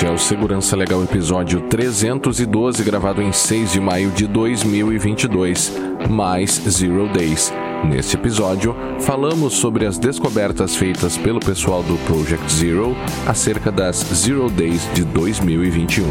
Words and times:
Este 0.00 0.08
é 0.08 0.14
o 0.14 0.16
Segurança 0.16 0.74
Legal 0.74 1.04
episódio 1.04 1.60
312, 1.68 2.82
gravado 2.82 3.20
em 3.20 3.30
6 3.32 3.72
de 3.72 3.80
maio 3.80 4.10
de 4.12 4.26
2022, 4.26 5.74
mais 6.08 6.52
Zero 6.52 7.06
Days. 7.12 7.52
Neste 7.84 8.16
episódio, 8.16 8.74
falamos 9.00 9.52
sobre 9.52 9.84
as 9.84 9.98
descobertas 9.98 10.74
feitas 10.74 11.18
pelo 11.18 11.38
pessoal 11.38 11.82
do 11.82 11.98
Project 12.06 12.50
Zero 12.50 12.96
acerca 13.26 13.70
das 13.70 13.98
Zero 14.14 14.48
Days 14.48 14.88
de 14.94 15.04
2021. 15.04 16.06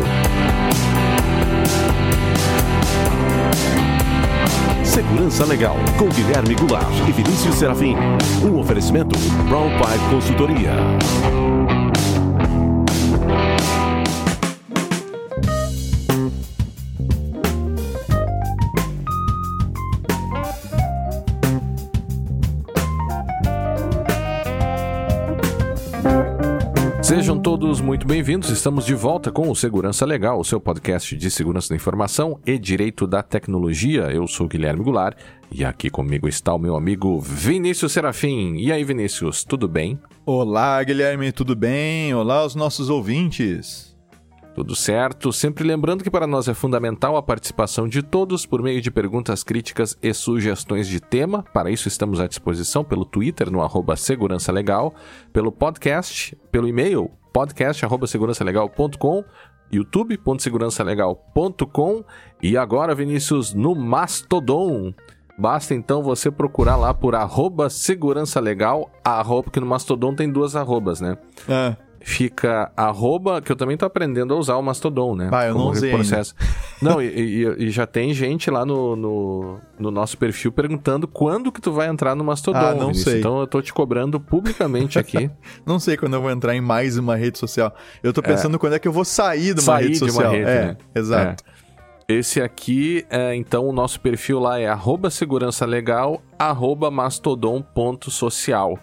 Segurança 4.84 5.46
Legal, 5.46 5.78
com 5.98 6.10
Guilherme 6.10 6.54
Goulart 6.54 6.94
e 7.08 7.12
Vinícius 7.12 7.56
Serafim. 7.56 7.96
Um 8.44 8.60
oferecimento 8.60 9.18
Brown 9.48 9.72
Pipe 9.80 10.10
Consultoria. 10.12 10.74
Muito 27.90 28.06
bem-vindos. 28.06 28.52
Estamos 28.52 28.86
de 28.86 28.94
volta 28.94 29.32
com 29.32 29.50
o 29.50 29.56
Segurança 29.56 30.06
Legal, 30.06 30.40
o 30.40 30.46
seu 30.46 30.62
podcast 30.62 31.18
de 31.18 31.32
segurança 31.32 31.70
da 31.70 31.76
informação 31.76 32.40
e 32.46 32.56
direito 32.60 33.08
da 33.08 33.24
tecnologia. 33.24 34.12
Eu 34.12 34.28
sou 34.28 34.48
Guilherme 34.48 34.84
Goulart 34.84 35.18
e 35.52 35.66
aqui 35.66 35.90
comigo 35.90 36.28
está 36.28 36.54
o 36.54 36.60
meu 36.60 36.76
amigo 36.76 37.20
Vinícius 37.20 37.92
Serafim. 37.92 38.58
E 38.58 38.72
aí, 38.72 38.84
Vinícius, 38.84 39.44
tudo 39.44 39.68
bem? 39.68 40.00
Olá, 40.24 40.84
Guilherme, 40.84 41.32
tudo 41.32 41.56
bem? 41.56 42.14
Olá, 42.14 42.46
os 42.46 42.54
nossos 42.54 42.92
ouvintes. 42.92 43.98
Tudo 44.54 44.76
certo. 44.76 45.34
Sempre 45.34 45.64
lembrando 45.64 46.04
que 46.04 46.12
para 46.12 46.28
nós 46.28 46.48
é 46.48 46.54
fundamental 46.54 47.18
a 47.18 47.24
participação 47.24 47.88
de 47.88 48.04
todos 48.04 48.46
por 48.46 48.62
meio 48.62 48.84
de 48.84 48.92
perguntas, 48.92 49.44
críticas 49.44 49.98
e 50.00 50.14
sugestões 50.14 50.88
de 50.88 51.00
tema. 51.00 51.42
Para 51.42 51.72
isso 51.72 51.88
estamos 51.88 52.20
à 52.20 52.28
disposição 52.28 52.84
pelo 52.84 53.04
Twitter 53.04 53.50
no 53.50 53.64
arroba 53.64 53.96
Segurança 53.96 54.52
Legal, 54.52 54.94
pelo 55.34 55.52
podcast, 55.52 56.38
pelo 56.52 56.68
e-mail 56.68 57.10
podcast@segurançalegal.com 57.34 59.26
youtube.segurançalegal.com 59.72 62.04
e 62.42 62.58
agora, 62.58 62.96
Vinícius, 62.96 63.54
no 63.54 63.76
Mastodon. 63.76 64.94
Basta 65.38 65.74
então 65.74 66.04
você 66.04 66.30
procurar 66.30 66.76
lá 66.76 66.94
por 66.94 67.16
arroba 67.16 67.70
segurança 67.70 68.42
legal, 68.42 68.92
arroba, 69.04 69.44
porque 69.44 69.60
no 69.60 69.66
Mastodon 69.66 70.14
tem 70.14 70.30
duas 70.30 70.56
arrobas, 70.56 71.00
né? 71.00 71.18
Ah, 71.48 71.78
fica 72.10 72.72
arroba, 72.76 73.40
que 73.40 73.52
eu 73.52 73.56
também 73.56 73.78
tô 73.78 73.86
aprendendo 73.86 74.34
a 74.34 74.38
usar 74.38 74.56
o 74.56 74.64
Mastodon, 74.64 75.16
né? 75.16 75.30
Ah, 75.32 75.46
eu 75.46 75.54
não 75.54 75.68
usei 75.68 75.92
processo. 75.92 76.34
Não, 76.82 77.00
e, 77.00 77.06
e- 77.08 77.66
e 77.66 77.70
já 77.70 77.86
tem 77.86 78.14
gente 78.16 78.50
lá 78.50 78.66
no, 78.66 78.96
no, 78.96 79.60
no 79.78 79.92
nosso 79.92 80.18
perfil 80.18 80.52
perguntando 80.52 81.08
quando 81.08 81.52
que 81.52 81.62
tu 81.62 81.72
vai 81.72 81.88
entrar 81.88 82.16
no 82.16 82.24
Mastodon, 82.24 82.58
Ah, 82.58 82.74
não 82.74 82.88
Vinícius. 82.88 83.04
sei. 83.12 83.20
Então 83.20 83.40
eu 83.40 83.46
tô 83.48 83.62
te 83.62 83.72
cobrando 83.72 84.20
publicamente 84.20 84.98
aqui. 84.98 85.30
não 85.66 85.80
sei 85.80 85.96
quando 85.98 86.16
eu 86.16 86.22
vou 86.22 86.32
entrar 86.32 86.56
em 86.56 86.62
mais 86.62 86.98
uma 86.98 87.16
rede 87.16 87.38
social. 87.38 87.72
Eu 88.02 88.12
tô 88.12 88.24
pensando 88.24 88.58
quando 88.58 88.74
é 88.74 88.80
que 88.80 88.88
eu 88.88 88.92
vou 88.92 89.06
sair 89.06 89.54
de 89.54 89.62
uma 89.62 89.74
Sair 89.74 89.84
rede 89.90 89.98
de 90.00 90.04
uma 90.06 90.12
social. 90.12 90.32
rede, 90.32 90.50
é, 90.50 90.66
né? 90.66 90.78
exato. 90.96 91.44
Esse 92.08 92.42
aqui, 92.42 93.06
é, 93.08 93.36
então, 93.36 93.68
o 93.68 93.72
nosso 93.72 94.00
perfil 94.00 94.40
lá 94.40 94.60
é 94.60 94.66
arroba 94.68 95.12
segurança 95.12 95.64
legal, 95.64 96.20
arroba 96.40 96.90
mastodon.social. 96.90 98.80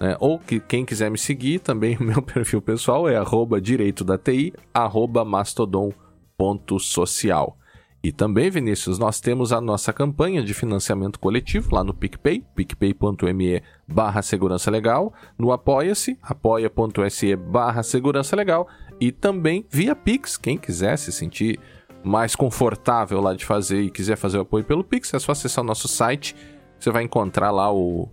né? 0.00 0.16
Ou 0.20 0.38
que 0.38 0.60
quem 0.60 0.84
quiser 0.84 1.10
me 1.10 1.18
seguir, 1.18 1.58
também 1.60 1.96
o 2.00 2.02
meu 2.02 2.20
perfil 2.22 2.62
pessoal 2.62 3.08
é 3.08 3.16
arroba 3.16 3.60
direito 3.60 4.04
da 4.04 4.18
TI, 4.18 4.52
arroba 4.72 5.24
mastodon.social. 5.24 7.58
E 8.02 8.12
também, 8.12 8.50
Vinícius, 8.50 8.98
nós 9.00 9.20
temos 9.20 9.52
a 9.52 9.60
nossa 9.60 9.92
campanha 9.92 10.40
de 10.40 10.54
financiamento 10.54 11.18
coletivo 11.18 11.74
lá 11.74 11.82
no 11.82 11.92
PicPay, 11.92 12.40
picpay.me 12.54 13.60
barra 13.88 14.22
segurança 14.22 14.70
legal, 14.70 15.12
no 15.36 15.50
Apoia-se, 15.50 16.16
apoia.se 16.22 17.34
barra 17.34 17.82
segurança 17.82 18.36
legal, 18.36 18.68
e 19.00 19.10
também 19.10 19.66
via 19.68 19.96
Pix, 19.96 20.36
quem 20.36 20.56
quiser 20.56 20.96
se 20.96 21.10
sentir 21.10 21.58
mais 22.04 22.36
confortável 22.36 23.20
lá 23.20 23.34
de 23.34 23.44
fazer 23.44 23.82
e 23.82 23.90
quiser 23.90 24.14
fazer 24.16 24.38
o 24.38 24.42
apoio 24.42 24.64
pelo 24.64 24.84
Pix, 24.84 25.12
é 25.12 25.18
só 25.18 25.32
acessar 25.32 25.64
o 25.64 25.66
nosso 25.66 25.88
site, 25.88 26.36
você 26.78 26.92
vai 26.92 27.02
encontrar 27.02 27.50
lá 27.50 27.72
o, 27.72 28.08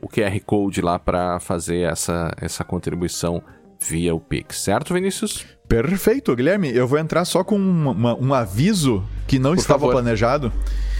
o 0.00 0.08
QR 0.08 0.38
Code 0.44 0.80
lá 0.80 0.98
para 0.98 1.38
fazer 1.40 1.80
essa, 1.80 2.32
essa 2.40 2.64
contribuição 2.64 3.42
via 3.78 4.14
o 4.14 4.20
Pix, 4.20 4.58
certo, 4.62 4.92
Vinícius? 4.94 5.44
Perfeito, 5.68 6.34
Guilherme. 6.34 6.70
Eu 6.74 6.86
vou 6.86 6.98
entrar 6.98 7.24
só 7.24 7.42
com 7.44 7.56
uma- 7.56 8.14
um 8.16 8.34
aviso 8.34 9.04
que 9.26 9.38
não 9.38 9.50
Por 9.52 9.58
estava 9.58 9.78
favor. 9.80 9.92
planejado. 9.92 10.52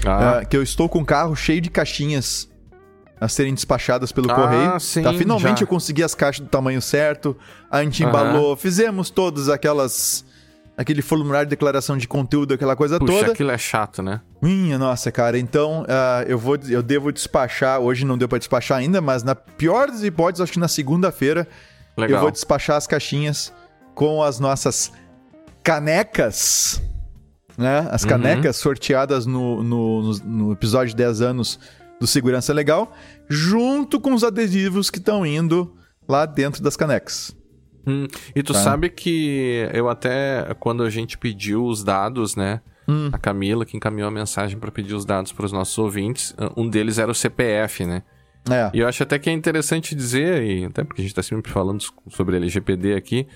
Ah, 0.07 0.39
ah, 0.39 0.45
que 0.45 0.57
eu 0.57 0.63
estou 0.63 0.89
com 0.89 1.01
um 1.01 1.05
carro 1.05 1.35
cheio 1.37 1.61
de 1.61 1.69
caixinhas 1.71 2.49
a 3.21 3.29
serem 3.29 3.53
despachadas 3.53 4.13
pelo 4.13 4.31
Ah, 4.31 4.35
correio. 4.35 4.81
sim, 4.81 5.03
tá, 5.03 5.13
finalmente 5.13 5.59
já. 5.59 5.65
eu 5.65 5.67
consegui 5.67 6.03
as 6.03 6.15
caixas 6.15 6.41
do 6.47 6.49
tamanho 6.49 6.81
certo. 6.81 7.37
A 7.71 7.83
gente 7.85 8.03
embalou, 8.03 8.57
fizemos 8.57 9.11
todas 9.11 9.49
aquelas. 9.49 10.25
Aquele 10.81 11.03
formulário 11.03 11.47
de 11.47 11.51
declaração 11.51 11.99
de 11.99 12.09
conteúdo, 12.09 12.55
aquela 12.55 12.75
coisa 12.75 12.99
puxa, 12.99 13.13
toda. 13.21 13.33
aquilo 13.33 13.51
é 13.51 13.59
chato, 13.59 14.03
né? 14.03 14.23
Minha 14.41 14.79
nossa, 14.79 15.13
cara. 15.13 15.39
Então, 15.39 15.85
ah, 15.87 16.25
eu 16.27 16.39
vou, 16.39 16.57
eu 16.71 16.83
devo 16.83 17.13
despachar. 17.13 17.79
Hoje 17.81 18.07
não 18.07 18.17
deu 18.17 18.27
pra 18.27 18.39
despachar 18.39 18.79
ainda, 18.79 18.99
mas 19.01 19.23
na 19.23 19.35
pior 19.35 19.89
das 19.89 20.03
hipóteses, 20.03 20.41
acho 20.41 20.53
que 20.53 20.59
na 20.59 20.69
segunda-feira 20.69 21.47
eu 21.99 22.19
vou 22.21 22.31
despachar 22.31 22.77
as 22.77 22.87
caixinhas 22.87 23.53
com 23.95 24.23
as 24.23 24.41
nossas 24.41 24.91
canecas, 25.63 26.83
né? 27.59 27.87
As 27.91 28.03
Uhum. 28.03 28.09
canecas 28.09 28.57
sorteadas 28.57 29.27
no, 29.27 29.63
no, 29.63 30.03
no- 30.03 30.19
no 30.25 30.53
episódio 30.53 30.89
de 30.91 30.97
10 30.97 31.21
anos 31.21 31.61
do 32.01 32.07
Segurança 32.07 32.53
Legal, 32.55 32.93
junto 33.29 34.01
com 34.01 34.15
os 34.15 34.25
adesivos 34.25 34.89
que 34.91 34.99
estão 34.99 35.27
indo 35.27 35.77
lá 36.09 36.25
dentro 36.25 36.63
das 36.63 36.75
canecas. 36.77 37.37
Hum, 37.87 38.07
e 38.35 38.43
tu 38.43 38.53
Tá. 38.53 38.59
sabe 38.61 38.89
que 38.91 39.67
eu 39.73 39.89
até, 39.89 40.55
quando 40.61 40.83
a 40.83 40.91
gente 40.91 41.17
pediu 41.19 41.65
os 41.65 41.83
dados, 41.83 42.37
né? 42.37 42.61
Hum. 42.89 43.09
A 43.13 43.19
Camila 43.19 43.65
que 43.65 43.77
encaminhou 43.77 44.09
a 44.09 44.11
mensagem 44.11 44.59
para 44.59 44.71
pedir 44.71 44.95
os 44.95 45.05
dados 45.05 45.33
para 45.33 45.47
os 45.47 45.53
nossos 45.53 45.77
ouvintes, 45.79 46.35
um 46.57 46.69
deles 46.69 46.99
era 46.99 47.11
o 47.11 47.15
CPF, 47.15 47.85
né? 47.85 48.03
É. 48.51 48.71
E 48.75 48.81
eu 48.81 48.89
acho 48.89 49.03
até 49.03 49.19
que 49.19 49.29
é 49.29 49.33
interessante 49.33 49.95
dizer, 49.95 50.43
e 50.43 50.65
até 50.65 50.83
porque 50.83 51.01
a 51.03 51.05
gente 51.05 51.13
está 51.13 51.23
sempre 51.23 51.53
falando 51.53 51.85
sobre 52.09 52.37
LGPD 52.37 52.95
aqui, 52.95 53.27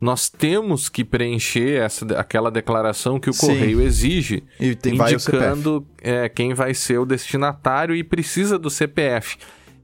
nós 0.00 0.28
temos 0.30 0.88
que 0.88 1.04
preencher 1.04 1.80
essa, 1.82 2.06
aquela 2.18 2.50
declaração 2.50 3.18
que 3.20 3.28
o 3.28 3.32
Sim. 3.32 3.46
correio 3.48 3.80
exige, 3.82 4.42
indicando 4.60 5.86
é, 6.00 6.28
quem 6.28 6.54
vai 6.54 6.72
ser 6.74 6.98
o 6.98 7.04
destinatário 7.06 7.94
e 7.94 8.02
precisa 8.04 8.58
do 8.58 8.70
CPF. 8.70 9.36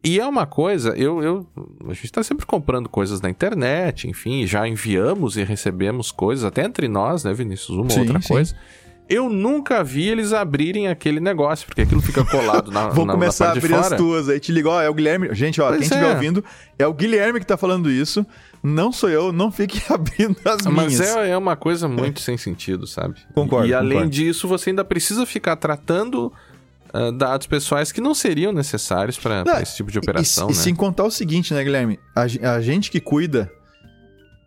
E 0.07 0.21
é 0.21 0.27
uma 0.27 0.47
coisa, 0.47 0.91
eu, 0.97 1.23
eu 1.23 1.47
a 1.85 1.93
gente 1.93 2.05
está 2.05 2.23
sempre 2.23 2.47
comprando 2.47 2.89
coisas 2.89 3.21
na 3.21 3.29
internet, 3.29 4.09
enfim, 4.09 4.47
já 4.47 4.67
enviamos 4.69 5.37
e 5.37 5.43
recebemos 5.43 6.13
coisas, 6.13 6.45
até 6.45 6.65
entre 6.65 6.87
nós, 6.87 7.25
né, 7.25 7.35
Vinícius, 7.35 7.77
uma 7.77 7.91
Sim, 7.91 8.01
outra 8.01 8.21
sim. 8.21 8.29
coisa. 8.29 8.55
Eu 9.09 9.29
nunca 9.31 9.85
vi 9.85 10.09
eles 10.09 10.33
abrirem 10.33 10.89
aquele 10.89 11.21
negócio, 11.21 11.65
porque 11.65 11.83
aquilo 11.83 12.01
fica 12.03 12.25
colado 12.25 12.73
na, 12.73 12.89
Vou 12.91 13.07
na, 13.07 13.13
começar 13.13 13.45
na 13.47 13.51
a 13.53 13.57
abrir 13.57 13.75
as 13.75 13.91
tuas 13.91 14.29
aí. 14.29 14.41
Te 14.41 14.51
ligo, 14.51 14.69
ó, 14.69 14.83
é 14.83 14.91
o 14.91 14.95
Guilherme. 14.95 15.33
Gente, 15.33 15.61
ó, 15.61 15.69
Pois 15.69 15.79
quem 15.79 15.87
estiver 15.87 16.11
é. 16.11 16.15
ouvindo, 16.15 16.45
é 16.77 16.87
o 16.89 16.93
Guilherme 16.93 17.39
que 17.39 17.47
tá 17.47 17.57
falando 17.57 17.89
isso. 17.89 18.27
Não 18.65 18.91
sou 18.91 19.09
eu, 19.09 19.33
não 19.33 19.53
fique 19.53 19.81
abrindo 19.93 20.37
as 20.45 20.67
Mas 20.67 20.95
minhas. 20.99 21.17
é, 21.17 21.31
é 21.31 21.37
uma 21.37 21.55
coisa 21.55 21.87
muito 21.87 22.21
sem 22.21 22.37
sentido, 22.37 22.85
sabe? 22.85 23.21
Concordo, 23.33 23.69
E 23.69 23.75
além 23.75 23.91
concordo. 23.93 24.11
disso, 24.11 24.49
você 24.49 24.71
ainda 24.71 24.85
precisa 24.85 25.25
ficar 25.25 25.55
tratando 25.55 26.33
ah, 26.93 27.11
dados 27.11 27.47
pessoais 27.47 27.93
que 27.93 28.01
não 28.01 28.15
seriam 28.15 28.53
necessários 28.53 29.19
para 29.19 29.45
esse 29.63 29.77
tipo 29.77 29.91
de 29.91 29.99
E- 29.99 30.01
operação, 30.01 30.47
e, 30.49 30.53
né? 30.53 30.55
sem 30.59 30.75
contar 30.75 31.05
o 31.05 31.11
seguinte, 31.11 31.53
né, 31.55 31.63
Guilherme? 31.65 31.99
A, 32.15 32.23
a 32.55 32.61
gente 32.61 32.91
que 32.91 33.01
cuida, 33.01 33.51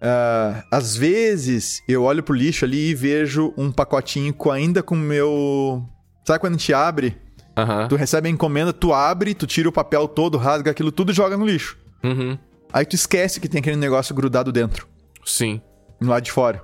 ah, 0.02 0.64
às 0.72 0.96
vezes 0.96 1.82
eu 1.88 2.04
olho 2.04 2.24
pro 2.24 2.34
lixo 2.36 2.66
ali 2.66 2.90
e 2.90 2.96
vejo 2.96 3.54
um 3.58 3.72
pacotinho 3.72 4.34
com, 4.34 4.52
ainda 4.52 4.82
com 4.82 4.96
o 4.96 4.98
meu. 4.98 5.84
Sabe 6.26 6.40
quando 6.40 6.56
a 6.56 6.58
gente 6.58 6.74
abre? 6.74 7.18
Tu 7.90 7.98
recebe 7.98 8.30
a 8.30 8.32
encomenda, 8.32 8.72
tu 8.72 8.94
abre, 8.94 9.34
tu 9.34 9.46
tira 9.46 9.68
o 9.68 9.72
papel 9.72 10.08
todo, 10.08 10.38
rasga 10.38 10.72
aquilo 10.72 10.94
tudo 10.94 11.12
e 11.12 11.14
joga 11.16 11.36
no 11.36 11.46
lixo. 11.46 11.78
Uhum. 12.02 12.38
Aí 12.72 12.86
tu 12.86 12.96
esquece 12.96 13.38
que 13.38 13.50
tem 13.50 13.60
aquele 13.60 13.76
negócio 13.76 14.16
grudado 14.16 14.50
dentro, 14.50 14.88
Sim. 15.26 15.60
no 16.00 16.08
lado 16.10 16.24
de 16.24 16.32
fora. 16.32 16.64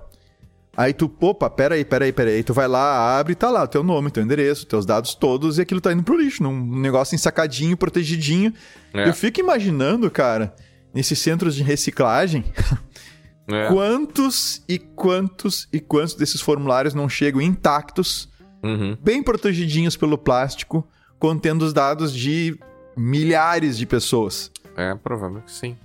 Aí 0.78 0.94
tu, 0.94 1.10
opa, 1.22 1.50
peraí, 1.50 1.86
peraí, 1.86 2.12
peraí. 2.12 2.44
Tu 2.44 2.54
vai 2.54 2.68
lá, 2.68 3.18
abre 3.18 3.32
e 3.34 3.36
tá 3.36 3.50
lá 3.50 3.64
o 3.64 3.68
teu 3.68 3.82
nome, 3.84 4.12
teu 4.12 4.22
endereço, 4.24 4.66
teus 4.66 4.86
dados 4.86 5.16
todos 5.16 5.58
e 5.58 5.62
aquilo 5.62 5.80
tá 5.80 5.94
indo 5.94 6.04
pro 6.04 6.18
lixo, 6.18 6.44
num 6.44 6.80
negócio 6.80 7.16
ensacadinho, 7.16 7.78
protegidinho. 7.78 8.54
É. 8.94 9.08
Eu 9.08 9.14
fico 9.14 9.40
imaginando, 9.40 10.10
cara, 10.12 10.54
nesses 10.94 11.18
centros 11.20 11.56
de 11.56 11.64
reciclagem, 11.64 12.44
É. 13.48 13.68
quantos 13.68 14.64
e 14.68 14.80
quantos 14.80 15.68
e 15.72 15.80
quantos 15.80 16.16
desses 16.16 16.42
formulários 16.42 16.94
não 16.96 17.08
chegam 17.08 17.40
intactos, 17.40 18.28
Uhum. 18.64 18.98
bem 19.00 19.22
protegidinhos 19.22 19.96
pelo 19.96 20.18
plástico, 20.18 20.88
contendo 21.20 21.64
os 21.64 21.72
dados 21.72 22.12
de 22.12 22.58
milhares 22.98 23.78
de 23.78 23.86
pessoas. 23.86 24.52
É 24.76 24.96
provável 24.96 25.42
que 25.42 25.52
sim. 25.52 25.78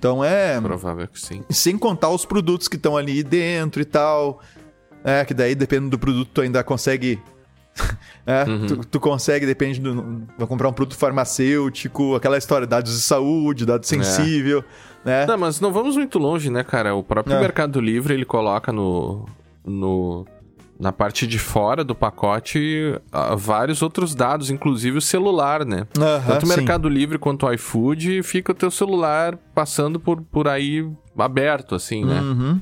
Então 0.00 0.24
é. 0.24 0.58
Provável 0.58 1.06
que 1.06 1.20
sim. 1.20 1.44
Sem 1.50 1.76
contar 1.76 2.08
os 2.08 2.24
produtos 2.24 2.68
que 2.68 2.76
estão 2.76 2.96
ali 2.96 3.22
dentro 3.22 3.82
e 3.82 3.84
tal. 3.84 4.40
É, 5.04 5.22
que 5.26 5.34
daí, 5.34 5.54
dependendo 5.54 5.90
do 5.90 5.98
produto, 5.98 6.30
tu 6.32 6.40
ainda 6.40 6.64
consegue. 6.64 7.20
é, 8.26 8.44
Uhum. 8.44 8.66
tu, 8.66 8.76
tu 8.78 8.98
consegue, 8.98 9.44
depende 9.44 9.78
do. 9.78 10.24
Vai 10.38 10.46
comprar 10.46 10.68
um 10.68 10.72
produto 10.72 10.96
farmacêutico, 10.98 12.14
aquela 12.14 12.38
história, 12.38 12.66
dados 12.66 12.92
de 12.94 13.00
saúde, 13.02 13.66
dado 13.66 13.84
sensível, 13.84 14.64
né? 15.04 15.26
Não, 15.26 15.36
mas 15.36 15.60
não 15.60 15.70
vamos 15.70 15.96
muito 15.96 16.18
longe, 16.18 16.48
né, 16.50 16.64
cara? 16.64 16.94
O 16.94 17.02
próprio 17.02 17.36
É. 17.36 17.40
Mercado 17.40 17.78
Livre, 17.78 18.14
ele 18.14 18.24
coloca 18.24 18.72
no... 18.72 19.26
no 19.64 20.26
na 20.80 20.90
parte 20.90 21.26
de 21.26 21.38
fora 21.38 21.84
do 21.84 21.94
pacote 21.94 22.98
ah, 23.12 23.34
vários 23.36 23.82
outros 23.82 24.14
dados, 24.14 24.50
inclusive 24.50 24.96
o 24.96 25.00
celular, 25.00 25.64
né? 25.66 25.86
Tanto 26.26 26.46
o. 26.46 26.48
Mercado 26.48 26.88
Livre 26.88 27.18
quanto 27.18 27.46
o 27.46 27.52
iFood, 27.52 28.22
fica 28.22 28.52
o 28.52 28.54
teu 28.54 28.70
celular 28.70 29.36
passando 29.54 30.00
por, 30.00 30.22
por 30.22 30.48
aí 30.48 30.90
aberto, 31.18 31.74
assim, 31.74 32.04
né? 32.04 32.20
Uhum. 32.20 32.60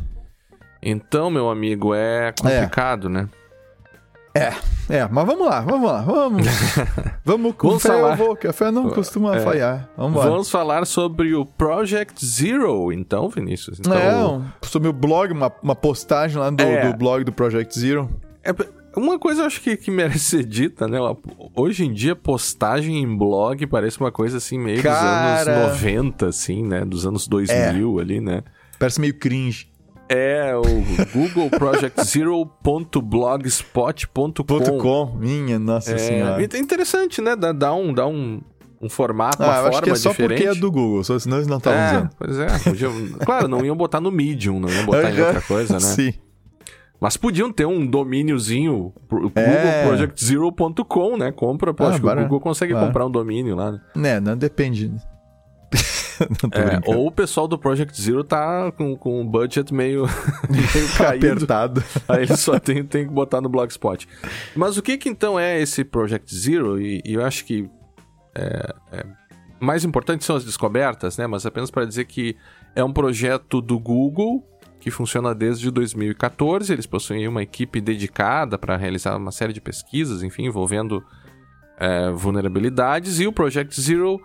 Então, 0.82 1.30
meu 1.30 1.48
amigo, 1.48 1.94
é 1.94 2.32
complicado, 2.32 3.08
né? 3.08 3.28
É, 4.34 5.06
mas 5.10 5.26
vamos 5.26 5.46
lá, 5.46 5.60
vamos 5.60 5.90
lá, 5.90 6.00
vamos. 6.02 6.46
vamos 7.24 7.54
com 7.56 7.68
Vamos 7.68 7.82
fé 7.82 7.88
falar. 7.88 8.10
eu 8.10 8.16
vou, 8.16 8.36
que 8.36 8.46
a 8.46 8.52
fé 8.52 8.70
não 8.70 8.88
costuma 8.90 9.36
É. 9.36 9.40
falhar. 9.40 9.88
Vamos. 9.96 10.22
Vamos 10.24 10.50
falar 10.50 10.86
sobre 10.86 11.34
o 11.34 11.44
Project 11.44 12.24
Zero, 12.24 12.92
então, 12.92 13.28
Vinícius. 13.28 13.80
Então, 13.80 13.92
É, 13.94 14.16
um, 14.26 14.44
sobre 14.62 14.88
o 14.88 14.92
blog, 14.92 15.32
uma, 15.32 15.52
uma 15.62 15.74
postagem 15.74 16.38
lá 16.38 16.50
do, 16.50 16.62
É. 16.62 16.90
do 16.90 16.96
blog 16.96 17.24
do 17.24 17.32
Project 17.32 17.78
Zero. 17.78 18.08
É, 18.44 18.54
uma 18.96 19.18
coisa 19.18 19.42
eu 19.42 19.46
acho 19.46 19.60
que, 19.60 19.76
que 19.76 19.90
merece 19.90 20.20
ser 20.20 20.44
dita, 20.44 20.86
né? 20.88 20.98
Hoje 21.54 21.84
em 21.84 21.92
dia, 21.92 22.16
postagem 22.16 23.02
em 23.02 23.16
blog 23.16 23.66
parece 23.66 23.98
uma 24.00 24.10
coisa 24.12 24.38
assim, 24.38 24.58
meio 24.58 24.82
Cara. 24.82 25.38
dos 25.38 25.48
anos 25.48 25.72
90, 25.74 26.26
assim, 26.28 26.62
né? 26.64 26.84
Dos 26.84 27.04
anos 27.06 27.26
2000 27.28 27.98
ali, 28.00 28.20
né? 28.20 28.42
Parece 28.78 29.00
meio 29.00 29.14
cringe. 29.18 29.68
É 30.08 30.54
o 30.56 30.62
Google 31.12 31.50
Project 31.50 32.02
Zero.blogspot.com. 32.04 34.12
Ponto 34.14 34.44
.com, 34.78 35.06
minha 35.18 35.58
nossa 35.58 35.92
É, 35.92 35.98
senhora. 35.98 36.42
é 36.42 36.58
interessante, 36.58 37.20
né? 37.20 37.36
Dá, 37.36 37.52
dá 37.52 37.74
um, 37.74 37.92
dá 37.92 38.06
um, 38.06 38.40
um 38.80 38.88
formato, 38.88 39.42
uma 39.42 39.52
Ah, 39.52 39.56
eu 39.56 39.62
forma 39.64 39.68
acho 39.76 39.82
que 39.82 39.90
é 39.90 39.94
só 39.96 40.10
diferente. 40.10 40.42
porque 40.44 40.56
é 40.56 40.60
do 40.60 40.70
Google, 40.72 41.02
só 41.04 41.18
senão 41.18 41.36
eles 41.38 41.48
não 41.48 41.58
estavam 41.58 41.78
É, 41.80 41.86
usando. 41.98 42.10
pois 42.18 42.38
é. 42.38 42.46
Podia... 42.58 42.88
claro, 43.24 43.48
não 43.48 43.64
iam 43.64 43.76
botar 43.76 44.00
no 44.00 44.10
Medium, 44.10 44.58
não 44.60 44.68
iam 44.68 44.84
botar 44.86 45.10
em 45.10 45.20
outra 45.20 45.40
coisa, 45.42 45.74
né? 45.74 45.80
Sim. 45.80 46.14
Mas 47.00 47.16
podiam 47.16 47.52
ter 47.52 47.64
um 47.66 47.86
domíniozinho, 47.86 48.92
É. 49.36 49.84
googleprojectzero.com, 49.84 51.16
né? 51.16 51.30
Compra, 51.30 51.72
pô, 51.72 51.84
Ah, 51.84 51.88
acho 51.90 52.00
que 52.00 52.06
o 52.06 52.14
Google 52.14 52.40
consegue 52.40 52.74
comprar 52.74 53.06
um 53.06 53.10
domínio 53.10 53.54
lá. 53.54 53.70
né? 53.72 53.80
Né, 53.94 54.20
não 54.20 54.36
depende. 54.36 54.90
É, 56.52 56.80
ou 56.90 57.06
o 57.06 57.12
pessoal 57.12 57.46
do 57.46 57.58
Project 57.58 58.00
Zero 58.00 58.24
tá 58.24 58.72
com, 58.72 58.96
com 58.96 59.20
o 59.20 59.24
budget 59.24 59.72
meio, 59.72 60.06
meio 60.48 60.88
caído. 60.96 61.26
Apertado. 61.26 61.84
Aí 62.08 62.22
ele 62.22 62.36
só 62.36 62.58
tem, 62.58 62.84
tem 62.84 63.06
que 63.06 63.12
botar 63.12 63.40
no 63.40 63.48
Blogspot. 63.48 64.08
Mas 64.56 64.76
o 64.76 64.82
que 64.82 64.96
que 64.98 65.08
então 65.08 65.38
é 65.38 65.60
esse 65.60 65.84
Project 65.84 66.34
Zero? 66.34 66.80
E, 66.80 67.02
e 67.04 67.14
eu 67.14 67.24
acho 67.24 67.44
que 67.44 67.68
é, 68.34 68.74
é, 68.92 69.06
mais 69.60 69.84
importante 69.84 70.24
são 70.24 70.36
as 70.36 70.44
descobertas, 70.44 71.16
né? 71.18 71.26
Mas 71.26 71.44
apenas 71.46 71.70
para 71.70 71.84
dizer 71.84 72.04
que 72.04 72.36
é 72.74 72.82
um 72.82 72.92
projeto 72.92 73.60
do 73.60 73.78
Google 73.78 74.44
que 74.80 74.90
funciona 74.90 75.34
desde 75.34 75.70
2014. 75.70 76.72
Eles 76.72 76.86
possuem 76.86 77.26
uma 77.26 77.42
equipe 77.42 77.80
dedicada 77.80 78.56
para 78.56 78.76
realizar 78.76 79.16
uma 79.16 79.32
série 79.32 79.52
de 79.52 79.60
pesquisas, 79.60 80.22
enfim, 80.22 80.46
envolvendo 80.46 81.04
é, 81.78 82.10
vulnerabilidades. 82.10 83.20
E 83.20 83.26
o 83.26 83.32
Project 83.32 83.80
Zero, 83.80 84.20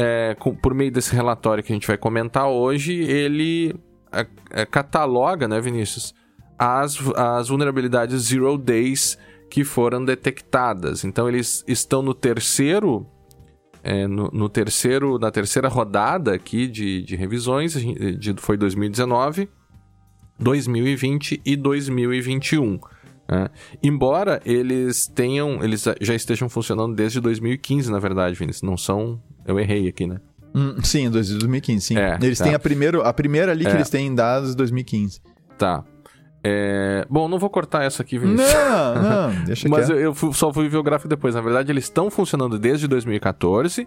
é, 0.00 0.36
com- 0.38 0.54
por 0.54 0.72
meio 0.74 0.92
desse 0.92 1.12
relatório 1.14 1.62
que 1.64 1.72
a 1.72 1.76
gente 1.76 1.86
vai 1.88 1.96
comentar 1.98 2.46
hoje, 2.48 2.92
ele 2.94 3.74
é, 4.12 4.26
é, 4.52 4.64
cataloga, 4.66 5.48
né, 5.48 5.60
Vinícius, 5.60 6.14
as, 6.58 6.96
as 7.16 7.48
vulnerabilidades 7.48 8.22
Zero 8.22 8.56
Days 8.56 9.18
que 9.50 9.64
foram 9.64 10.04
detectadas. 10.04 11.04
Então 11.04 11.28
eles 11.28 11.64
estão 11.66 12.00
no 12.02 12.14
terceiro 12.14 13.06
é, 13.82 14.06
no, 14.06 14.28
no 14.32 14.48
terceiro 14.48 15.18
na 15.18 15.30
terceira 15.30 15.68
rodada 15.68 16.34
aqui 16.34 16.66
de, 16.66 17.02
de 17.02 17.16
revisões 17.16 17.72
gente- 17.72 18.16
de, 18.16 18.34
foi 18.38 18.56
2019 18.56 19.48
2020 20.38 21.40
e 21.44 21.56
2021 21.56 22.78
né? 23.30 23.48
embora 23.82 24.40
eles 24.44 25.06
tenham 25.06 25.62
eles 25.62 25.84
já 26.00 26.14
estejam 26.14 26.48
funcionando 26.48 26.94
desde 26.94 27.20
2015 27.20 27.90
na 27.90 27.98
verdade 28.00 28.34
Vinícius 28.36 28.62
não 28.62 28.76
são 28.76 29.20
eu 29.48 29.58
errei 29.58 29.88
aqui 29.88 30.06
né 30.06 30.20
Hum, 30.54 30.76
sim, 30.82 31.10
2015, 31.10 31.84
sim. 31.86 31.98
É, 31.98 32.16
eles 32.22 32.38
tá. 32.38 32.44
têm 32.44 32.54
a, 32.54 32.58
primeiro, 32.58 33.02
a 33.02 33.12
primeira 33.12 33.52
ali 33.52 33.64
que 33.64 33.70
É. 33.70 33.74
eles 33.74 33.90
têm 33.90 34.14
dados 34.14 34.54
2015. 34.54 35.20
tá 35.58 35.84
É, 36.42 37.04
bom 37.10 37.28
não 37.28 37.38
vou 37.38 37.50
cortar 37.50 37.82
essa 37.84 38.02
aqui 38.02 38.16
Vinícius 38.18 38.50
Não, 38.54 38.94
não, 39.34 39.44
deixa 39.44 39.68
Mas 39.68 39.90
eu, 39.90 39.98
eu 39.98 40.14
só 40.32 40.52
fui 40.52 40.68
ver 40.68 40.76
o 40.78 40.82
gráfico 40.82 41.08
depois. 41.08 41.34
Na 41.34 41.40
verdade, 41.40 41.70
eles 41.70 41.84
estão 41.84 42.10
funcionando 42.10 42.58
desde 42.58 42.86
2014 42.88 43.86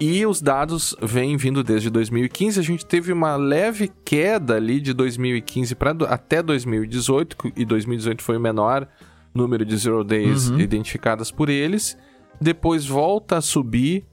e 0.00 0.24
os 0.24 0.40
dados 0.40 0.96
vêm 1.02 1.36
vindo 1.36 1.62
desde 1.62 1.90
2015. 1.90 2.58
A 2.58 2.62
gente 2.62 2.86
teve 2.86 3.12
uma 3.12 3.36
leve 3.36 3.90
queda 4.04 4.54
ali 4.56 4.80
de 4.80 4.92
2015 4.94 5.74
para 5.74 5.90
até 6.08 6.42
2018, 6.42 7.36
que- 7.36 7.52
e 7.56 7.64
2018 7.64 8.22
foi 8.22 8.36
o 8.36 8.40
menor 8.40 8.88
número 9.34 9.64
de 9.64 9.76
zero 9.76 10.02
days 10.04 10.48
Uhum. 10.48 10.58
identificadas 10.60 11.30
por 11.30 11.48
eles. 11.50 11.98
Depois 12.40 12.86
volta 12.86 13.36
a 13.36 13.40
subir, 13.40 14.04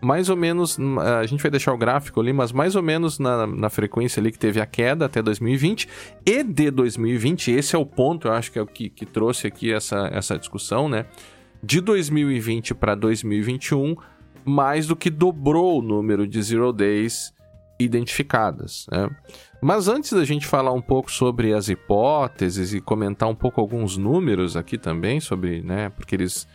mais 0.00 0.28
ou 0.28 0.36
menos. 0.36 0.78
hum, 0.78 0.98
A 0.98 1.24
gente 1.26 1.42
vai 1.42 1.50
deixar 1.50 1.72
o 1.72 1.78
gráfico 1.78 2.20
ali, 2.20 2.32
mas 2.32 2.52
mais 2.52 2.74
ou 2.74 2.82
menos 2.82 3.18
na, 3.18 3.46
na 3.46 3.70
frequência 3.70 4.20
ali 4.20 4.32
que 4.32 4.38
teve 4.38 4.60
a 4.60 4.66
queda 4.66 5.06
até 5.06 5.22
2020. 5.22 5.88
E 6.24 6.42
de 6.42 6.70
2020, 6.70 7.50
esse 7.52 7.76
é 7.76 7.78
o 7.78 7.86
ponto, 7.86 8.28
eu 8.28 8.32
acho 8.32 8.50
que 8.50 8.58
é 8.58 8.62
o 8.62 8.66
que, 8.66 8.88
que 8.88 9.06
trouxe 9.06 9.46
aqui 9.46 9.72
essa, 9.72 10.08
essa 10.12 10.38
discussão, 10.38 10.88
né? 10.88 11.06
De 11.62 11.80
2020 11.80 12.74
para 12.74 12.94
2021, 12.94 13.94
mais 14.44 14.86
do 14.86 14.96
que 14.96 15.10
dobrou 15.10 15.78
o 15.78 15.82
número 15.82 16.26
de 16.26 16.42
zero 16.42 16.72
days 16.72 17.32
identificadas, 17.78 18.86
né? 18.90 19.10
Mas 19.62 19.88
antes 19.88 20.12
da 20.12 20.24
gente 20.24 20.46
falar 20.46 20.72
um 20.72 20.80
pouco 20.80 21.10
sobre 21.12 21.52
as 21.52 21.68
hipóteses 21.68 22.72
e 22.72 22.80
comentar 22.80 23.28
um 23.28 23.34
pouco 23.34 23.60
alguns 23.60 23.98
números 23.98 24.56
aqui 24.56 24.78
também 24.78 25.20
sobre, 25.20 25.60
né, 25.60 25.90
porque 25.90 26.14
eles 26.14 26.48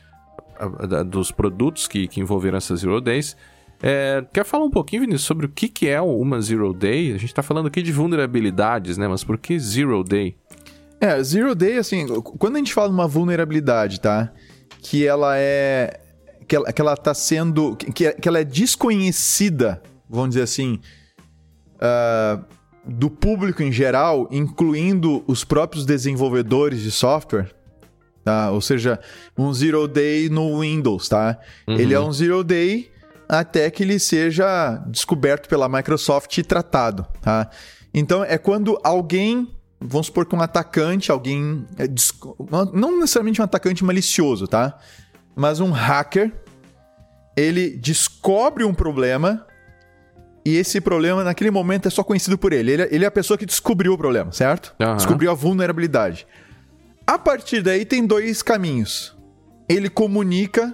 dos 1.08 1.32
produtos 1.32 1.88
que, 1.88 2.08
que 2.08 2.20
envolveram 2.20 2.58
essas 2.58 2.80
zero 2.82 3.00
days, 3.02 3.36
é, 3.82 4.26
quer 4.34 4.46
falar 4.46 4.66
um 4.66 4.70
pouquinho, 4.70 5.02
Vinícius, 5.02 5.24
sobre 5.24 5.46
o 5.46 5.50
que, 5.50 5.68
que 5.68 5.88
é 5.88 6.02
uma 6.02 6.42
zero 6.42 6.74
day? 6.74 7.10
A 7.10 7.18
gente 7.18 7.26
está 7.26 7.44
falando 7.44 7.68
aqui 7.68 7.82
de 7.82 7.92
vulnerabilidades, 7.92 8.98
né? 8.98 9.08
Mas 9.08 9.24
por 9.24 9.38
que 9.38 9.60
zero 9.60 10.04
day? 10.04 10.36
É, 11.00 11.22
Zero 11.22 11.54
Day, 11.54 11.78
assim, 11.78 12.08
quando 12.40 12.56
a 12.56 12.60
gente 12.60 12.74
fala 12.74 12.88
de 12.88 12.94
uma 12.94 13.08
vulnerabilidade, 13.08 14.00
tá? 14.00 14.32
Que 14.82 15.06
ela 15.06 15.38
é. 15.38 16.00
Que 16.48 16.56
ela, 16.56 16.72
que 16.72 16.82
ela 16.82 16.98
tá 16.98 17.14
sendo. 17.14 17.76
Que, 17.76 18.14
que 18.14 18.28
ela 18.28 18.40
é 18.40 18.44
desconhecida, 18.44 19.82
vamos 20.10 20.30
dizer 20.30 20.44
assim, 20.44 20.80
ah, 21.80 22.40
do 22.86 23.10
público 23.10 23.62
em 23.62 23.72
geral, 23.72 24.28
incluindo 24.32 25.24
os 25.28 25.44
próprios 25.44 25.86
desenvolvedores 25.86 26.82
de 26.82 26.92
software. 26.92 27.54
Tá? 28.26 28.50
Ou 28.50 28.60
seja, 28.60 29.00
um 29.38 29.54
Zero 29.54 29.88
Day 29.88 30.28
no 30.30 30.60
Windows, 30.62 31.08
tá? 31.08 31.38
Ele 31.68 31.94
é 31.94 32.00
um 32.00 32.12
Zero 32.12 32.44
Day 32.44 32.92
até 33.30 33.70
que 33.70 33.84
ele 33.84 34.00
seja 34.00 34.84
descoberto 34.88 35.48
pela 35.48 35.70
Microsoft 35.70 36.36
e 36.38 36.44
tratado, 36.44 37.06
tá? 37.22 37.48
Então 37.94 38.24
é 38.24 38.38
quando 38.40 38.80
alguém, 38.84 39.48
vamos 39.80 40.08
supor 40.08 40.26
que 40.26 40.36
um 40.36 40.42
atacante, 40.42 41.12
alguém, 41.12 41.68
é, 41.78 41.86
não 42.74 43.00
necessariamente 43.00 43.40
um 43.40 43.44
atacante 43.44 43.84
malicioso, 43.86 44.48
tá? 44.48 44.76
Mas 45.36 45.60
um 45.60 45.70
hacker, 45.70 46.34
ele 47.38 47.70
descobre 47.78 48.64
um 48.64 48.74
problema 48.74 49.46
e 50.44 50.56
esse 50.58 50.80
problema 50.82 51.24
naquele 51.24 51.52
momento 51.52 51.88
é 51.88 51.92
só 51.92 52.04
conhecido 52.04 52.38
por 52.40 52.54
ele. 52.54 52.72
Ele, 52.72 52.82
é- 52.84 52.90
ele 52.92 53.04
é 53.06 53.08
a 53.08 53.12
pessoa 53.12 53.38
que 53.38 53.46
descobriu 53.46 53.94
o 53.94 53.98
problema, 53.98 54.32
certo? 54.32 54.74
Aham. 54.80 54.96
Descobriu 54.98 55.30
a 55.30 55.34
vulnerabilidade. 55.34 56.26
A 57.08 57.20
partir 57.20 57.62
daí 57.62 57.86
tem 57.86 58.06
dois 58.06 58.42
caminhos. 58.42 59.16
Ele 59.70 59.90
comunica 59.90 60.74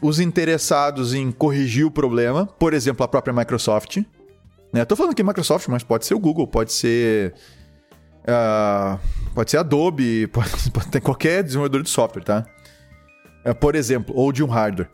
os 0.00 0.18
interessados 0.18 1.14
em 1.14 1.30
corrigir 1.30 1.86
o 1.86 1.90
problema, 1.90 2.46
por 2.46 2.74
exemplo, 2.74 3.04
a 3.04 3.08
própria 3.08 3.32
Microsoft. 3.32 3.98
Né? 4.72 4.84
Tô 4.84 4.96
falando 4.96 5.12
aqui 5.12 5.22
Microsoft, 5.22 5.68
mas 5.68 5.82
pode 5.82 6.06
ser 6.06 6.14
o 6.14 6.18
Google, 6.18 6.46
pode 6.46 6.72
ser. 6.72 7.34
ah, 8.26 8.98
pode 9.34 9.50
ser 9.50 9.58
Adobe, 9.58 10.26
pode, 10.32 10.70
pode 10.70 10.88
ter 10.88 11.00
qualquer 11.00 11.42
desenvolvedor 11.42 11.82
de 11.82 11.90
software, 11.90 12.24
tá? 12.24 12.46
É, 13.44 13.52
por 13.52 13.74
exemplo, 13.74 14.14
ou 14.16 14.32
de 14.32 14.42
um 14.42 14.48
hardware. 14.48 14.90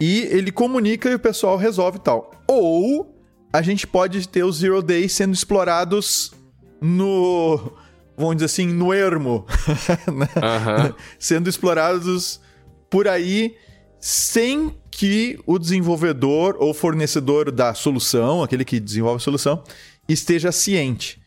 E 0.00 0.20
ele 0.30 0.52
comunica 0.52 1.08
e 1.08 1.14
o 1.14 1.18
pessoal 1.18 1.56
resolve 1.56 1.98
tal. 1.98 2.30
Ou 2.46 3.14
a 3.52 3.62
gente 3.62 3.86
pode 3.86 4.28
ter 4.28 4.42
os 4.44 4.58
Zero 4.58 4.82
Days 4.82 5.12
sendo 5.12 5.34
explorados 5.34 6.32
no. 6.80 7.72
Vamos 8.16 8.36
dizer 8.36 8.46
assim, 8.46 8.66
no 8.66 8.92
ermo. 8.92 9.46
né? 10.12 10.28
Aham. 10.42 10.94
sendo 11.18 11.48
explorados 11.48 12.40
por 12.88 13.06
aí 13.06 13.56
sem 14.00 14.74
que 14.90 15.38
o 15.46 15.58
desenvolvedor 15.58 16.56
ou 16.58 16.72
fornecedor 16.72 17.50
da 17.50 17.74
solução, 17.74 18.42
aquele 18.42 18.64
que 18.64 18.80
desenvolve 18.80 19.16
a 19.16 19.24
solução, 19.24 19.62
esteja 20.08 20.50
ciente. 20.52 21.20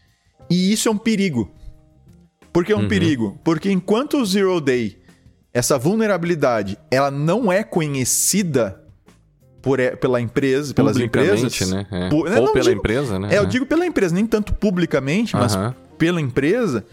E 0.50 0.72
isso 0.72 0.90
é 0.90 0.92
um 0.92 0.98
perigo. 0.98 1.52
Por 2.52 2.66
que 2.66 2.72
é 2.72 2.76
um 2.76 2.82
uhum. 2.82 2.88
perigo? 2.88 3.40
Porque 3.44 3.72
enquanto 3.72 4.18
o 4.18 4.26
Zero 4.26 4.60
Day, 4.60 4.98
essa 5.54 5.78
vulnerabilidade, 5.78 6.78
ela 6.90 7.12
não 7.12 7.52
é 7.52 7.64
conhecida 7.64 8.84
por, 9.62 9.80
pela 9.98 10.22
empresa, 10.22 10.74
pelas 10.74 10.98
empresas. 10.98 11.60
Né? 11.70 11.86
É. 11.92 12.10
Por, 12.10 12.28
Ou 12.30 12.54
pela 12.54 12.66
digo, 12.66 12.78
empresa, 12.78 13.20
né? 13.20 13.36
É, 13.36 13.38
eu 13.38 13.46
digo 13.46 13.66
pela 13.66 13.86
empresa, 13.86 14.16
nem 14.16 14.26
tanto 14.26 14.54
publicamente, 14.54 15.36
mas 15.36 15.56
uhum. 15.56 15.74
pela 15.98 16.22
empresa, 16.22 16.86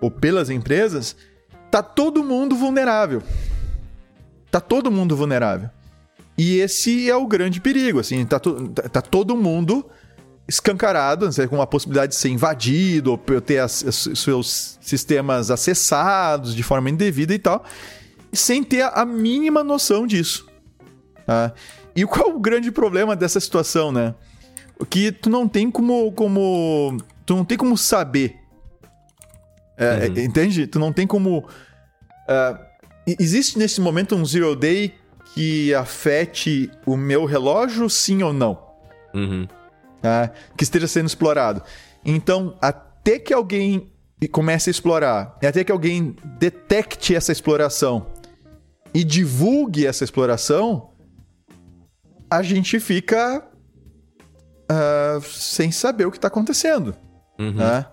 ou 0.00 0.10
pelas 0.10 0.50
empresas, 0.50 1.16
tá 1.70 1.82
todo 1.82 2.22
mundo 2.22 2.54
vulnerável. 2.56 3.22
Tá 4.50 4.60
todo 4.60 4.90
mundo 4.90 5.16
vulnerável. 5.16 5.70
E 6.36 6.58
esse 6.58 7.08
é 7.08 7.16
o 7.16 7.26
grande 7.26 7.60
perigo, 7.60 8.00
assim, 8.00 8.24
tá, 8.26 8.38
to, 8.38 8.68
tá, 8.68 8.82
tá 8.88 9.00
todo 9.02 9.36
mundo 9.36 9.86
escancarado, 10.46 11.26
né, 11.26 11.46
com 11.46 11.62
a 11.62 11.66
possibilidade 11.66 12.12
de 12.12 12.18
ser 12.18 12.28
invadido, 12.28 13.12
ou 13.12 13.18
ter 13.40 13.58
as, 13.58 13.84
as, 13.84 14.18
seus 14.18 14.78
sistemas 14.80 15.50
acessados 15.50 16.54
de 16.54 16.62
forma 16.62 16.90
indevida 16.90 17.32
e 17.32 17.38
tal, 17.38 17.64
sem 18.32 18.62
ter 18.62 18.82
a 18.82 19.04
mínima 19.06 19.64
noção 19.64 20.06
disso. 20.06 20.46
Tá? 21.26 21.52
E 21.94 22.04
qual 22.04 22.30
é 22.30 22.34
o 22.34 22.40
grande 22.40 22.72
problema 22.72 23.14
dessa 23.14 23.38
situação, 23.38 23.92
né? 23.92 24.14
Que 24.90 25.12
tu 25.12 25.30
não 25.30 25.48
tem 25.48 25.70
como. 25.70 26.12
como 26.12 26.96
tu 27.24 27.36
não 27.36 27.44
tem 27.44 27.56
como 27.56 27.76
saber. 27.76 28.36
É, 29.76 30.08
uhum. 30.08 30.18
Entende? 30.24 30.66
Tu 30.66 30.78
não 30.78 30.92
tem 30.92 31.06
como. 31.06 31.38
Uh, 31.38 32.58
existe 33.06 33.58
nesse 33.58 33.80
momento 33.80 34.14
um 34.14 34.24
zero 34.24 34.56
day 34.56 34.94
que 35.34 35.74
afete 35.74 36.70
o 36.86 36.96
meu 36.96 37.24
relógio, 37.24 37.88
sim 37.90 38.22
ou 38.22 38.32
não? 38.32 38.58
Uhum. 39.12 39.46
Tá? 40.00 40.30
Que 40.56 40.64
esteja 40.64 40.86
sendo 40.86 41.06
explorado. 41.06 41.62
Então, 42.04 42.56
até 42.60 43.18
que 43.18 43.32
alguém 43.32 43.90
comece 44.30 44.70
a 44.70 44.72
explorar, 44.72 45.36
até 45.42 45.64
que 45.64 45.72
alguém 45.72 46.16
detecte 46.38 47.14
essa 47.14 47.32
exploração 47.32 48.06
e 48.92 49.02
divulgue 49.02 49.86
essa 49.86 50.04
exploração, 50.04 50.90
a 52.36 52.42
gente 52.42 52.80
fica 52.80 53.46
uh, 54.70 55.20
sem 55.22 55.70
saber 55.70 56.06
o 56.06 56.10
que 56.10 56.18
está 56.18 56.28
acontecendo. 56.28 56.94
Uhum. 57.38 57.52
Né? 57.52 57.86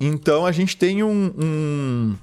Então 0.00 0.44
a 0.46 0.52
gente 0.52 0.76
tem 0.76 1.02
um, 1.02 1.32
um, 1.38 2.16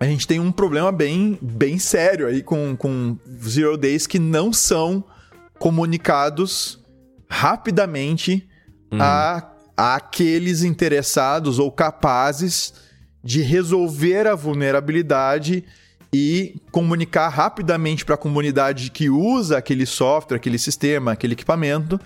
a 0.00 0.04
gente 0.04 0.26
tem 0.26 0.40
um 0.40 0.50
problema 0.50 0.90
bem, 0.90 1.38
bem 1.40 1.78
sério 1.78 2.26
aí 2.26 2.42
com, 2.42 2.76
com 2.76 3.16
Zero 3.42 3.76
Days 3.76 4.06
que 4.06 4.18
não 4.18 4.52
são 4.52 5.04
comunicados 5.58 6.84
rapidamente 7.28 8.48
uhum. 8.92 8.98
a, 9.00 9.52
a 9.76 9.94
aqueles 9.96 10.62
interessados 10.62 11.58
ou 11.58 11.70
capazes 11.70 12.74
de 13.22 13.42
resolver 13.42 14.26
a 14.26 14.34
vulnerabilidade 14.34 15.64
e 16.12 16.60
comunicar 16.72 17.28
rapidamente 17.28 18.04
para 18.04 18.14
a 18.14 18.18
comunidade 18.18 18.90
que 18.90 19.10
usa 19.10 19.58
aquele 19.58 19.84
software, 19.84 20.36
aquele 20.36 20.58
sistema, 20.58 21.12
aquele 21.12 21.34
equipamento, 21.34 22.00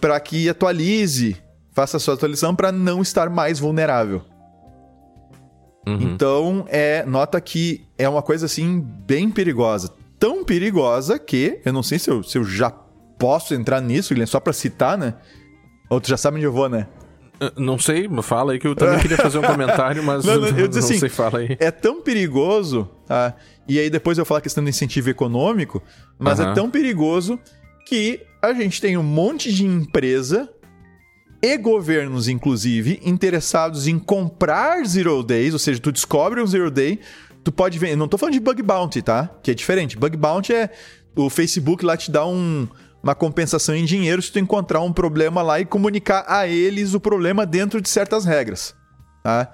para 0.00 0.18
que 0.18 0.48
atualize, 0.48 1.36
faça 1.72 1.96
a 1.96 2.00
sua 2.00 2.14
atualização 2.14 2.54
para 2.54 2.72
não 2.72 3.00
estar 3.00 3.30
mais 3.30 3.58
vulnerável. 3.58 4.22
Uhum. 5.86 6.00
Então, 6.00 6.66
é, 6.68 7.04
nota 7.06 7.40
que 7.40 7.86
é 7.96 8.08
uma 8.08 8.22
coisa 8.22 8.46
assim 8.46 8.80
bem 8.80 9.30
perigosa. 9.30 9.92
Tão 10.18 10.44
perigosa 10.44 11.18
que, 11.18 11.60
eu 11.64 11.72
não 11.72 11.82
sei 11.82 11.98
se 11.98 12.10
eu, 12.10 12.22
se 12.22 12.36
eu 12.36 12.44
já 12.44 12.70
posso 12.70 13.54
entrar 13.54 13.80
nisso, 13.80 14.12
Guilherme, 14.12 14.30
só 14.30 14.40
para 14.40 14.52
citar, 14.52 14.98
né? 14.98 15.14
Ou 15.88 16.00
tu 16.00 16.08
já 16.08 16.16
sabe 16.16 16.36
onde 16.36 16.46
eu 16.46 16.52
vou, 16.52 16.68
né? 16.68 16.86
Não 17.56 17.78
sei, 17.78 18.08
fala 18.22 18.52
aí 18.52 18.58
que 18.58 18.66
eu 18.66 18.74
também 18.74 18.98
queria 18.98 19.16
fazer 19.16 19.38
um 19.38 19.42
comentário, 19.46 20.02
mas 20.02 20.24
não, 20.24 20.40
não, 20.40 20.48
eu 20.48 20.66
disse 20.66 20.80
não 20.80 20.86
assim, 20.86 20.98
sei, 20.98 21.08
fala 21.08 21.38
aí. 21.38 21.56
É 21.60 21.70
tão 21.70 22.02
perigoso, 22.02 22.88
tá? 23.06 23.34
E 23.68 23.78
aí 23.78 23.88
depois 23.88 24.18
eu 24.18 24.24
falo 24.24 24.38
a 24.38 24.42
questão 24.42 24.62
do 24.62 24.70
incentivo 24.70 25.08
econômico, 25.08 25.82
mas 26.18 26.40
é 26.40 26.52
tão 26.52 26.70
perigoso 26.70 27.38
que 27.86 28.20
a 28.42 28.52
gente 28.52 28.80
tem 28.80 28.96
um 28.96 29.02
monte 29.02 29.52
de 29.52 29.64
empresa 29.64 30.48
e 31.40 31.56
governos, 31.56 32.26
inclusive, 32.28 33.00
interessados 33.04 33.86
em 33.86 33.98
comprar 33.98 34.84
Zero 34.84 35.22
Days, 35.22 35.52
ou 35.52 35.58
seja, 35.58 35.80
tu 35.80 35.92
descobre 35.92 36.40
um 36.40 36.46
Zero 36.46 36.70
Day, 36.70 36.98
tu 37.44 37.52
pode 37.52 37.78
ver. 37.78 37.96
Não 37.96 38.08
tô 38.08 38.18
falando 38.18 38.32
de 38.32 38.40
Bug 38.40 38.60
Bounty, 38.62 39.02
tá? 39.02 39.30
Que 39.42 39.52
é 39.52 39.54
diferente. 39.54 39.96
Bug 39.96 40.16
Bounty 40.16 40.52
é 40.52 40.70
o 41.14 41.30
Facebook 41.30 41.84
lá 41.84 41.96
te 41.96 42.10
dá 42.10 42.26
um 42.26 42.68
uma 43.02 43.14
compensação 43.14 43.74
em 43.74 43.84
dinheiro 43.84 44.20
se 44.20 44.32
tu 44.32 44.38
encontrar 44.38 44.80
um 44.80 44.92
problema 44.92 45.42
lá 45.42 45.60
e 45.60 45.64
comunicar 45.64 46.24
a 46.26 46.46
eles 46.46 46.94
o 46.94 47.00
problema 47.00 47.46
dentro 47.46 47.80
de 47.80 47.88
certas 47.88 48.24
regras, 48.24 48.74
tá? 49.22 49.52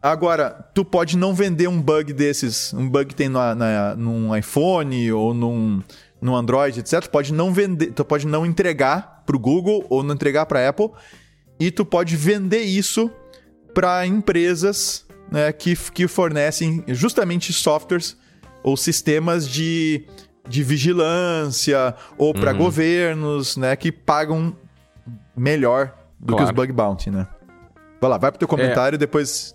Agora, 0.00 0.70
tu 0.74 0.84
pode 0.84 1.16
não 1.16 1.34
vender 1.34 1.66
um 1.68 1.82
bug 1.82 2.12
desses, 2.12 2.72
um 2.72 2.88
bug 2.88 3.06
que 3.06 3.16
tem 3.16 3.28
na, 3.28 3.54
na, 3.54 3.96
num 3.96 4.34
iPhone 4.36 5.10
ou 5.10 5.34
num, 5.34 5.82
num 6.20 6.36
Android, 6.36 6.78
etc. 6.78 7.02
Tu 7.02 7.10
pode 7.10 7.32
não 7.32 7.52
vender, 7.52 7.92
tu 7.92 8.04
pode 8.04 8.24
não 8.24 8.46
entregar 8.46 9.24
para 9.26 9.34
o 9.34 9.40
Google 9.40 9.84
ou 9.90 10.04
não 10.04 10.14
entregar 10.14 10.46
para 10.46 10.60
a 10.60 10.68
Apple 10.68 10.90
e 11.58 11.72
tu 11.72 11.84
pode 11.84 12.16
vender 12.16 12.62
isso 12.62 13.10
para 13.74 14.06
empresas 14.06 15.04
né, 15.30 15.52
que, 15.52 15.74
que 15.90 16.06
fornecem 16.06 16.84
justamente 16.88 17.52
softwares 17.52 18.16
ou 18.62 18.76
sistemas 18.76 19.48
de 19.48 20.04
de 20.48 20.62
vigilância 20.62 21.94
ou 22.16 22.32
para 22.32 22.52
uhum. 22.52 22.58
governos, 22.58 23.56
né, 23.56 23.76
que 23.76 23.92
pagam 23.92 24.56
melhor 25.36 25.94
do 26.18 26.28
claro. 26.28 26.36
que 26.36 26.44
os 26.44 26.50
bug 26.50 26.72
bounty, 26.72 27.10
né? 27.10 27.26
Vai 28.00 28.10
lá, 28.10 28.18
vai 28.18 28.30
pro 28.30 28.38
teu 28.38 28.48
comentário 28.48 28.96
e 28.96 28.98
depois 28.98 29.54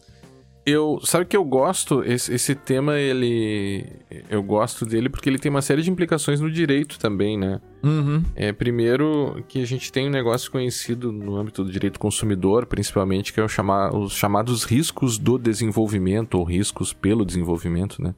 eu 0.66 1.00
sabe 1.04 1.26
que 1.26 1.36
eu 1.36 1.44
gosto 1.44 2.04
esse, 2.04 2.34
esse, 2.34 2.56
tema 2.56 2.98
ele 2.98 3.86
eu 4.30 4.42
gosto 4.42 4.86
dele 4.86 5.10
porque 5.10 5.30
ele 5.30 5.38
tem 5.38 5.50
uma 5.50 5.62
série 5.62 5.82
de 5.82 5.92
implicações 5.92 6.40
no 6.40 6.50
direito 6.50 6.98
também 6.98 7.38
né 7.38 7.60
uhum. 7.84 8.24
é 8.34 8.54
primeiro 8.54 9.44
que 9.50 9.62
a 9.62 9.66
gente 9.66 9.92
tem 9.92 10.08
um 10.08 10.12
negócio 10.12 10.50
conhecido 10.50 11.12
no 11.12 11.36
âmbito 11.36 11.66
do 11.66 11.72
direito 11.72 12.00
consumidor 12.00 12.66
principalmente 12.66 13.34
que 13.34 13.42
é 13.42 13.44
o 13.44 13.50
chamar, 13.50 13.94
os 13.94 14.14
chamados 14.14 14.64
riscos 14.64 15.18
do 15.18 15.38
desenvolvimento 15.38 16.36
ou 16.36 16.46
riscos 16.46 16.94
pelo 16.94 17.26
desenvolvimento 17.26 18.02
né 18.02 18.16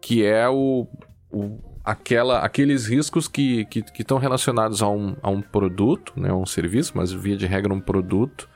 que 0.00 0.24
é 0.24 0.48
o, 0.48 0.86
o 1.30 1.73
aquela, 1.84 2.38
aqueles 2.40 2.86
riscos 2.86 3.28
que 3.28 3.66
estão 3.70 3.82
que, 3.92 4.04
que 4.04 4.22
relacionados 4.22 4.82
a 4.82 4.88
um, 4.88 5.14
a 5.22 5.28
um 5.28 5.42
produto, 5.42 6.14
né, 6.16 6.32
um 6.32 6.46
serviço, 6.46 6.92
mas 6.94 7.12
via 7.12 7.36
de 7.36 7.46
regra 7.46 7.74
um 7.74 7.80
produto, 7.80 8.48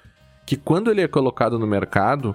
que 0.46 0.56
quando 0.56 0.90
ele 0.90 1.02
é 1.02 1.08
colocado 1.08 1.58
no 1.58 1.66
mercado, 1.66 2.34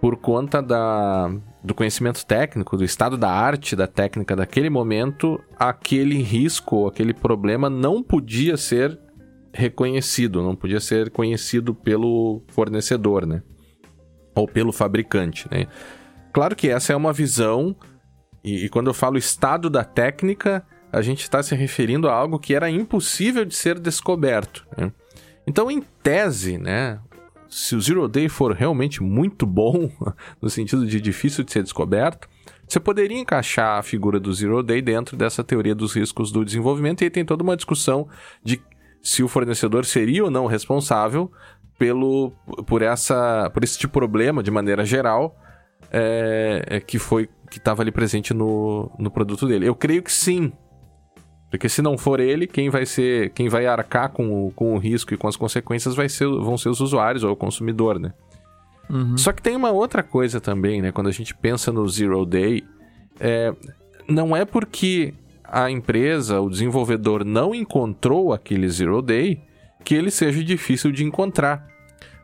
por 0.00 0.16
conta 0.16 0.62
da, 0.62 1.28
do 1.62 1.74
conhecimento 1.74 2.24
técnico, 2.24 2.76
do 2.76 2.84
estado 2.84 3.16
da 3.16 3.30
arte 3.30 3.74
da 3.74 3.86
técnica 3.86 4.34
daquele 4.34 4.70
momento, 4.70 5.40
aquele 5.56 6.22
risco, 6.22 6.86
aquele 6.86 7.12
problema 7.12 7.68
não 7.68 8.02
podia 8.02 8.56
ser 8.56 8.98
reconhecido, 9.52 10.42
não 10.42 10.56
podia 10.56 10.80
ser 10.80 11.10
conhecido 11.10 11.74
pelo 11.74 12.42
fornecedor, 12.48 13.26
né? 13.26 13.42
Ou 14.34 14.48
pelo 14.48 14.72
fabricante, 14.72 15.46
né? 15.50 15.66
Claro 16.32 16.56
que 16.56 16.68
essa 16.68 16.92
é 16.92 16.96
uma 16.96 17.12
visão 17.12 17.76
e, 18.44 18.64
e 18.64 18.68
quando 18.68 18.88
eu 18.88 18.94
falo 18.94 19.16
estado 19.16 19.70
da 19.70 19.84
técnica, 19.84 20.64
a 20.92 21.00
gente 21.00 21.22
está 21.22 21.42
se 21.42 21.54
referindo 21.54 22.08
a 22.08 22.12
algo 22.12 22.38
que 22.38 22.54
era 22.54 22.70
impossível 22.70 23.44
de 23.44 23.54
ser 23.54 23.78
descoberto. 23.78 24.66
Né? 24.76 24.92
Então, 25.46 25.70
em 25.70 25.80
tese, 26.02 26.58
né, 26.58 27.00
se 27.48 27.74
o 27.74 27.80
Zero 27.80 28.08
Day 28.08 28.28
for 28.28 28.52
realmente 28.52 29.02
muito 29.02 29.46
bom, 29.46 29.90
no 30.40 30.50
sentido 30.50 30.86
de 30.86 31.00
difícil 31.00 31.44
de 31.44 31.52
ser 31.52 31.62
descoberto, 31.62 32.28
você 32.66 32.80
poderia 32.80 33.18
encaixar 33.18 33.78
a 33.78 33.82
figura 33.82 34.18
do 34.18 34.32
Zero 34.32 34.62
Day 34.62 34.80
dentro 34.80 35.16
dessa 35.16 35.44
teoria 35.44 35.74
dos 35.74 35.94
riscos 35.94 36.32
do 36.32 36.44
desenvolvimento, 36.44 37.02
e 37.02 37.04
aí 37.04 37.10
tem 37.10 37.24
toda 37.24 37.42
uma 37.42 37.56
discussão 37.56 38.08
de 38.42 38.62
se 39.02 39.22
o 39.22 39.28
fornecedor 39.28 39.84
seria 39.84 40.24
ou 40.24 40.30
não 40.30 40.46
responsável 40.46 41.30
pelo, 41.78 42.30
por, 42.66 42.80
essa, 42.80 43.50
por 43.52 43.64
esse 43.64 43.76
tipo 43.78 43.92
de 43.92 43.98
problema 43.98 44.42
de 44.42 44.50
maneira 44.50 44.84
geral, 44.84 45.36
é, 45.90 46.64
é, 46.66 46.80
que 46.80 46.98
foi 46.98 47.28
que 47.52 47.58
estava 47.58 47.82
ali 47.82 47.92
presente 47.92 48.32
no, 48.32 48.90
no 48.98 49.10
produto 49.10 49.46
dele. 49.46 49.68
Eu 49.68 49.74
creio 49.74 50.02
que 50.02 50.10
sim. 50.10 50.50
Porque 51.50 51.68
se 51.68 51.82
não 51.82 51.98
for 51.98 52.18
ele, 52.18 52.46
quem 52.46 52.70
vai 52.70 52.86
ser, 52.86 53.28
quem 53.34 53.46
vai 53.46 53.66
arcar 53.66 54.08
com 54.08 54.46
o, 54.46 54.52
com 54.52 54.74
o 54.74 54.78
risco 54.78 55.12
e 55.12 55.18
com 55.18 55.28
as 55.28 55.36
consequências 55.36 55.94
vai 55.94 56.08
ser, 56.08 56.26
vão 56.26 56.56
ser 56.56 56.70
os 56.70 56.80
usuários 56.80 57.22
ou 57.24 57.32
o 57.32 57.36
consumidor, 57.36 58.00
né? 58.00 58.14
Uhum. 58.88 59.18
Só 59.18 59.32
que 59.32 59.42
tem 59.42 59.54
uma 59.54 59.70
outra 59.70 60.02
coisa 60.02 60.40
também, 60.40 60.80
né? 60.80 60.90
Quando 60.90 61.08
a 61.08 61.12
gente 61.12 61.34
pensa 61.34 61.70
no 61.70 61.86
Zero 61.86 62.24
Day, 62.24 62.64
é, 63.20 63.54
não 64.08 64.34
é 64.34 64.46
porque 64.46 65.12
a 65.44 65.70
empresa, 65.70 66.40
o 66.40 66.48
desenvolvedor 66.48 67.22
não 67.22 67.54
encontrou 67.54 68.32
aquele 68.32 68.66
Zero 68.70 69.02
Day 69.02 69.42
que 69.84 69.94
ele 69.94 70.10
seja 70.10 70.42
difícil 70.42 70.90
de 70.90 71.04
encontrar. 71.04 71.66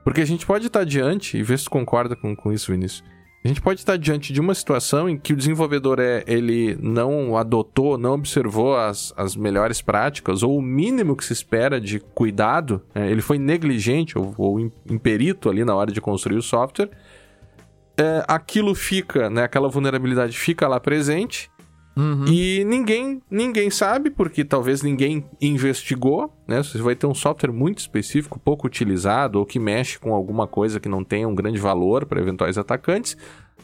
Porque 0.02 0.23
a 0.23 0.26
gente 0.26 0.47
pode 0.47 0.68
estar 0.68 0.85
diante, 0.85 1.37
e 1.37 1.42
ver 1.42 1.58
se 1.58 1.64
tu 1.64 1.70
concorda 1.70 2.16
com, 2.16 2.35
com 2.35 2.50
isso, 2.50 2.73
Vinícius 2.73 3.04
A 3.45 3.49
gente 3.49 3.61
pode 3.61 3.80
estar 3.80 3.97
diante 3.97 4.33
de 4.33 4.40
uma 4.40 4.54
situação 4.54 5.09
em 5.09 5.16
que 5.16 5.33
o 5.33 5.37
desenvolvedor 5.37 6.00
é, 6.00 6.25
ele 6.26 6.76
não 6.80 7.37
adotou, 7.37 7.97
não 7.97 8.14
observou 8.14 8.76
as, 8.76 9.14
as 9.16 9.37
melhores 9.37 9.80
práticas, 9.80 10.42
ou 10.42 10.59
o 10.59 10.62
mínimo 10.62 11.16
que 11.16 11.25
se 11.25 11.33
espera 11.33 11.80
de 11.80 12.00
cuidado, 12.00 12.83
é, 12.95 13.09
ele 13.09 13.23
foi 13.23 13.38
negligente 13.38 14.18
ou, 14.18 14.35
ou 14.37 14.61
imperito 14.61 15.49
ali 15.49 15.64
na 15.64 15.75
hora 15.75 15.92
de 15.92 16.00
construir 16.00 16.37
o 16.37 16.42
software. 16.42 16.90
É, 17.97 18.25
aquilo 18.26 18.75
fica, 18.75 19.30
né, 19.30 19.45
aquela 19.45 19.68
vulnerabilidade 19.68 20.37
fica 20.37 20.66
lá 20.66 20.80
presente, 20.80 21.49
Uhum. 21.99 22.26
E 22.28 22.62
ninguém, 22.64 23.21
ninguém 23.28 23.71
sabe, 23.71 24.09
porque 24.09 24.45
talvez 24.45 24.83
ninguém 24.83 25.25
investigou, 25.40 26.33
né? 26.47 26.62
Você 26.62 26.78
vai 26.78 26.95
ter 26.95 27.09
um 27.09 27.14
software 27.14 27.50
muito 27.50 27.78
específico, 27.78 28.38
pouco 28.38 28.69
utilizado, 28.69 29.40
ou 29.40 29.45
que 29.45 29.59
mexe 29.59 29.99
com 29.99 30.14
alguma 30.14 30.47
coisa 30.47 30.78
que 30.78 30.88
não 30.88 31.02
tenha 31.02 31.26
um 31.26 31.35
grande 31.35 31.59
valor 31.59 32.07
para 32.07 32.21
eventuais 32.21 32.57
atacantes. 32.57 33.17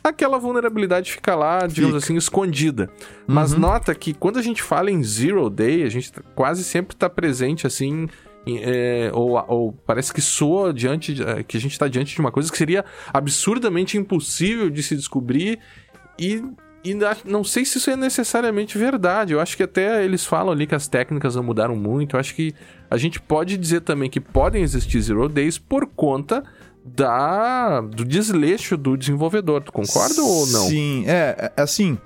Aquela 0.02 0.36
vulnerabilidade 0.36 1.12
fica 1.12 1.36
lá, 1.36 1.64
digamos 1.68 1.94
fica. 1.94 1.98
assim, 1.98 2.16
escondida. 2.16 2.90
Uhum. 3.28 3.36
Mas 3.36 3.54
nota 3.54 3.94
que 3.94 4.12
quando 4.12 4.36
a 4.40 4.42
gente 4.42 4.64
fala 4.64 4.90
em 4.90 5.00
Zero 5.04 5.48
Day, 5.48 5.84
a 5.84 5.88
gente 5.88 6.10
quase 6.34 6.64
sempre 6.64 6.96
está 6.96 7.08
presente 7.08 7.68
assim 7.68 8.08
é, 8.46 9.10
ou, 9.14 9.42
ou, 9.48 9.72
parece 9.72 10.12
que 10.12 10.20
soa 10.20 10.74
diante 10.74 11.22
é, 11.22 11.42
que 11.42 11.56
a 11.56 11.60
gente 11.60 11.72
está 11.72 11.88
diante 11.88 12.14
de 12.14 12.20
uma 12.20 12.30
coisa 12.30 12.50
que 12.50 12.58
seria 12.58 12.84
absurdamente 13.12 13.96
impossível 13.96 14.68
de 14.68 14.82
se 14.82 14.94
descobrir 14.94 15.58
e 16.18 16.42
e 16.84 16.94
não 17.24 17.42
sei 17.42 17.64
se 17.64 17.78
isso 17.78 17.90
é 17.90 17.96
necessariamente 17.96 18.76
verdade. 18.76 19.32
Eu 19.32 19.40
acho 19.40 19.56
que 19.56 19.62
até 19.62 20.04
eles 20.04 20.26
falam 20.26 20.52
ali 20.52 20.66
que 20.66 20.74
as 20.74 20.86
técnicas 20.86 21.34
não 21.34 21.42
mudaram 21.42 21.74
muito. 21.74 22.14
Eu 22.14 22.20
acho 22.20 22.34
que 22.34 22.54
a 22.90 22.98
gente 22.98 23.18
pode 23.18 23.56
dizer 23.56 23.80
também 23.80 24.10
que 24.10 24.20
podem 24.20 24.62
existir 24.62 25.00
zero 25.00 25.26
days 25.28 25.56
por 25.56 25.86
conta 25.86 26.44
da 26.84 27.80
do 27.80 28.04
desleixo 28.04 28.76
do 28.76 28.98
desenvolvedor. 28.98 29.62
Tu 29.62 29.72
concorda 29.72 30.20
ou 30.20 30.46
não? 30.48 30.68
Sim, 30.68 31.04
é, 31.06 31.50
é 31.56 31.62
assim. 31.62 31.96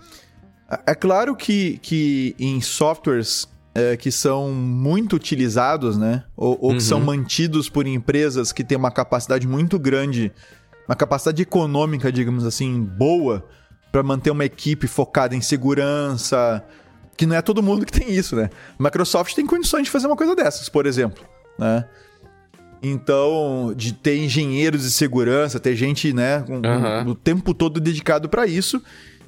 É 0.87 0.94
claro 0.94 1.35
que, 1.35 1.78
que 1.82 2.37
em 2.38 2.61
softwares 2.61 3.49
é, 3.75 3.97
que 3.97 4.12
são 4.12 4.52
muito 4.52 5.16
utilizados, 5.16 5.97
né? 5.97 6.23
Ou, 6.37 6.56
ou 6.61 6.70
uhum. 6.70 6.76
que 6.76 6.82
são 6.82 7.00
uhum. 7.00 7.06
mantidos 7.06 7.68
por 7.68 7.85
empresas 7.87 8.52
que 8.52 8.62
têm 8.62 8.78
uma 8.78 8.92
capacidade 8.92 9.49
muito 9.49 9.76
grande, 9.76 10.30
uma 10.87 10.94
capacidade 10.94 11.42
econômica, 11.42 12.12
digamos 12.12 12.44
assim, 12.44 12.80
boa 12.80 13.44
para 13.98 14.02
manter 14.04 14.30
uma 14.30 14.44
equipe 14.44 14.86
focada 14.86 15.34
em 15.34 15.40
segurança, 15.40 16.64
que 17.16 17.26
não 17.26 17.34
é 17.34 17.42
todo 17.42 17.60
mundo 17.60 17.84
que 17.84 17.90
tem 17.90 18.12
isso, 18.12 18.36
né? 18.36 18.48
Microsoft 18.78 19.34
tem 19.34 19.44
condições 19.44 19.84
de 19.84 19.90
fazer 19.90 20.06
uma 20.06 20.14
coisa 20.14 20.36
dessas, 20.36 20.68
por 20.68 20.86
exemplo, 20.86 21.24
né? 21.58 21.84
Então, 22.80 23.72
de 23.76 23.92
ter 23.92 24.16
engenheiros 24.18 24.82
de 24.82 24.92
segurança, 24.92 25.58
ter 25.58 25.74
gente, 25.74 26.12
né, 26.12 26.44
um, 26.48 26.54
uhum. 26.54 27.08
um, 27.08 27.10
o 27.10 27.14
tempo 27.16 27.52
todo 27.52 27.80
dedicado 27.80 28.28
para 28.28 28.46
isso, 28.46 28.80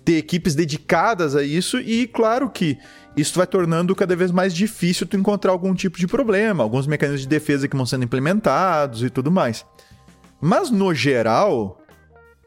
ter 0.04 0.18
equipes 0.18 0.54
dedicadas 0.54 1.34
a 1.34 1.42
isso 1.42 1.80
e, 1.80 2.06
claro 2.06 2.48
que 2.48 2.78
isso 3.16 3.36
vai 3.36 3.48
tornando 3.48 3.92
cada 3.96 4.14
vez 4.14 4.30
mais 4.30 4.54
difícil 4.54 5.04
tu 5.04 5.16
encontrar 5.16 5.50
algum 5.50 5.74
tipo 5.74 5.98
de 5.98 6.06
problema, 6.06 6.62
alguns 6.62 6.86
mecanismos 6.86 7.22
de 7.22 7.28
defesa 7.28 7.66
que 7.66 7.76
vão 7.76 7.84
sendo 7.84 8.04
implementados 8.04 9.02
e 9.02 9.10
tudo 9.10 9.32
mais. 9.32 9.66
Mas, 10.40 10.70
no 10.70 10.94
geral, 10.94 11.82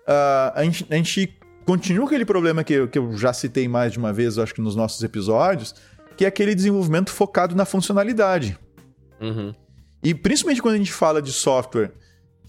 uh, 0.07 0.55
a, 0.55 0.63
gente, 0.63 0.87
a 0.89 0.95
gente 0.95 1.42
continua 1.65 2.05
aquele 2.05 2.25
problema 2.25 2.63
que 2.63 2.73
eu, 2.73 2.87
que 2.87 2.97
eu 2.97 3.15
já 3.15 3.33
citei 3.33 3.67
mais 3.67 3.93
de 3.93 3.99
uma 3.99 4.13
vez, 4.13 4.37
acho 4.37 4.53
que 4.53 4.61
nos 4.61 4.75
nossos 4.75 5.01
episódios, 5.03 5.75
que 6.17 6.25
é 6.25 6.27
aquele 6.27 6.53
desenvolvimento 6.53 7.11
focado 7.11 7.55
na 7.55 7.65
funcionalidade. 7.65 8.57
Uhum. 9.19 9.53
E 10.03 10.13
principalmente 10.13 10.61
quando 10.61 10.75
a 10.75 10.77
gente 10.77 10.93
fala 10.93 11.21
de 11.21 11.31
software 11.31 11.91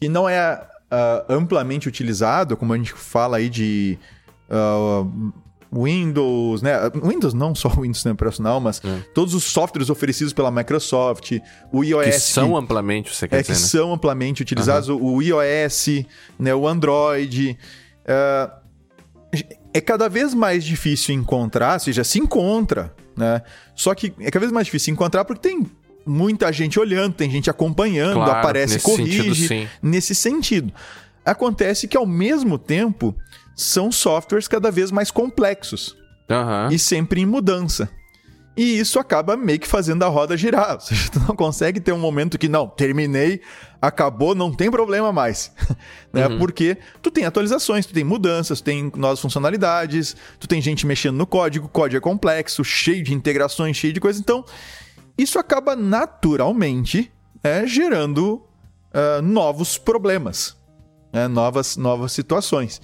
que 0.01 0.09
não 0.09 0.29
é 0.29 0.67
uh, 0.93 1.33
amplamente 1.33 1.89
utilizado, 1.89 2.57
como 2.57 2.73
a 2.73 2.77
gente 2.77 2.93
fala 2.93 3.37
aí 3.37 3.49
de 3.49 3.99
uh, 4.51 5.33
Windows, 5.73 6.63
né? 6.63 6.75
Windows 7.03 7.33
não 7.33 7.55
só 7.55 7.69
o 7.69 7.81
Windows 7.83 8.05
operacional, 8.07 8.61
mas 8.61 8.81
é. 8.85 9.01
todos 9.15 9.35
os 9.35 9.45
softwares 9.45 9.89
oferecidos 9.91 10.33
pela 10.33 10.51
Microsoft, 10.51 11.39
o 11.73 11.85
iOS. 11.85 12.05
Que 12.05 12.13
são 12.13 12.57
amplamente, 12.57 13.15
você 13.15 13.29
quer 13.29 13.37
é, 13.37 13.43
dizer, 13.43 13.55
que 13.55 13.61
né? 13.61 13.67
são 13.67 13.93
amplamente 13.93 14.43
utilizados, 14.43 14.89
uhum. 14.89 15.17
o 15.17 15.23
iOS, 15.23 16.05
né? 16.39 16.55
o 16.55 16.67
Android. 16.67 17.59
Uh, 18.05 18.64
é 19.73 19.81
cada 19.81 20.09
vez 20.09 20.35
mais 20.35 20.65
difícil 20.65 21.15
encontrar, 21.15 21.75
ou 21.75 21.81
seja, 21.81 22.05
se 22.05 22.19
encontra, 22.19 22.95
né? 23.17 23.43
Só 23.75 23.95
que 23.95 24.13
é 24.21 24.31
cada 24.31 24.41
vez 24.41 24.53
mais 24.53 24.67
difícil 24.67 24.93
encontrar 24.93 25.25
porque 25.25 25.49
tem 25.49 25.67
muita 26.07 26.53
gente 26.53 26.79
olhando, 26.79 27.15
tem 27.15 27.31
gente 27.31 27.51
acompanhando, 27.51 28.15
claro, 28.15 28.33
aparece, 28.33 28.75
nesse 28.75 28.85
corrige. 28.85 29.35
Sentido, 29.35 29.71
nesse 29.83 30.15
sentido. 30.15 30.73
Acontece 31.25 31.89
que 31.89 31.97
ao 31.97 32.07
mesmo 32.07 32.59
tempo 32.59 33.17
são 33.57 33.91
softwares 33.91 34.47
cada 34.47 34.71
vez 34.71 34.91
mais 34.91 35.11
complexos 35.11 35.97
uhum. 36.29 36.71
e 36.71 36.79
sempre 36.79 37.21
em 37.21 37.27
mudança. 37.27 37.89
E 38.57 38.79
isso 38.79 39.01
acaba 39.01 39.37
meio 39.37 39.59
que 39.59 39.67
fazendo 39.67 40.05
a 40.05 40.09
roda 40.09 40.37
girar. 40.37 40.75
Ou 40.75 40.81
seja, 40.81 41.11
tu 41.13 41.21
não 41.21 41.35
consegue 41.35 41.81
ter 41.81 41.93
um 41.93 41.99
momento 41.99 42.39
que, 42.39 42.49
não, 42.49 42.69
terminei, 42.69 43.41
acabou, 43.83 44.35
não 44.35 44.53
tem 44.53 44.71
problema 44.71 45.13
mais. 45.13 45.53
né? 46.13 46.29
Uhum. 46.29 46.39
Porque 46.39 46.79
tu 47.03 47.11
tem 47.11 47.25
atualizações, 47.25 47.85
tu 47.85 47.93
tem 47.93 48.05
mudanças, 48.05 48.61
tu 48.61 48.65
tem 48.65 48.93
novas 48.97 49.21
funcionalidades, 49.21 50.17
tu 50.39 50.47
tem 50.47 50.63
gente 50.63 50.87
mexendo 50.87 51.17
no 51.17 51.27
código, 51.27 51.67
o 51.67 51.69
código 51.69 51.99
é 51.99 52.01
complexo, 52.01 52.63
cheio 52.65 53.03
de 53.03 53.13
integrações, 53.13 53.77
cheio 53.77 53.93
de 53.93 54.01
coisas. 54.01 54.21
Então, 54.21 54.45
isso 55.19 55.39
acaba 55.39 55.75
naturalmente 55.75 57.13
é, 57.43 57.67
gerando 57.67 58.37
uh, 58.95 59.21
novos 59.23 59.77
problemas, 59.77 60.57
né? 61.13 61.27
novas, 61.27 61.77
novas 61.77 62.13
situações. 62.13 62.81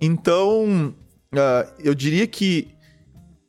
Então, 0.00 0.94
uh, 1.32 1.72
eu 1.78 1.94
diria 1.94 2.26
que 2.26 2.75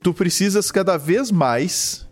tu 0.02 0.14
precisas 0.14 0.72
cada 0.72 0.98
vez 0.98 1.32
mais 1.32 2.08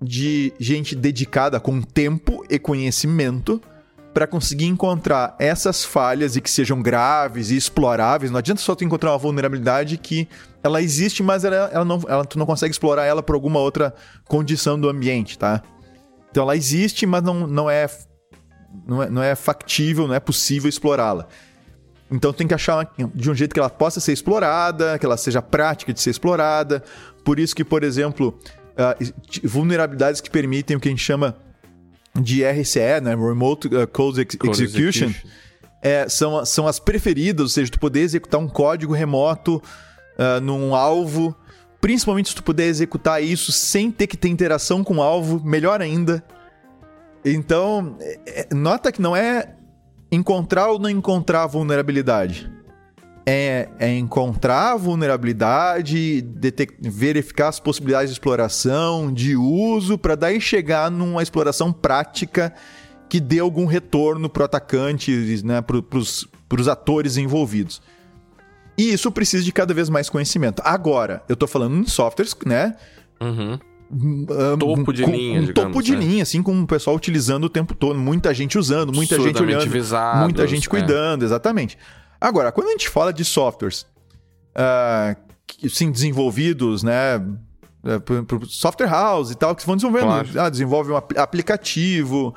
de 0.00 0.52
gente 0.58 0.96
dedicada 0.96 1.60
com 1.60 1.80
tempo 1.80 2.44
e 2.50 2.58
conhecimento 2.58 3.60
para 4.12 4.26
conseguir 4.26 4.66
encontrar 4.66 5.34
essas 5.38 5.84
falhas 5.84 6.36
e 6.36 6.40
que 6.40 6.50
sejam 6.50 6.82
graves 6.82 7.50
e 7.50 7.56
exploráveis. 7.56 8.30
Não 8.30 8.38
adianta 8.38 8.60
só 8.60 8.74
tu 8.74 8.84
encontrar 8.84 9.12
uma 9.12 9.18
vulnerabilidade 9.18 9.96
que 9.96 10.28
ela 10.62 10.82
existe, 10.82 11.22
mas 11.22 11.44
ela, 11.44 11.70
ela 11.72 11.84
não, 11.84 12.00
ela, 12.06 12.24
tu 12.24 12.38
não 12.38 12.44
consegue 12.44 12.72
explorar 12.72 13.04
ela 13.04 13.22
por 13.22 13.34
alguma 13.34 13.58
outra 13.58 13.94
condição 14.28 14.78
do 14.78 14.88
ambiente, 14.88 15.38
tá? 15.38 15.62
Então 16.30 16.42
ela 16.42 16.56
existe, 16.56 17.06
mas 17.06 17.22
não, 17.22 17.46
não, 17.46 17.70
é, 17.70 17.86
não, 18.86 19.02
é, 19.02 19.10
não 19.10 19.22
é 19.22 19.34
factível, 19.34 20.06
não 20.06 20.14
é 20.14 20.20
possível 20.20 20.68
explorá-la. 20.68 21.26
Então 22.12 22.32
tem 22.32 22.46
que 22.46 22.54
achar 22.54 22.92
de 23.14 23.30
um 23.30 23.34
jeito 23.34 23.54
que 23.54 23.58
ela 23.58 23.70
possa 23.70 23.98
ser 23.98 24.12
explorada, 24.12 24.98
que 24.98 25.06
ela 25.06 25.16
seja 25.16 25.40
prática 25.40 25.92
de 25.92 26.00
ser 26.00 26.10
explorada. 26.10 26.84
Por 27.24 27.40
isso 27.40 27.56
que, 27.56 27.64
por 27.64 27.82
exemplo, 27.82 28.38
uh, 28.72 29.12
vulnerabilidades 29.42 30.20
que 30.20 30.30
permitem 30.30 30.76
o 30.76 30.80
que 30.80 30.88
a 30.88 30.90
gente 30.90 31.02
chama 31.02 31.36
de 32.14 32.44
RCE, 32.44 33.00
né? 33.02 33.14
Remote 33.14 33.68
uh, 33.68 33.88
Code, 33.88 34.20
Ex 34.20 34.34
Code 34.34 34.62
Execution, 34.62 35.06
Execution. 35.06 35.28
É, 35.80 36.08
são, 36.08 36.44
são 36.44 36.68
as 36.68 36.78
preferidas, 36.78 37.42
ou 37.42 37.48
seja, 37.48 37.72
tu 37.72 37.80
poder 37.80 38.00
executar 38.00 38.38
um 38.38 38.48
código 38.48 38.92
remoto 38.92 39.56
uh, 39.56 40.40
num 40.40 40.76
alvo, 40.76 41.34
principalmente 41.80 42.28
se 42.28 42.34
tu 42.34 42.42
puder 42.42 42.66
executar 42.66 43.22
isso 43.22 43.50
sem 43.50 43.90
ter 43.90 44.06
que 44.06 44.16
ter 44.16 44.28
interação 44.28 44.84
com 44.84 44.98
o 44.98 45.02
alvo, 45.02 45.42
melhor 45.42 45.80
ainda. 45.80 46.22
Então, 47.24 47.96
é, 48.00 48.48
é 48.50 48.54
nota 48.54 48.92
que 48.92 49.00
não 49.00 49.16
é 49.16 49.54
encontrar 50.12 50.68
ou 50.68 50.78
não 50.78 50.90
encontrar 50.90 51.46
vulnerabilidade? 51.46 52.52
É, 53.24 53.68
é 53.78 53.96
encontrar 53.96 54.76
vulnerabilidade, 54.76 56.26
verificar 56.80 57.48
as 57.48 57.58
possibilidades 57.58 58.10
de 58.10 58.14
exploração, 58.14 59.12
de 59.12 59.36
uso, 59.36 59.96
para 59.96 60.14
daí 60.14 60.40
chegar 60.40 60.90
numa 60.90 61.22
exploração 61.22 61.72
prática 61.72 62.52
que 63.08 63.20
dê 63.20 63.38
algum 63.38 63.64
retorno 63.64 64.28
para 64.28 64.42
o 64.42 64.44
atacante, 64.44 65.42
né, 65.44 65.62
para 65.62 65.98
os 65.98 66.68
atores 66.68 67.16
envolvidos. 67.16 67.80
E 68.76 68.92
isso 68.92 69.10
precisa 69.12 69.44
de 69.44 69.52
cada 69.52 69.72
vez 69.72 69.88
mais 69.88 70.10
conhecimento. 70.10 70.60
Agora, 70.64 71.22
eu 71.28 71.34
estou 71.34 71.48
falando 71.48 71.76
em 71.76 71.86
softwares, 71.86 72.34
né? 72.44 72.74
Uhum 73.20 73.58
um, 73.92 74.56
topo 74.58 74.92
de 74.92 75.02
com, 75.02 75.10
linha, 75.10 75.40
um 75.40 75.44
digamos, 75.44 75.70
topo 75.70 75.82
de 75.82 75.94
né? 75.94 76.02
linha, 76.02 76.22
assim, 76.22 76.42
com 76.42 76.62
o 76.62 76.66
pessoal 76.66 76.96
utilizando 76.96 77.44
o 77.44 77.48
tempo 77.48 77.74
todo, 77.74 77.98
muita 77.98 78.32
gente 78.32 78.58
usando, 78.58 78.92
muita 78.92 79.20
gente 79.20 79.42
olhando, 79.42 79.68
visados, 79.68 80.22
muita 80.22 80.46
gente 80.46 80.66
é. 80.66 80.70
cuidando, 80.70 81.22
é. 81.22 81.26
exatamente. 81.26 81.76
Agora, 82.18 82.50
quando 82.50 82.68
a 82.68 82.70
gente 82.70 82.88
fala 82.88 83.12
de 83.12 83.24
softwares 83.24 83.86
uh, 84.56 85.68
sim, 85.68 85.90
desenvolvidos, 85.90 86.82
né, 86.82 87.22
por, 88.26 88.46
software 88.46 88.88
house 88.88 89.30
e 89.30 89.34
tal, 89.34 89.54
que 89.54 89.66
vão 89.66 89.76
desenvolvendo, 89.76 90.06
claro. 90.06 90.40
ah, 90.40 90.48
desenvolve 90.48 90.92
um 90.92 90.96
aplicativo, 90.96 92.34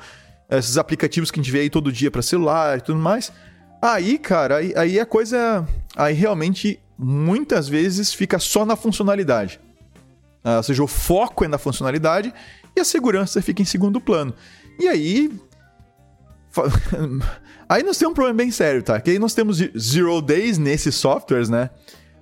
esses 0.50 0.76
aplicativos 0.76 1.30
que 1.30 1.40
a 1.40 1.42
gente 1.42 1.52
vê 1.52 1.60
aí 1.60 1.70
todo 1.70 1.90
dia 1.90 2.10
para 2.10 2.20
celular 2.20 2.78
e 2.78 2.80
tudo 2.82 2.98
mais. 2.98 3.32
Aí, 3.80 4.18
cara, 4.18 4.56
aí, 4.56 4.74
aí 4.76 5.00
a 5.00 5.06
coisa, 5.06 5.66
aí 5.94 6.14
realmente 6.14 6.80
muitas 6.98 7.68
vezes 7.68 8.12
fica 8.12 8.38
só 8.38 8.66
na 8.66 8.76
funcionalidade. 8.76 9.60
Uh, 10.46 10.58
ou 10.58 10.62
seja, 10.62 10.84
o 10.84 10.86
foco 10.86 11.44
é 11.44 11.48
na 11.48 11.58
funcionalidade 11.58 12.32
e 12.76 12.80
a 12.80 12.84
segurança 12.84 13.42
fica 13.42 13.62
em 13.62 13.64
segundo 13.64 14.00
plano. 14.00 14.32
E 14.78 14.86
aí 14.86 15.30
Aí 17.68 17.82
nós 17.82 17.98
temos 17.98 18.12
um 18.12 18.14
problema 18.14 18.36
bem 18.36 18.50
sério, 18.50 18.82
tá? 18.82 19.00
Que 19.00 19.10
aí 19.10 19.18
nós 19.18 19.34
temos 19.34 19.58
zero 19.76 20.20
days 20.22 20.56
nesses 20.56 20.94
softwares, 20.94 21.48
né? 21.48 21.70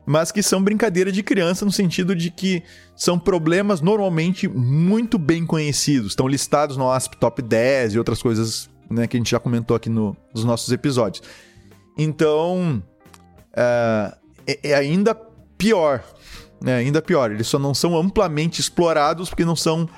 Mas 0.06 0.32
que 0.32 0.42
são 0.42 0.62
brincadeira 0.62 1.10
de 1.10 1.22
criança 1.22 1.64
no 1.64 1.72
sentido 1.72 2.14
de 2.14 2.30
que 2.30 2.62
são 2.96 3.18
problemas 3.18 3.80
normalmente 3.80 4.48
muito 4.48 5.18
bem 5.18 5.46
conhecidos. 5.46 6.12
Estão 6.12 6.28
listados 6.28 6.76
no 6.76 6.90
ASP 6.90 7.16
Top 7.16 7.40
10 7.40 7.94
e 7.94 7.98
outras 7.98 8.22
coisas 8.22 8.68
né, 8.90 9.06
que 9.06 9.16
a 9.16 9.20
gente 9.20 9.30
já 9.30 9.40
comentou 9.40 9.74
aqui 9.76 9.88
no, 9.88 10.16
nos 10.34 10.44
nossos 10.44 10.70
episódios. 10.72 11.22
Então, 11.96 12.82
é, 13.56 14.14
é 14.62 14.74
ainda 14.74 15.14
pior. 15.56 16.02
É 16.64 16.74
ainda 16.74 17.02
pior. 17.02 17.30
Eles 17.30 17.46
só 17.46 17.58
não 17.58 17.74
são 17.74 17.96
amplamente 17.96 18.60
explorados 18.60 19.28
porque 19.28 19.44
não 19.44 19.56
são 19.56 19.88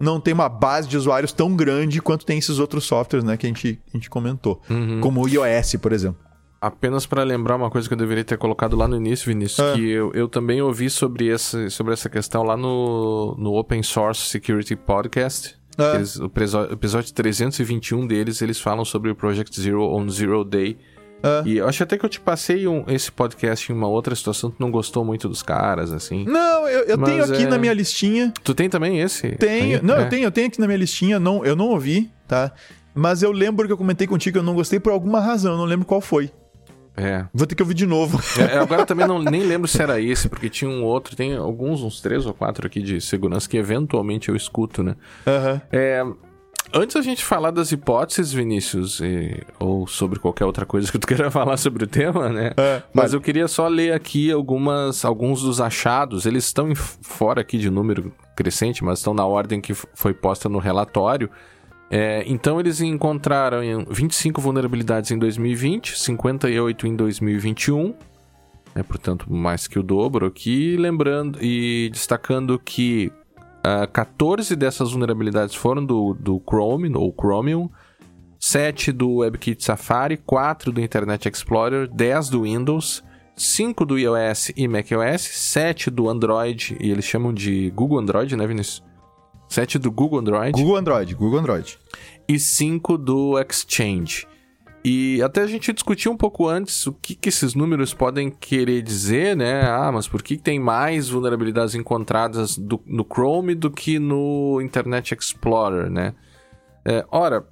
não 0.00 0.20
tem 0.20 0.34
uma 0.34 0.48
base 0.48 0.88
de 0.88 0.96
usuários 0.96 1.32
tão 1.32 1.54
grande 1.54 2.00
quanto 2.00 2.26
tem 2.26 2.38
esses 2.38 2.58
outros 2.58 2.84
softwares, 2.84 3.24
né, 3.24 3.36
que 3.36 3.46
a 3.46 3.48
gente, 3.48 3.80
a 3.92 3.96
gente 3.96 4.10
comentou. 4.10 4.60
Uhum. 4.68 5.00
Como 5.00 5.22
o 5.22 5.28
iOS, 5.28 5.76
por 5.80 5.92
exemplo. 5.92 6.20
Apenas 6.60 7.06
para 7.06 7.22
lembrar 7.22 7.56
uma 7.56 7.70
coisa 7.70 7.86
que 7.86 7.94
eu 7.94 7.98
deveria 7.98 8.24
ter 8.24 8.38
colocado 8.38 8.74
lá 8.74 8.88
no 8.88 8.96
início, 8.96 9.26
Vinícius, 9.26 9.66
é. 9.66 9.74
que 9.74 9.90
eu, 9.90 10.10
eu 10.14 10.28
também 10.28 10.62
ouvi 10.62 10.88
sobre, 10.88 11.28
esse, 11.28 11.70
sobre 11.70 11.92
essa 11.92 12.08
questão 12.08 12.42
lá 12.42 12.56
no, 12.56 13.36
no 13.38 13.54
Open 13.54 13.82
Source 13.82 14.22
Security 14.22 14.74
Podcast. 14.74 15.56
É. 15.76 15.96
Eles, 15.96 16.18
o 16.18 16.30
episódio 16.70 17.12
321 17.12 18.06
deles, 18.06 18.40
eles 18.40 18.60
falam 18.60 18.84
sobre 18.84 19.10
o 19.10 19.14
Project 19.14 19.60
Zero 19.60 19.82
on 19.94 20.08
Zero 20.08 20.44
Day, 20.44 20.78
é. 21.24 21.48
E 21.48 21.56
eu 21.56 21.66
acho 21.66 21.82
até 21.82 21.96
que 21.96 22.04
eu 22.04 22.08
te 22.08 22.20
passei 22.20 22.68
um, 22.68 22.84
esse 22.86 23.10
podcast 23.10 23.72
em 23.72 23.74
uma 23.74 23.88
outra 23.88 24.14
situação, 24.14 24.50
tu 24.50 24.56
não 24.58 24.70
gostou 24.70 25.04
muito 25.04 25.26
dos 25.28 25.42
caras, 25.42 25.90
assim. 25.90 26.24
Não, 26.26 26.68
eu, 26.68 26.84
eu 26.84 26.98
tenho 26.98 27.24
aqui 27.24 27.44
é... 27.44 27.46
na 27.46 27.56
minha 27.56 27.72
listinha. 27.72 28.32
Tu 28.44 28.54
tem 28.54 28.68
também 28.68 29.00
esse? 29.00 29.30
Tenho. 29.36 29.78
Aí? 29.78 29.82
Não, 29.82 29.96
é. 29.96 30.02
eu 30.02 30.08
tenho, 30.10 30.24
eu 30.24 30.30
tenho 30.30 30.46
aqui 30.48 30.60
na 30.60 30.66
minha 30.66 30.78
listinha, 30.78 31.18
não, 31.18 31.44
eu 31.44 31.56
não 31.56 31.68
ouvi, 31.68 32.10
tá? 32.28 32.52
Mas 32.94 33.22
eu 33.22 33.32
lembro 33.32 33.66
que 33.66 33.72
eu 33.72 33.78
comentei 33.78 34.06
contigo 34.06 34.34
que 34.34 34.38
eu 34.38 34.42
não 34.42 34.54
gostei 34.54 34.78
por 34.78 34.92
alguma 34.92 35.18
razão, 35.18 35.52
eu 35.52 35.58
não 35.58 35.64
lembro 35.64 35.86
qual 35.86 36.00
foi. 36.00 36.30
É. 36.96 37.24
Vou 37.34 37.46
ter 37.46 37.54
que 37.54 37.62
ouvir 37.62 37.74
de 37.74 37.86
novo. 37.86 38.20
É, 38.38 38.58
agora 38.58 38.86
também 38.86 39.06
não, 39.06 39.20
nem 39.20 39.42
lembro 39.42 39.66
se 39.66 39.82
era 39.82 40.00
esse, 40.00 40.28
porque 40.28 40.48
tinha 40.48 40.70
um 40.70 40.84
outro, 40.84 41.16
tem 41.16 41.34
alguns, 41.34 41.82
uns 41.82 42.00
três 42.00 42.24
ou 42.24 42.32
quatro 42.32 42.66
aqui 42.66 42.80
de 42.80 43.00
segurança 43.00 43.48
que 43.48 43.56
eventualmente 43.56 44.28
eu 44.28 44.36
escuto, 44.36 44.82
né? 44.82 44.94
Uhum. 45.26 45.60
É, 45.72 46.04
Antes 46.76 46.96
a 46.96 47.02
gente 47.02 47.24
falar 47.24 47.52
das 47.52 47.70
hipóteses, 47.70 48.32
Vinícius, 48.32 48.98
e, 48.98 49.40
ou 49.60 49.86
sobre 49.86 50.18
qualquer 50.18 50.44
outra 50.44 50.66
coisa 50.66 50.90
que 50.90 50.98
tu 50.98 51.06
queira 51.08 51.30
falar 51.30 51.56
sobre 51.56 51.84
o 51.84 51.86
tema, 51.86 52.28
né? 52.28 52.50
É, 52.56 52.82
mas 52.92 53.14
eu 53.14 53.20
queria 53.20 53.46
só 53.46 53.68
ler 53.68 53.92
aqui 53.92 54.32
algumas, 54.32 55.04
alguns 55.04 55.42
dos 55.42 55.60
achados. 55.60 56.26
Eles 56.26 56.44
estão 56.46 56.74
fora 56.74 57.42
aqui 57.42 57.58
de 57.58 57.70
número 57.70 58.12
crescente, 58.34 58.82
mas 58.82 58.98
estão 58.98 59.14
na 59.14 59.24
ordem 59.24 59.60
que 59.60 59.72
foi 59.72 60.12
posta 60.12 60.48
no 60.48 60.58
relatório. 60.58 61.30
É, 61.88 62.24
então 62.26 62.58
eles 62.58 62.80
encontraram 62.80 63.60
25 63.88 64.40
vulnerabilidades 64.40 65.12
em 65.12 65.18
2020, 65.18 65.96
58 65.96 66.88
em 66.88 66.96
2021, 66.96 67.94
né, 68.74 68.82
portanto 68.82 69.32
mais 69.32 69.68
que 69.68 69.78
o 69.78 69.82
dobro 69.82 70.26
aqui, 70.26 70.76
lembrando 70.76 71.38
e 71.40 71.88
destacando 71.92 72.58
que 72.58 73.12
Uh, 73.64 73.84
ah, 73.84 73.86
14 73.86 74.54
dessas 74.56 74.92
vulnerabilidades 74.92 75.54
foram 75.54 75.84
do, 75.84 76.12
do 76.14 76.42
Chrome, 76.46 76.94
ou 76.94 77.14
Chromium, 77.18 77.70
7 78.38 78.92
do 78.92 79.16
WebKit 79.16 79.64
Safari, 79.64 80.18
4 80.18 80.70
do 80.70 80.80
Internet 80.82 81.28
Explorer, 81.28 81.88
10 81.88 82.28
do 82.28 82.42
Windows, 82.42 83.02
5 83.36 83.86
do 83.86 83.98
iOS 83.98 84.52
e 84.54 84.68
macOS, 84.68 85.22
7 85.22 85.90
do 85.90 86.10
Android, 86.10 86.76
e 86.78 86.90
eles 86.90 87.06
chamam 87.06 87.32
de 87.32 87.70
Google 87.70 87.98
Android, 87.98 88.36
né, 88.36 88.46
Vinícius? 88.46 88.82
7 89.48 89.78
do 89.78 89.90
Google 89.90 90.18
Android. 90.18 90.52
Google 90.52 90.76
Android, 90.76 91.14
Google 91.14 91.38
Android. 91.38 91.78
E 92.28 92.38
5 92.38 92.98
do 92.98 93.38
Exchange. 93.38 94.26
E 94.84 95.22
até 95.22 95.40
a 95.40 95.46
gente 95.46 95.72
discutiu 95.72 96.12
um 96.12 96.16
pouco 96.16 96.46
antes 96.46 96.86
o 96.86 96.92
que, 96.92 97.14
que 97.14 97.30
esses 97.30 97.54
números 97.54 97.94
podem 97.94 98.30
querer 98.30 98.82
dizer, 98.82 99.34
né? 99.34 99.62
Ah, 99.62 99.90
mas 99.90 100.06
por 100.06 100.22
que 100.22 100.36
tem 100.36 100.60
mais 100.60 101.08
vulnerabilidades 101.08 101.74
encontradas 101.74 102.58
do, 102.58 102.78
no 102.84 103.02
Chrome 103.02 103.54
do 103.54 103.70
que 103.70 103.98
no 103.98 104.60
Internet 104.60 105.16
Explorer, 105.18 105.90
né? 105.90 106.14
É, 106.84 107.02
ora, 107.10 107.46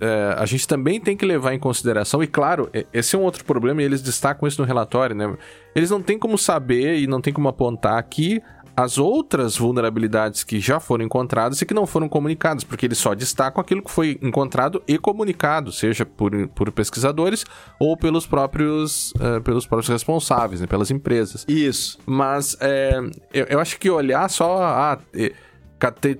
é, 0.00 0.34
a 0.38 0.46
gente 0.46 0.66
também 0.66 0.98
tem 0.98 1.14
que 1.14 1.26
levar 1.26 1.52
em 1.52 1.58
consideração, 1.58 2.22
e 2.22 2.26
claro, 2.26 2.70
esse 2.90 3.14
é 3.14 3.18
um 3.18 3.22
outro 3.22 3.44
problema 3.44 3.82
e 3.82 3.84
eles 3.84 4.00
destacam 4.00 4.48
isso 4.48 4.62
no 4.62 4.66
relatório, 4.66 5.14
né? 5.14 5.36
Eles 5.74 5.90
não 5.90 6.00
têm 6.00 6.18
como 6.18 6.38
saber 6.38 6.98
e 6.98 7.06
não 7.06 7.20
tem 7.20 7.30
como 7.30 7.48
apontar 7.48 7.98
aqui 7.98 8.40
as 8.82 8.96
outras 8.96 9.58
vulnerabilidades 9.58 10.42
que 10.42 10.58
já 10.58 10.80
foram 10.80 11.04
encontradas 11.04 11.60
e 11.60 11.66
que 11.66 11.74
não 11.74 11.86
foram 11.86 12.08
comunicadas, 12.08 12.64
porque 12.64 12.86
eles 12.86 12.96
só 12.96 13.14
destacam 13.14 13.60
aquilo 13.60 13.82
que 13.82 13.90
foi 13.90 14.18
encontrado 14.22 14.82
e 14.88 14.96
comunicado, 14.96 15.70
seja 15.70 16.06
por, 16.06 16.48
por 16.48 16.72
pesquisadores 16.72 17.44
ou 17.78 17.94
pelos 17.94 18.26
próprios, 18.26 19.12
uh, 19.12 19.40
pelos 19.42 19.66
próprios 19.66 19.88
responsáveis, 19.88 20.62
né, 20.62 20.66
pelas 20.66 20.90
empresas. 20.90 21.44
Isso. 21.46 21.98
Mas 22.06 22.56
é, 22.58 22.98
eu, 23.34 23.44
eu, 23.50 23.60
acho 23.60 23.78
que 23.78 23.90
olhar 23.90 24.28
só. 24.30 24.62
Ah, 24.62 24.98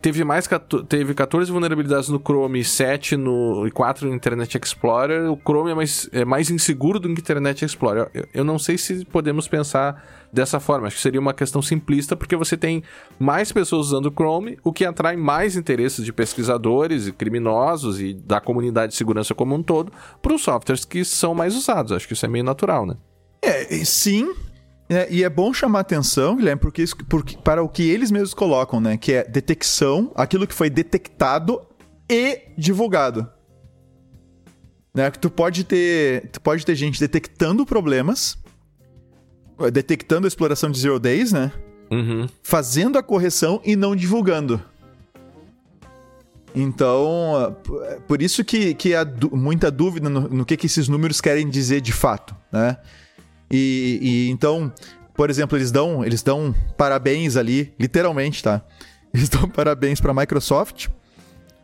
Teve 0.01 0.25
mais 0.25 0.49
teve 0.89 1.13
14 1.13 1.53
vulnerabilidades 1.53 2.09
no 2.09 2.19
Chrome 2.19 2.61
e 2.61 2.65
7 2.65 3.15
no, 3.15 3.67
e 3.67 3.71
4 3.71 4.09
no 4.09 4.15
Internet 4.15 4.57
Explorer. 4.57 5.31
O 5.31 5.37
Chrome 5.37 5.73
é 5.73 5.75
mais, 5.75 6.09
é 6.13 6.25
mais 6.25 6.51
inseguro 6.51 6.99
do 6.99 7.09
que 7.09 7.15
o 7.15 7.21
Internet 7.21 7.63
Explorer. 7.63 8.09
Eu, 8.15 8.27
eu 8.33 8.43
não 8.43 8.59
sei 8.59 8.79
se 8.79 9.05
podemos 9.05 9.47
pensar 9.47 10.03
dessa 10.33 10.61
forma. 10.61 10.87
Acho 10.87 10.97
que 10.97 11.03
seria 11.03 11.21
uma 11.21 11.35
questão 11.35 11.61
simplista, 11.61 12.17
porque 12.17 12.37
você 12.37 12.57
tem 12.57 12.83
mais 13.19 13.53
pessoas 13.53 13.87
usando 13.87 14.07
o 14.07 14.13
Chrome, 14.13 14.59
o 14.63 14.73
que 14.73 14.85
atrai 14.85 15.17
mais 15.17 15.57
interesses 15.57 16.05
de 16.05 16.13
pesquisadores 16.13 17.07
e 17.07 17.13
criminosos 17.13 18.01
e 18.01 18.15
da 18.15 18.41
comunidade 18.41 18.93
de 18.93 18.99
segurança 18.99 19.35
como 19.35 19.55
um 19.55 19.63
todo 19.63 19.93
para 20.23 20.35
os 20.35 20.43
softwares 20.43 20.85
que 20.85 21.05
são 21.05 21.35
mais 21.35 21.57
usados. 21.57 21.93
Acho 21.93 22.07
que 22.07 22.15
isso 22.15 22.25
é 22.25 22.29
meio 22.29 22.45
natural, 22.45 22.87
né? 22.87 22.97
É, 23.43 23.65
sim, 23.85 24.29
é, 24.91 25.07
e 25.09 25.23
é 25.23 25.31
bom 25.31 25.55
chamar 25.55 25.81
atenção, 25.81 26.35
Guilherme, 26.35 26.61
porque, 26.61 26.83
isso, 26.83 26.97
porque 27.09 27.37
para 27.39 27.63
o 27.63 27.69
que 27.69 27.89
eles 27.89 28.11
mesmos 28.11 28.35
colocam, 28.35 28.81
né? 28.81 28.97
Que 28.97 29.13
é 29.13 29.25
detecção, 29.25 30.11
aquilo 30.17 30.49
que 30.49 30.55
foi 30.55 30.69
detectado 30.69 31.63
e 32.11 32.43
divulgado. 32.59 33.29
Né? 34.93 35.09
Tu 35.13 35.31
pode 35.31 35.63
ter, 35.63 36.29
tu 36.33 36.41
pode 36.41 36.67
ter 36.67 36.75
gente 36.75 36.99
detectando 36.99 37.65
problemas, 37.65 38.37
detectando 39.73 40.27
a 40.27 40.29
exploração 40.29 40.71
de 40.71 40.79
zero 40.79 40.99
days, 40.99 41.33
né? 41.33 41.53
Uhum. 41.91 42.29
Fazendo 42.43 42.97
a 42.99 43.03
correção 43.03 43.61
e 43.65 43.75
não 43.75 43.97
divulgando. 43.97 44.63
Então, 46.55 47.57
por 48.07 48.21
isso 48.23 48.45
que, 48.45 48.75
que 48.75 48.95
há 48.95 49.07
muita 49.33 49.71
dúvida 49.71 50.09
no, 50.09 50.23
no 50.29 50.45
que, 50.45 50.57
que 50.57 50.67
esses 50.67 50.89
números 50.89 51.21
querem 51.21 51.49
dizer 51.49 51.81
de 51.81 51.93
fato, 51.93 52.35
né? 52.51 52.77
E, 53.51 53.99
e, 54.01 54.31
então, 54.31 54.73
por 55.15 55.31
exemplo, 55.31 55.57
eles 55.59 55.71
dão, 55.71 56.05
eles 56.05 56.23
dão 56.23 56.55
parabéns 56.77 57.37
ali, 57.37 57.75
literalmente, 57.79 58.43
tá? 58.43 58.63
Eles 59.13 59.29
dão 59.29 59.49
parabéns 59.49 60.01
para 60.01 60.13
a 60.13 60.15
Microsoft, 60.15 60.87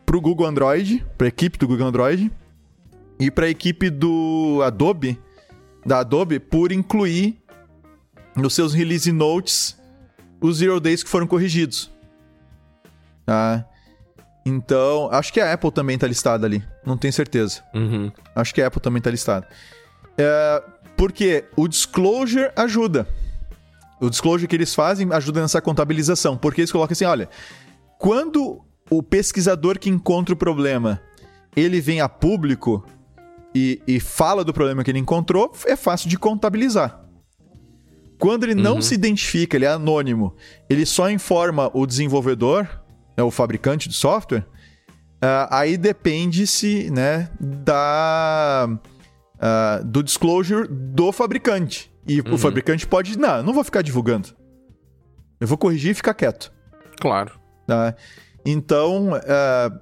para 0.04 0.16
o 0.16 0.20
Google 0.20 0.48
Android, 0.48 1.06
para 1.16 1.26
a 1.26 1.28
equipe 1.28 1.56
do 1.56 1.68
Google 1.68 1.86
Android 1.86 2.32
e 3.20 3.30
para 3.30 3.46
a 3.46 3.48
equipe 3.48 3.88
do 3.88 4.60
Adobe, 4.64 5.16
da 5.84 6.00
Adobe, 6.00 6.40
por 6.40 6.72
incluir 6.72 7.38
nos 8.36 8.54
seus 8.54 8.74
release 8.74 9.10
notes 9.10 9.76
os 10.40 10.58
zero 10.58 10.78
days 10.78 11.02
que 11.02 11.08
foram 11.08 11.26
corrigidos. 11.26 11.90
Tá? 13.24 13.64
Então, 14.44 15.08
acho 15.10 15.32
que 15.32 15.40
a 15.40 15.52
Apple 15.52 15.72
também 15.72 15.94
está 15.94 16.06
listada 16.06 16.46
ali. 16.46 16.62
Não 16.84 16.96
tenho 16.96 17.12
certeza. 17.12 17.62
Uhum. 17.74 18.12
Acho 18.34 18.54
que 18.54 18.62
a 18.62 18.68
Apple 18.68 18.80
também 18.80 18.98
está 18.98 19.10
listada. 19.10 19.48
É, 20.16 20.62
porque 20.96 21.44
o 21.56 21.66
disclosure 21.66 22.50
ajuda. 22.54 23.08
O 24.00 24.08
disclosure 24.08 24.46
que 24.46 24.54
eles 24.54 24.74
fazem 24.74 25.08
ajuda 25.12 25.40
nessa 25.40 25.60
contabilização. 25.60 26.36
Porque 26.36 26.60
eles 26.60 26.70
colocam 26.70 26.92
assim: 26.92 27.04
olha, 27.04 27.28
quando 27.98 28.62
o 28.88 29.02
pesquisador 29.02 29.80
que 29.80 29.90
encontra 29.90 30.32
o 30.32 30.36
problema 30.36 31.00
ele 31.56 31.80
vem 31.80 32.02
a 32.02 32.08
público 32.08 32.84
e, 33.54 33.80
e 33.88 33.98
fala 33.98 34.44
do 34.44 34.52
problema 34.52 34.84
que 34.84 34.90
ele 34.90 34.98
encontrou, 34.98 35.50
é 35.64 35.74
fácil 35.74 36.10
de 36.10 36.18
contabilizar. 36.18 37.00
Quando 38.18 38.44
ele 38.44 38.54
não 38.54 38.76
uhum. 38.76 38.82
se 38.82 38.94
identifica, 38.94 39.56
ele 39.56 39.64
é 39.64 39.68
anônimo, 39.68 40.34
ele 40.68 40.86
só 40.86 41.10
informa 41.10 41.70
o 41.74 41.86
desenvolvedor, 41.86 42.66
né, 43.16 43.22
o 43.22 43.30
fabricante 43.30 43.88
do 43.88 43.94
software, 43.94 44.46
uh, 45.22 45.48
aí 45.50 45.76
depende-se 45.76 46.90
né, 46.90 47.30
da 47.38 48.68
uh, 49.36 49.84
do 49.84 50.02
disclosure 50.02 50.66
do 50.68 51.12
fabricante. 51.12 51.92
E 52.08 52.20
uhum. 52.20 52.34
o 52.34 52.38
fabricante 52.38 52.86
pode, 52.86 53.18
não, 53.18 53.42
não 53.42 53.52
vou 53.52 53.64
ficar 53.64 53.82
divulgando. 53.82 54.28
Eu 55.40 55.46
vou 55.46 55.58
corrigir 55.58 55.90
e 55.90 55.94
ficar 55.94 56.14
quieto. 56.14 56.52
Claro. 57.00 57.38
Tá? 57.66 57.94
Então, 58.44 59.12
uh, 59.12 59.80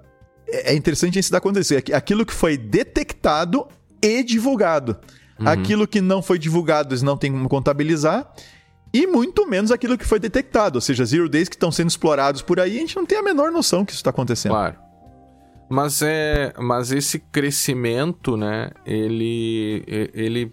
é 0.48 0.74
interessante 0.74 1.18
a 1.18 1.22
gente 1.22 1.30
dar 1.30 1.40
conta 1.40 1.60
disso. 1.60 1.74
Aquilo 1.94 2.24
que 2.24 2.32
foi 2.32 2.56
detectado 2.56 3.68
e 4.02 4.22
divulgado. 4.22 4.98
Uhum. 5.38 5.48
Aquilo 5.48 5.86
que 5.86 6.00
não 6.00 6.22
foi 6.22 6.38
divulgado, 6.38 6.90
eles 6.90 7.02
não 7.02 7.16
têm 7.16 7.32
como 7.32 7.48
contabilizar. 7.48 8.32
E 8.92 9.06
muito 9.08 9.48
menos 9.48 9.72
aquilo 9.72 9.98
que 9.98 10.06
foi 10.06 10.20
detectado. 10.20 10.76
Ou 10.76 10.80
seja, 10.80 11.04
zero 11.04 11.28
days 11.28 11.48
que 11.48 11.56
estão 11.56 11.72
sendo 11.72 11.88
explorados 11.88 12.42
por 12.42 12.60
aí, 12.60 12.76
a 12.76 12.80
gente 12.80 12.94
não 12.94 13.04
tem 13.04 13.18
a 13.18 13.22
menor 13.22 13.50
noção 13.50 13.84
que 13.84 13.90
isso 13.90 13.98
está 13.98 14.10
acontecendo. 14.10 14.52
Claro. 14.52 14.76
Mas 15.68 16.00
é, 16.02 16.52
mas 16.58 16.92
esse 16.92 17.18
crescimento, 17.18 18.36
né? 18.36 18.70
Ele, 18.86 19.82
ele 19.86 20.52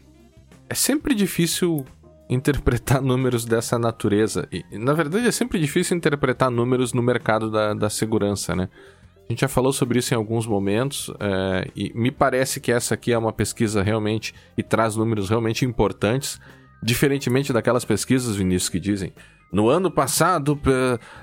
é 0.68 0.74
sempre 0.74 1.14
difícil 1.14 1.86
interpretar 2.28 3.00
números 3.04 3.46
dessa 3.46 3.78
natureza. 3.78 4.48
E, 4.52 4.64
na 4.78 4.94
verdade, 4.94 5.28
é 5.28 5.32
sempre 5.32 5.60
difícil 5.60 5.96
interpretar 5.96 6.50
números 6.50 6.94
no 6.94 7.04
mercado 7.04 7.52
da, 7.52 7.76
da 7.76 7.90
segurança, 7.90 8.56
né? 8.56 8.70
A 9.32 9.34
gente 9.34 9.42
já 9.42 9.48
falou 9.48 9.72
sobre 9.72 9.98
isso 9.98 10.14
em 10.14 10.18
alguns 10.18 10.46
momentos 10.46 11.10
é, 11.18 11.72
e 11.74 11.94
me 11.96 12.12
parece 12.12 12.60
que 12.60 12.70
essa 12.70 12.96
aqui 12.96 13.14
é 13.14 13.18
uma 13.18 13.32
pesquisa 13.32 13.82
realmente 13.82 14.36
e 14.58 14.62
traz 14.62 14.98
números 14.98 15.30
realmente 15.30 15.64
importantes, 15.64 16.38
diferentemente 16.84 17.54
daquelas 17.54 17.86
pesquisas, 17.86 18.36
Vinícius, 18.36 18.68
que 18.68 18.80
dizem 18.80 19.14
no 19.54 19.70
ano 19.70 19.90
passado, 19.90 20.60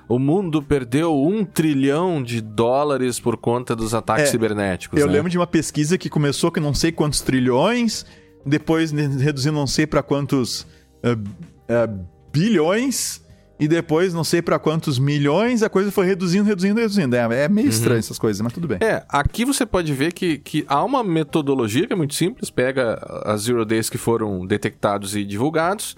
o 0.09 0.19
mundo 0.19 0.63
perdeu 0.63 1.15
um 1.15 1.45
trilhão 1.45 2.23
de 2.23 2.41
dólares 2.43 3.19
por 3.19 3.37
conta 3.37 3.75
dos 3.77 3.95
ataques 3.95 4.25
é, 4.25 4.31
cibernéticos. 4.31 4.99
Eu 4.99 5.07
né? 5.07 5.13
lembro 5.15 5.31
de 5.31 5.39
uma 5.39 5.47
pesquisa 5.47 5.97
que 5.97 6.11
começou 6.11 6.51
com 6.51 6.61
não 6.61 6.75
sei 6.75 6.93
quantos 6.93 7.21
trilhões, 7.21 8.07
depois 8.45 8.91
reduziu 8.91 9.53
não 9.53 9.67
sei 9.67 9.87
para 9.87 10.03
quantos 10.03 10.63
uh, 11.03 11.13
uh, 11.13 12.07
bilhões, 12.31 13.23
e 13.59 13.67
depois 13.67 14.15
não 14.15 14.25
sei 14.25 14.41
para 14.41 14.59
quantos 14.59 14.99
milhões, 14.99 15.63
a 15.63 15.69
coisa 15.69 15.91
foi 15.91 16.07
reduzindo, 16.07 16.45
reduzindo, 16.45 16.81
reduzindo. 16.81 17.17
É, 17.17 17.45
é 17.45 17.49
meio 17.49 17.69
estranho 17.69 17.95
uhum. 17.95 17.99
essas 17.99 18.19
coisas, 18.19 18.41
mas 18.41 18.53
tudo 18.53 18.69
bem. 18.69 18.79
É, 18.81 19.05
aqui 19.09 19.45
você 19.45 19.67
pode 19.67 19.93
ver 19.93 20.13
que, 20.13 20.39
que 20.39 20.65
há 20.69 20.83
uma 20.85 21.03
metodologia 21.03 21.87
que 21.87 21.93
é 21.93 21.97
muito 21.97 22.15
simples, 22.15 22.51
pega 22.51 22.95
as 23.25 23.43
zero 23.43 23.65
days 23.65 23.91
que 23.91 23.99
foram 23.99 24.47
detectados 24.47 25.17
e 25.17 25.25
divulgados, 25.25 25.97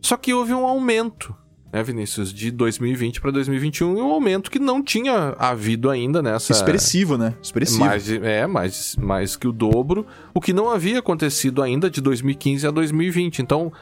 só 0.00 0.16
que 0.16 0.32
houve 0.32 0.54
um 0.54 0.64
aumento 0.64 1.34
né, 1.72 1.82
Vinícius, 1.82 2.32
de 2.32 2.50
2020 2.50 3.20
para 3.20 3.30
2021, 3.30 3.98
um 3.98 4.10
aumento 4.10 4.50
que 4.50 4.58
não 4.58 4.82
tinha 4.82 5.34
havido 5.38 5.90
ainda 5.90 6.22
nessa. 6.22 6.52
Expressivo, 6.52 7.18
né? 7.18 7.34
Expressivo. 7.42 7.84
Mais, 7.84 8.10
é, 8.10 8.46
mais, 8.46 8.96
mais 8.96 9.36
que 9.36 9.46
o 9.46 9.52
dobro, 9.52 10.06
o 10.32 10.40
que 10.40 10.52
não 10.52 10.70
havia 10.70 11.00
acontecido 11.00 11.62
ainda 11.62 11.90
de 11.90 12.00
2015 12.00 12.66
a 12.66 12.70
2020. 12.70 13.42
Então, 13.42 13.72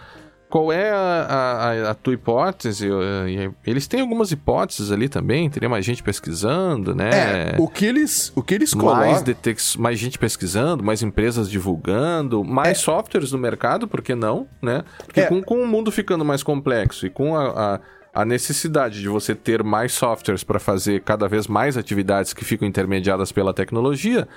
qual 0.54 0.72
é 0.72 0.92
a, 0.92 0.94
a, 0.96 1.90
a, 1.90 1.94
tua 1.94 2.14
hipótese? 2.14 2.86
Eles 3.66 3.88
têm 3.88 4.02
algumas 4.02 4.30
hipóteses 4.30 4.92
ali 4.92 5.08
também, 5.08 5.50
teria 5.50 5.68
mais 5.68 5.84
gente 5.84 6.00
pesquisando, 6.00 6.94
né? 6.94 7.10
É, 7.54 7.56
o 7.58 7.66
que 7.66 7.84
eles, 7.84 8.32
o 8.36 8.40
que 8.40 8.54
eles 8.54 8.72
colocam... 8.72 9.00
Mais, 9.00 9.20
detex, 9.20 9.74
mais 9.76 9.98
gente 9.98 10.16
pesquisando, 10.16 10.84
mais 10.84 11.02
empresas 11.02 11.50
divulgando, 11.50 12.44
mais 12.44 12.78
é. 12.78 12.80
softwares 12.80 13.32
no 13.32 13.38
mercado, 13.38 13.88
por 13.88 14.00
que 14.00 14.14
não, 14.14 14.46
né? 14.62 14.84
Porque 15.04 15.22
é. 15.22 15.26
com, 15.26 15.42
com 15.42 15.60
o 15.60 15.66
mundo 15.66 15.90
ficando 15.90 16.24
mais 16.24 16.44
complexo 16.44 17.04
e 17.04 17.10
com 17.10 17.36
a, 17.36 17.80
a, 18.14 18.20
a 18.22 18.24
necessidade 18.24 19.00
de 19.00 19.08
você 19.08 19.34
ter 19.34 19.60
mais 19.64 19.92
softwares 19.92 20.44
para 20.44 20.60
fazer 20.60 21.00
cada 21.00 21.26
vez 21.26 21.48
mais 21.48 21.76
atividades 21.76 22.32
que 22.32 22.44
ficam 22.44 22.68
intermediadas 22.68 23.32
pela 23.32 23.52
tecnologia, 23.52 24.28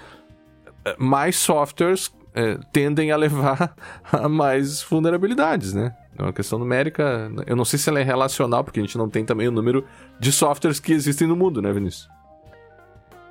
mais 0.97 1.35
softwares 1.35 2.11
é, 2.37 2.59
tendem 2.71 3.11
a 3.11 3.17
levar 3.17 3.75
a 4.13 4.29
mais 4.29 4.83
vulnerabilidades, 4.83 5.73
né? 5.73 5.95
É 6.15 6.21
uma 6.21 6.31
questão 6.31 6.59
numérica. 6.59 7.31
Eu 7.47 7.55
não 7.55 7.65
sei 7.65 7.79
se 7.79 7.89
ela 7.89 7.99
é 7.99 8.03
relacional, 8.03 8.63
porque 8.63 8.79
a 8.79 8.83
gente 8.83 8.97
não 8.97 9.09
tem 9.09 9.25
também 9.25 9.47
o 9.47 9.51
número 9.51 9.83
de 10.19 10.31
softwares 10.31 10.79
que 10.79 10.93
existem 10.93 11.27
no 11.27 11.35
mundo, 11.35 11.63
né, 11.63 11.73
Vinícius? 11.73 12.07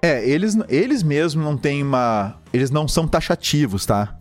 É, 0.02 0.28
eles, 0.28 0.56
eles 0.68 1.04
mesmos 1.04 1.44
não 1.44 1.56
têm 1.56 1.84
uma. 1.84 2.40
Eles 2.52 2.70
não 2.70 2.88
são 2.88 3.06
taxativos, 3.06 3.86
tá? 3.86 4.18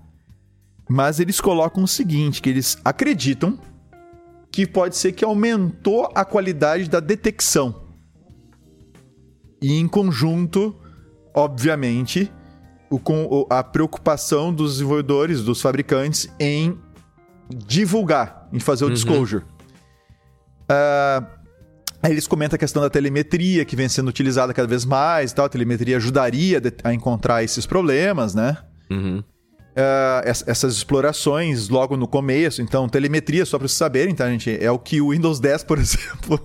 Mas 0.88 1.20
eles 1.20 1.42
colocam 1.42 1.84
o 1.84 1.88
seguinte: 1.88 2.40
que 2.40 2.50
eles 2.50 2.78
acreditam 2.86 3.60
que 4.52 4.68
pode 4.68 4.96
ser 4.96 5.14
que 5.14 5.26
aumentou 5.26 6.12
a 6.14 6.24
qualidade 6.24 6.88
da 6.88 7.00
detecção. 7.00 7.84
E 9.62 9.74
em 9.80 9.88
conjunto, 9.88 10.76
obviamente, 11.34 12.32
o, 12.90 13.00
com 13.00 13.48
a 13.50 13.64
preocupação 13.64 14.54
dos 14.54 14.74
desenvolvedores, 14.74 15.44
dos 15.44 15.62
fabricantes 15.62 16.30
em 16.40 16.78
divulgar, 17.50 18.48
em 18.52 18.60
fazer 18.60 18.86
o 18.86 18.88
uhum. 18.88 18.94
disclosure. 18.94 19.44
Uh, 20.64 21.26
aí 22.02 22.12
eles 22.12 22.28
comentam 22.28 22.56
a 22.56 22.60
questão 22.60 22.82
da 22.82 22.90
telemetria, 22.90 23.64
que 23.66 23.76
vem 23.76 23.88
sendo 23.88 24.08
utilizada 24.08 24.54
cada 24.54 24.68
vez 24.68 24.86
mais 24.86 25.34
tal. 25.34 25.46
A 25.46 25.50
telemetria 25.50 25.98
ajudaria 25.98 26.62
a 26.84 26.94
encontrar 26.94 27.44
esses 27.44 27.66
problemas, 27.66 28.34
né? 28.34 28.58
Uhum. 28.90 29.24
Uh, 29.76 30.24
essas 30.24 30.74
explorações 30.74 31.68
logo 31.70 31.98
no 31.98 32.08
começo. 32.08 32.62
Então, 32.62 32.88
telemetria, 32.88 33.46
só 33.46 33.58
para 33.58 33.68
vocês 33.68 33.78
saberem, 33.78 34.16
tá, 34.16 34.30
gente? 34.30 34.58
É 34.64 34.72
o 34.72 34.80
que 34.80 35.02
o 35.02 35.12
Windows 35.12 35.40
10, 35.40 35.64
por 35.66 35.78
exemplo, 35.80 36.40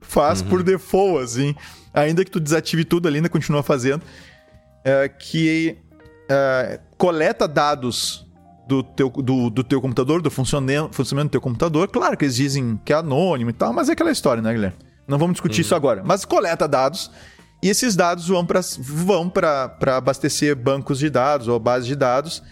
faz 0.00 0.40
uhum. 0.40 0.48
por 0.48 0.62
default, 0.62 1.24
assim. 1.24 1.54
Ainda 1.92 2.24
que 2.24 2.30
tu 2.30 2.40
desative 2.40 2.84
tudo, 2.84 3.08
ali 3.08 3.16
ainda 3.16 3.28
continua 3.28 3.62
fazendo. 3.62 4.02
Uh, 4.02 5.08
que 5.18 5.78
uh, 6.24 6.80
coleta 6.96 7.46
dados 7.46 8.26
do 8.66 8.82
teu, 8.82 9.10
do, 9.10 9.50
do 9.50 9.62
teu 9.62 9.80
computador, 9.80 10.22
do 10.22 10.30
funcionamento, 10.30 10.94
funcionamento 10.94 11.28
do 11.28 11.32
teu 11.32 11.40
computador. 11.40 11.88
Claro 11.88 12.16
que 12.16 12.24
eles 12.24 12.36
dizem 12.36 12.80
que 12.84 12.92
é 12.92 12.96
anônimo 12.96 13.50
e 13.50 13.52
tal, 13.52 13.72
mas 13.72 13.88
é 13.88 13.92
aquela 13.92 14.10
história, 14.10 14.42
né, 14.42 14.52
Guilherme? 14.52 14.76
Não 15.06 15.18
vamos 15.18 15.34
discutir 15.34 15.60
uhum. 15.60 15.66
isso 15.66 15.74
agora. 15.74 16.02
Mas 16.04 16.24
coleta 16.24 16.66
dados 16.66 17.10
e 17.62 17.68
esses 17.68 17.96
dados 17.96 18.28
vão 18.28 18.44
para 18.44 18.60
vão 18.78 19.32
abastecer 19.96 20.54
bancos 20.54 20.98
de 20.98 21.08
dados 21.08 21.48
ou 21.48 21.58
bases 21.58 21.86
de 21.86 21.96
dados 21.96 22.42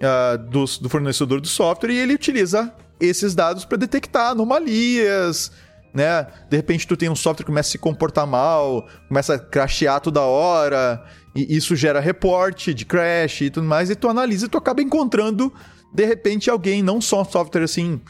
uh, 0.00 0.38
do, 0.50 0.64
do 0.80 0.88
fornecedor 0.88 1.40
do 1.40 1.48
software 1.48 1.90
e 1.90 1.98
ele 1.98 2.14
utiliza 2.14 2.72
esses 2.98 3.34
dados 3.34 3.64
para 3.64 3.76
detectar 3.76 4.30
anomalias, 4.30 5.52
né? 5.92 6.26
De 6.48 6.56
repente 6.56 6.86
tu 6.86 6.96
tem 6.96 7.08
um 7.10 7.16
software 7.16 7.44
que 7.44 7.50
começa 7.50 7.68
a 7.68 7.72
se 7.72 7.78
comportar 7.78 8.26
mal, 8.26 8.86
começa 9.08 9.34
a 9.34 9.38
crashear 9.38 10.00
toda 10.00 10.22
hora, 10.22 11.04
e 11.36 11.56
isso 11.56 11.76
gera 11.76 12.00
reporte 12.00 12.72
de 12.72 12.84
crash 12.84 13.42
e 13.42 13.50
tudo 13.50 13.66
mais, 13.66 13.90
e 13.90 13.94
tu 13.94 14.08
analisa 14.08 14.46
e 14.46 14.48
tu 14.48 14.58
acaba 14.58 14.82
encontrando, 14.82 15.52
de 15.92 16.04
repente, 16.04 16.50
alguém, 16.50 16.82
não 16.82 17.00
só 17.00 17.22
um 17.22 17.24
software 17.24 17.62
assim, 17.62 18.00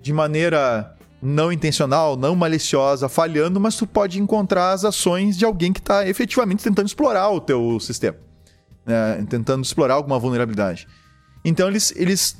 de 0.00 0.12
maneira 0.12 0.94
não 1.20 1.50
intencional, 1.50 2.16
não 2.16 2.36
maliciosa, 2.36 3.08
falhando, 3.08 3.58
mas 3.58 3.76
tu 3.76 3.86
pode 3.86 4.20
encontrar 4.20 4.72
as 4.72 4.84
ações 4.84 5.36
de 5.36 5.44
alguém 5.44 5.72
que 5.72 5.80
está 5.80 6.06
efetivamente 6.06 6.62
tentando 6.62 6.86
explorar 6.86 7.30
o 7.30 7.40
teu 7.40 7.80
sistema. 7.80 8.16
Né? 8.84 9.26
Tentando 9.28 9.64
explorar 9.64 9.94
alguma 9.94 10.18
vulnerabilidade. 10.18 10.86
Então 11.44 11.68
eles, 11.68 11.92
eles 11.96 12.36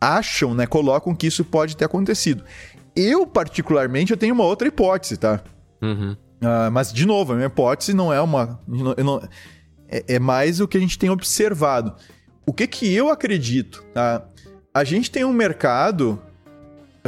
acham, 0.00 0.54
né, 0.54 0.66
colocam 0.66 1.14
que 1.14 1.26
isso 1.26 1.44
pode 1.44 1.76
ter 1.76 1.84
acontecido. 1.84 2.44
Eu, 2.96 3.26
particularmente, 3.26 4.12
eu 4.12 4.16
tenho 4.16 4.34
uma 4.34 4.44
outra 4.44 4.68
hipótese, 4.68 5.16
tá? 5.16 5.40
Uhum. 5.82 6.16
Uh, 6.40 6.70
mas, 6.70 6.92
de 6.92 7.06
novo, 7.06 7.32
a 7.32 7.36
minha 7.36 7.46
hipótese 7.46 7.94
não 7.94 8.12
é 8.12 8.20
uma. 8.20 8.60
Não, 8.68 9.20
é, 9.94 10.16
é 10.16 10.18
mais 10.18 10.60
o 10.60 10.66
que 10.66 10.76
a 10.76 10.80
gente 10.80 10.98
tem 10.98 11.08
observado. 11.08 11.94
O 12.44 12.52
que 12.52 12.66
que 12.66 12.92
eu 12.92 13.08
acredito, 13.08 13.84
tá? 13.94 14.24
A 14.74 14.82
gente 14.82 15.10
tem 15.10 15.24
um 15.24 15.32
mercado, 15.32 16.20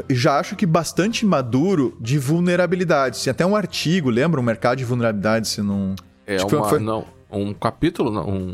já 0.08 0.38
acho 0.38 0.54
que 0.54 0.64
bastante 0.64 1.26
maduro, 1.26 1.96
de 2.00 2.16
vulnerabilidades. 2.18 3.24
Tem 3.24 3.32
até 3.32 3.44
um 3.44 3.56
artigo, 3.56 4.08
lembra? 4.08 4.40
Um 4.40 4.44
mercado 4.44 4.78
de 4.78 4.84
vulnerabilidades, 4.84 5.50
se 5.50 5.62
não... 5.62 5.96
É 6.26 6.36
tipo, 6.36 6.56
uma, 6.56 6.68
foi... 6.68 6.78
não, 6.78 7.04
um 7.30 7.52
capítulo, 7.52 8.10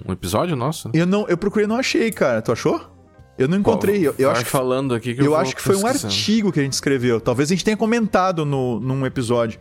um 0.06 0.12
episódio 0.12 0.56
nosso? 0.56 0.90
Eu, 0.94 1.06
não, 1.06 1.28
eu 1.28 1.36
procurei 1.36 1.66
e 1.66 1.68
não 1.68 1.76
achei, 1.76 2.10
cara. 2.10 2.40
Tu 2.40 2.52
achou? 2.52 2.80
Eu 3.36 3.48
não 3.48 3.58
encontrei. 3.58 4.06
Eu, 4.06 4.14
eu 4.18 4.30
acho 4.30 4.44
que, 4.44 4.50
falando 4.50 4.94
aqui 4.94 5.14
que 5.14 5.20
eu, 5.20 5.26
eu 5.26 5.36
acho 5.36 5.54
que 5.54 5.62
foi 5.62 5.76
um 5.76 5.86
artigo 5.86 6.52
que 6.52 6.60
a 6.60 6.62
gente 6.62 6.74
escreveu. 6.74 7.20
Talvez 7.20 7.50
a 7.50 7.54
gente 7.54 7.64
tenha 7.64 7.76
comentado 7.76 8.44
no, 8.44 8.78
num 8.78 9.04
episódio. 9.06 9.58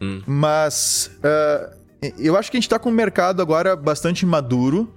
Hum. 0.00 0.20
Mas 0.26 1.10
uh, 1.18 1.81
eu 2.18 2.36
acho 2.36 2.50
que 2.50 2.56
a 2.56 2.60
gente 2.60 2.68
tá 2.68 2.78
com 2.78 2.88
um 2.88 2.92
mercado 2.92 3.40
agora 3.40 3.76
bastante 3.76 4.26
maduro 4.26 4.92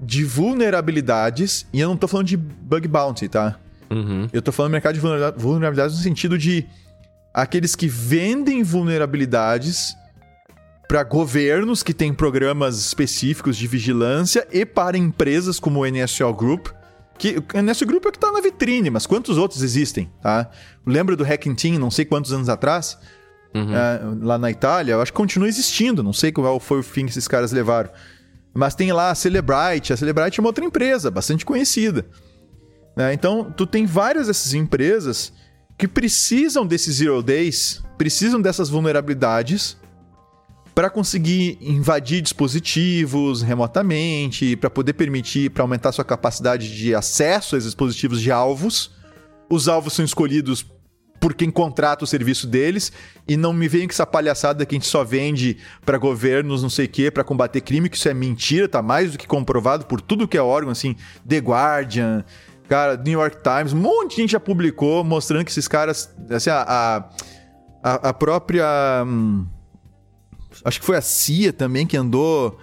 de 0.00 0.24
vulnerabilidades, 0.24 1.66
e 1.72 1.80
eu 1.80 1.88
não 1.88 1.96
tô 1.96 2.08
falando 2.08 2.26
de 2.26 2.36
bug 2.36 2.88
bounty, 2.88 3.28
tá? 3.28 3.58
Uhum. 3.90 4.26
Eu 4.32 4.42
tô 4.42 4.50
falando 4.50 4.70
de 4.70 4.72
mercado 4.72 4.94
de 4.94 5.00
vulnerabilidades 5.40 5.96
no 5.96 6.02
sentido 6.02 6.38
de 6.38 6.66
aqueles 7.32 7.76
que 7.76 7.86
vendem 7.86 8.62
vulnerabilidades 8.62 9.94
para 10.88 11.04
governos 11.04 11.82
que 11.82 11.94
têm 11.94 12.12
programas 12.12 12.78
específicos 12.78 13.56
de 13.56 13.66
vigilância 13.66 14.46
e 14.50 14.66
para 14.66 14.98
empresas 14.98 15.60
como 15.60 15.80
o 15.80 15.86
NSO 15.86 16.32
Group, 16.34 16.68
que 17.16 17.38
o 17.38 17.62
NSO 17.62 17.86
Group 17.86 18.06
é 18.06 18.10
que 18.10 18.18
tá 18.18 18.32
na 18.32 18.40
vitrine, 18.40 18.90
mas 18.90 19.06
quantos 19.06 19.38
outros 19.38 19.62
existem, 19.62 20.10
tá? 20.20 20.50
Lembra 20.84 21.14
do 21.14 21.24
Hacking 21.24 21.54
Team, 21.54 21.78
não 21.78 21.90
sei 21.90 22.04
quantos 22.04 22.32
anos 22.32 22.48
atrás? 22.48 22.98
Uhum. 23.54 23.74
é, 23.74 24.00
lá 24.20 24.38
na 24.38 24.50
Itália, 24.50 24.92
eu 24.92 25.02
acho 25.02 25.12
que 25.12 25.16
continua 25.16 25.48
existindo. 25.48 26.02
Não 26.02 26.12
sei 26.12 26.32
qual 26.32 26.58
foi 26.60 26.80
o 26.80 26.82
fim 26.82 27.04
que 27.04 27.12
esses 27.12 27.28
caras 27.28 27.52
levaram. 27.52 27.90
Mas 28.54 28.74
tem 28.74 28.92
lá 28.92 29.10
a 29.10 29.14
Celebrite. 29.14 29.92
A 29.92 29.96
Celebrite 29.96 30.38
é 30.38 30.42
uma 30.42 30.48
outra 30.48 30.64
empresa, 30.64 31.10
bastante 31.10 31.44
conhecida. 31.44 32.06
É, 32.96 33.12
então, 33.12 33.52
tu 33.56 33.66
tem 33.66 33.86
várias 33.86 34.26
dessas 34.26 34.52
empresas 34.52 35.32
que 35.78 35.88
precisam 35.88 36.66
desses 36.66 36.96
Zero 36.96 37.22
Days, 37.22 37.82
precisam 37.96 38.40
dessas 38.40 38.68
vulnerabilidades 38.68 39.76
para 40.74 40.88
conseguir 40.88 41.58
invadir 41.60 42.22
dispositivos 42.22 43.42
remotamente, 43.42 44.56
para 44.56 44.70
poder 44.70 44.94
permitir, 44.94 45.50
para 45.50 45.62
aumentar 45.62 45.92
sua 45.92 46.04
capacidade 46.04 46.74
de 46.74 46.94
acesso 46.94 47.54
a 47.54 47.58
esses 47.58 47.70
dispositivos 47.70 48.20
de 48.20 48.30
alvos. 48.30 48.90
Os 49.50 49.68
alvos 49.68 49.92
são 49.92 50.04
escolhidos 50.04 50.64
por 51.22 51.34
quem 51.34 51.52
contrata 51.52 52.02
o 52.02 52.06
serviço 52.06 52.48
deles 52.48 52.90
e 53.28 53.36
não 53.36 53.52
me 53.52 53.68
venham 53.68 53.86
com 53.86 53.92
essa 53.92 54.04
palhaçada 54.04 54.66
que 54.66 54.74
a 54.74 54.76
gente 54.76 54.88
só 54.88 55.04
vende 55.04 55.56
para 55.86 55.96
governos, 55.96 56.64
não 56.64 56.68
sei 56.68 56.86
o 56.86 56.88
quê, 56.88 57.12
para 57.12 57.22
combater 57.22 57.60
crime, 57.60 57.88
que 57.88 57.96
isso 57.96 58.08
é 58.08 58.12
mentira, 58.12 58.68
tá 58.68 58.82
mais 58.82 59.12
do 59.12 59.18
que 59.18 59.28
comprovado 59.28 59.86
por 59.86 60.00
tudo 60.00 60.26
que 60.26 60.36
é 60.36 60.42
órgão, 60.42 60.72
assim, 60.72 60.96
The 61.26 61.38
Guardian, 61.38 62.24
cara, 62.68 62.96
New 62.96 63.20
York 63.20 63.36
Times, 63.40 63.72
um 63.72 63.76
monte 63.76 64.16
de 64.16 64.22
gente 64.22 64.32
já 64.32 64.40
publicou 64.40 65.04
mostrando 65.04 65.44
que 65.44 65.52
esses 65.52 65.68
caras, 65.68 66.12
assim, 66.28 66.50
a, 66.50 67.08
a, 67.84 68.08
a 68.08 68.12
própria. 68.12 68.66
Hum, 69.06 69.46
acho 70.64 70.80
que 70.80 70.84
foi 70.84 70.96
a 70.96 71.00
CIA 71.00 71.52
também 71.52 71.86
que 71.86 71.96
andou 71.96 72.58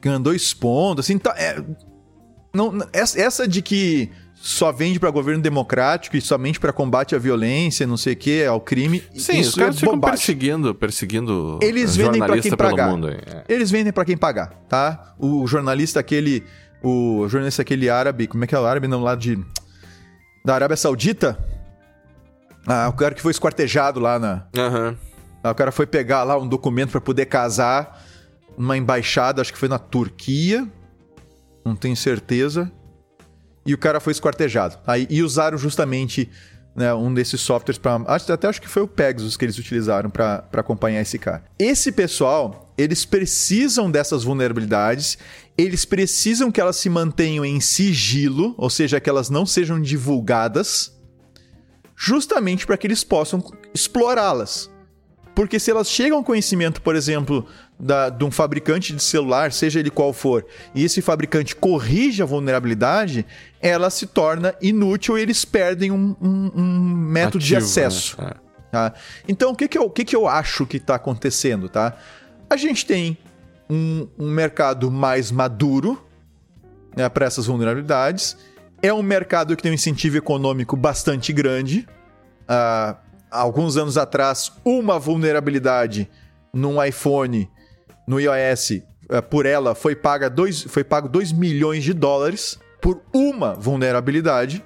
que 0.00 0.08
andou 0.08 0.32
expondo, 0.32 1.00
assim, 1.00 1.18
tá, 1.18 1.34
é, 1.36 1.60
não, 2.54 2.78
essa 2.92 3.48
de 3.48 3.60
que 3.60 4.10
só 4.42 4.72
vende 4.72 4.98
para 4.98 5.10
governo 5.10 5.42
democrático 5.42 6.16
e 6.16 6.20
somente 6.20 6.58
para 6.58 6.72
combate 6.72 7.14
à 7.14 7.18
violência, 7.18 7.86
não 7.86 7.98
sei 7.98 8.14
o 8.14 8.16
que, 8.16 8.42
ao 8.44 8.58
crime. 8.58 9.02
Sim, 9.14 9.40
isso 9.40 9.50
os 9.50 9.54
caras 9.54 9.76
é 9.76 9.80
ficam 9.80 9.94
bobagem. 9.94 10.16
perseguindo, 10.16 10.74
perseguindo 10.74 11.58
Eles 11.60 11.94
vendem 11.94 12.18
para 12.20 12.40
quem 12.40 12.56
pagar. 12.56 12.88
mundo. 12.90 13.10
É. 13.10 13.44
Eles 13.46 13.70
vendem 13.70 13.92
para 13.92 14.04
quem 14.04 14.16
pagar, 14.16 14.48
tá? 14.66 15.14
O 15.18 15.46
jornalista 15.46 16.00
aquele, 16.00 16.42
o 16.82 17.28
jornalista 17.28 17.60
aquele 17.60 17.90
árabe, 17.90 18.26
como 18.26 18.42
é 18.42 18.46
que 18.46 18.54
é 18.54 18.58
o 18.58 18.64
árabe 18.64 18.88
não 18.88 19.02
lá 19.02 19.14
de 19.14 19.38
da 20.42 20.54
Arábia 20.54 20.76
Saudita? 20.76 21.38
Ah, 22.66 22.88
o 22.88 22.94
cara 22.94 23.14
que 23.14 23.20
foi 23.20 23.32
esquartejado 23.32 24.00
lá 24.00 24.18
na, 24.18 24.46
Aham. 24.56 24.96
ah, 25.44 25.50
o 25.50 25.54
cara 25.54 25.70
foi 25.70 25.86
pegar 25.86 26.22
lá 26.24 26.38
um 26.38 26.48
documento 26.48 26.92
para 26.92 27.00
poder 27.00 27.26
casar 27.26 28.02
numa 28.56 28.76
embaixada, 28.76 29.42
acho 29.42 29.52
que 29.52 29.58
foi 29.58 29.68
na 29.68 29.78
Turquia, 29.78 30.66
não 31.62 31.76
tenho 31.76 31.94
certeza. 31.96 32.72
E 33.64 33.74
o 33.74 33.78
cara 33.78 34.00
foi 34.00 34.12
esquartejado. 34.12 34.78
Aí, 34.86 35.06
e 35.10 35.22
usaram 35.22 35.58
justamente 35.58 36.30
né, 36.74 36.94
um 36.94 37.12
desses 37.12 37.40
softwares 37.40 37.78
para. 37.78 37.96
Até 38.06 38.48
acho 38.48 38.60
que 38.60 38.68
foi 38.68 38.82
o 38.82 38.88
Pegasus 38.88 39.36
que 39.36 39.44
eles 39.44 39.58
utilizaram 39.58 40.08
para 40.08 40.44
acompanhar 40.52 41.00
esse 41.00 41.18
cara. 41.18 41.44
Esse 41.58 41.92
pessoal, 41.92 42.72
eles 42.78 43.04
precisam 43.04 43.90
dessas 43.90 44.24
vulnerabilidades, 44.24 45.18
eles 45.58 45.84
precisam 45.84 46.50
que 46.50 46.60
elas 46.60 46.76
se 46.76 46.88
mantenham 46.88 47.44
em 47.44 47.60
sigilo, 47.60 48.54
ou 48.56 48.70
seja, 48.70 49.00
que 49.00 49.10
elas 49.10 49.28
não 49.28 49.44
sejam 49.44 49.80
divulgadas, 49.80 50.96
justamente 51.96 52.66
para 52.66 52.76
que 52.76 52.86
eles 52.86 53.04
possam 53.04 53.44
explorá-las. 53.74 54.70
Porque 55.34 55.58
se 55.58 55.70
elas 55.70 55.88
chegam 55.88 56.18
ao 56.18 56.24
conhecimento, 56.24 56.82
por 56.82 56.96
exemplo, 56.96 57.46
da, 57.80 58.10
de 58.10 58.22
um 58.24 58.30
fabricante 58.30 58.92
de 58.94 59.02
celular, 59.02 59.52
seja 59.52 59.80
ele 59.80 59.90
qual 59.90 60.12
for, 60.12 60.44
e 60.74 60.84
esse 60.84 61.00
fabricante 61.00 61.56
corrige 61.56 62.22
a 62.22 62.26
vulnerabilidade, 62.26 63.24
ela 63.60 63.88
se 63.88 64.06
torna 64.06 64.54
inútil 64.60 65.16
e 65.16 65.22
eles 65.22 65.44
perdem 65.44 65.90
um, 65.90 66.14
um- 66.20 66.50
um 66.54 66.80
método 66.94 67.42
de 67.42 67.56
Ativo, 67.56 67.70
acesso. 67.70 68.20
né? 68.22 68.32
tá? 68.70 68.92
Então, 69.26 69.52
o 69.52 69.56
que, 69.56 69.66
que, 69.66 69.78
eu, 69.78 69.84
o 69.84 69.90
que, 69.90 70.04
que 70.04 70.14
eu 70.14 70.28
acho 70.28 70.66
que 70.66 70.76
está 70.76 70.94
acontecendo? 70.96 71.68
Tá? 71.68 71.96
A 72.50 72.56
gente 72.56 72.84
tem 72.84 73.16
um, 73.68 74.06
um 74.18 74.30
mercado 74.30 74.90
mais 74.90 75.30
maduro 75.30 76.04
né, 76.94 77.08
para 77.08 77.24
essas 77.26 77.46
vulnerabilidades. 77.46 78.36
É 78.82 78.92
um 78.92 79.02
mercado 79.02 79.56
que 79.56 79.62
tem 79.62 79.70
um 79.72 79.74
incentivo 79.74 80.16
econômico 80.18 80.76
bastante 80.76 81.32
grande. 81.32 81.86
Há 82.48 82.96
alguns 83.30 83.76
anos 83.76 83.96
atrás, 83.96 84.52
uma 84.64 84.98
vulnerabilidade 84.98 86.10
num 86.52 86.82
iPhone, 86.82 87.48
no 88.10 88.18
iOS, 88.18 88.82
eh, 89.08 89.20
por 89.20 89.46
ela 89.46 89.72
foi, 89.72 89.94
paga 89.94 90.28
dois, 90.28 90.62
foi 90.64 90.82
pago 90.82 91.08
2 91.08 91.30
milhões 91.30 91.84
de 91.84 91.92
dólares 91.92 92.58
por 92.82 93.00
uma 93.14 93.54
vulnerabilidade. 93.54 94.64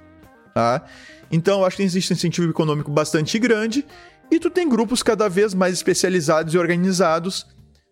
Tá? 0.55 0.83
Então, 1.31 1.61
eu 1.61 1.67
acho 1.67 1.77
que 1.77 1.83
existe 1.83 2.11
um 2.11 2.17
incentivo 2.17 2.49
econômico 2.49 2.91
bastante 2.91 3.39
grande 3.39 3.85
e 4.31 4.41
tu 4.41 4.49
tem 4.49 4.67
grupos 4.67 5.03
cada 5.03 5.29
vez 5.29 5.53
mais 5.53 5.75
especializados 5.75 6.55
e 6.55 6.59
organizados 6.59 7.47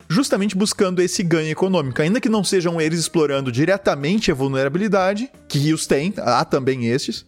justamente 0.08 0.56
buscando 0.56 1.02
esse 1.02 1.22
ganho 1.22 1.50
econômico. 1.50 2.00
Ainda 2.00 2.18
que 2.18 2.30
não 2.30 2.42
sejam 2.42 2.80
eles 2.80 3.00
explorando 3.00 3.52
diretamente 3.52 4.30
a 4.30 4.34
vulnerabilidade, 4.34 5.30
que 5.48 5.70
os 5.74 5.86
tem, 5.86 6.14
há 6.16 6.46
também 6.46 6.86
estes, 6.86 7.26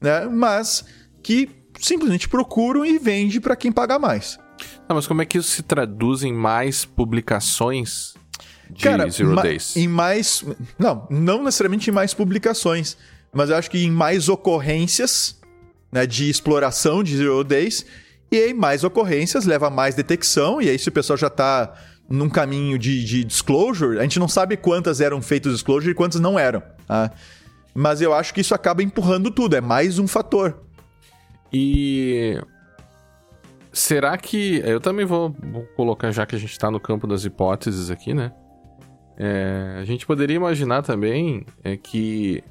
né? 0.00 0.26
mas 0.26 0.84
que 1.20 1.50
simplesmente 1.80 2.28
procuram 2.28 2.86
e 2.86 2.96
vende 2.96 3.40
para 3.40 3.56
quem 3.56 3.72
paga 3.72 3.98
mais. 3.98 4.38
Não, 4.88 4.96
mas 4.96 5.06
como 5.06 5.22
é 5.22 5.24
que 5.24 5.38
isso 5.38 5.50
se 5.50 5.62
traduz 5.62 6.22
em 6.22 6.32
mais 6.32 6.84
publicações 6.84 8.14
de 8.70 8.82
Cara, 8.82 9.08
Zero 9.08 9.34
Days? 9.36 9.76
em 9.76 9.88
mais. 9.88 10.44
Não, 10.78 11.06
não 11.10 11.42
necessariamente 11.42 11.90
em 11.90 11.92
mais 11.92 12.14
publicações, 12.14 12.96
mas 13.32 13.50
eu 13.50 13.56
acho 13.56 13.70
que 13.70 13.78
em 13.78 13.90
mais 13.90 14.28
ocorrências 14.28 15.40
né, 15.90 16.06
de 16.06 16.28
exploração 16.28 17.02
de 17.02 17.16
Zero 17.16 17.42
Days. 17.44 17.84
E 18.30 18.36
aí, 18.36 18.52
mais 18.52 18.82
ocorrências 18.82 19.44
leva 19.44 19.68
a 19.68 19.70
mais 19.70 19.94
detecção. 19.94 20.60
E 20.60 20.68
aí, 20.68 20.78
se 20.78 20.88
o 20.88 20.92
pessoal 20.92 21.16
já 21.16 21.30
tá 21.30 21.72
num 22.08 22.28
caminho 22.28 22.78
de, 22.78 23.04
de 23.04 23.24
disclosure, 23.24 23.98
a 23.98 24.02
gente 24.02 24.18
não 24.18 24.28
sabe 24.28 24.56
quantas 24.56 25.00
eram 25.00 25.22
feitas 25.22 25.52
disclosure 25.52 25.90
e 25.92 25.94
quantas 25.94 26.20
não 26.20 26.38
eram. 26.38 26.62
tá? 26.86 27.10
Mas 27.74 28.00
eu 28.00 28.12
acho 28.14 28.32
que 28.32 28.40
isso 28.40 28.54
acaba 28.54 28.82
empurrando 28.82 29.30
tudo, 29.30 29.54
é 29.54 29.60
mais 29.60 29.98
um 29.98 30.06
fator. 30.06 30.62
E 31.52 32.40
será 33.76 34.16
que 34.16 34.62
eu 34.64 34.80
também 34.80 35.04
vou, 35.04 35.34
colocar 35.76 36.10
já 36.10 36.24
que 36.24 36.34
a 36.34 36.38
gente 36.38 36.58
tá 36.58 36.70
no 36.70 36.80
campo 36.80 37.06
das 37.06 37.24
hipóteses 37.24 37.90
aqui, 37.90 38.14
né? 38.14 38.32
É, 39.18 39.76
a 39.78 39.84
gente 39.84 40.06
poderia 40.06 40.36
imaginar 40.36 40.82
também 40.82 41.46
é 41.62 41.76
que 41.76 42.42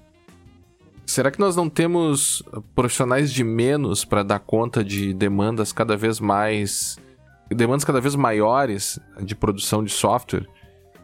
será 1.05 1.29
que 1.31 1.39
nós 1.39 1.55
não 1.55 1.69
temos 1.69 2.43
profissionais 2.73 3.31
de 3.31 3.43
menos 3.43 4.05
para 4.05 4.23
dar 4.23 4.39
conta 4.39 4.83
de 4.83 5.13
demandas 5.13 5.71
cada 5.71 5.95
vez 5.95 6.19
mais 6.19 6.97
demandas 7.49 7.83
cada 7.83 8.01
vez 8.01 8.15
maiores 8.15 8.99
de 9.21 9.35
produção 9.35 9.83
de 9.83 9.91
software 9.91 10.47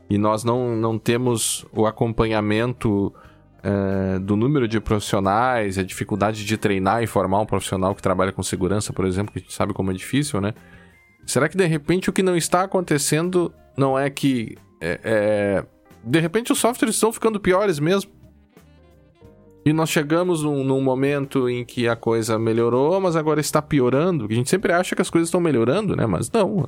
e 0.09 0.17
nós 0.17 0.43
não, 0.43 0.75
não 0.75 0.97
temos 0.97 1.63
o 1.71 1.85
acompanhamento 1.85 3.13
é, 3.63 4.19
do 4.19 4.35
número 4.35 4.67
de 4.67 4.79
profissionais, 4.79 5.77
a 5.77 5.83
dificuldade 5.83 6.45
de 6.45 6.57
treinar 6.57 7.03
e 7.03 7.07
formar 7.07 7.39
um 7.39 7.45
profissional 7.45 7.93
que 7.93 8.01
trabalha 8.01 8.31
com 8.31 8.41
segurança, 8.41 8.91
por 8.91 9.05
exemplo, 9.05 9.31
que 9.31 9.39
a 9.39 9.41
gente 9.41 9.53
sabe 9.53 9.73
como 9.73 9.91
é 9.91 9.93
difícil, 9.93 10.41
né? 10.41 10.53
Será 11.25 11.47
que 11.47 11.55
de 11.55 11.65
repente 11.65 12.09
o 12.09 12.13
que 12.13 12.23
não 12.23 12.35
está 12.35 12.63
acontecendo 12.63 13.53
não 13.77 13.97
é 13.97 14.09
que. 14.09 14.57
é- 14.81 14.99
é, 15.03 15.65
de 16.03 16.19
repente 16.19 16.51
os 16.51 16.57
softwares 16.59 16.95
estão 16.95 17.13
ficando 17.13 17.39
piores 17.39 17.79
mesmo? 17.79 18.11
E 19.63 19.71
nós 19.71 19.89
chegamos 19.89 20.41
num, 20.41 20.63
num 20.63 20.81
momento 20.81 21.47
em 21.47 21.63
que 21.63 21.87
a 21.87 21.95
coisa 21.95 22.39
melhorou, 22.39 22.99
mas 22.99 23.15
agora 23.15 23.39
está 23.39 23.61
piorando. 23.61 24.25
A 24.27 24.33
gente 24.33 24.49
sempre 24.49 24.73
acha 24.73 24.95
que 24.95 25.01
as 25.03 25.09
coisas 25.09 25.27
estão 25.27 25.39
melhorando, 25.39 25.95
né? 25.95 26.07
Mas 26.07 26.31
não. 26.31 26.67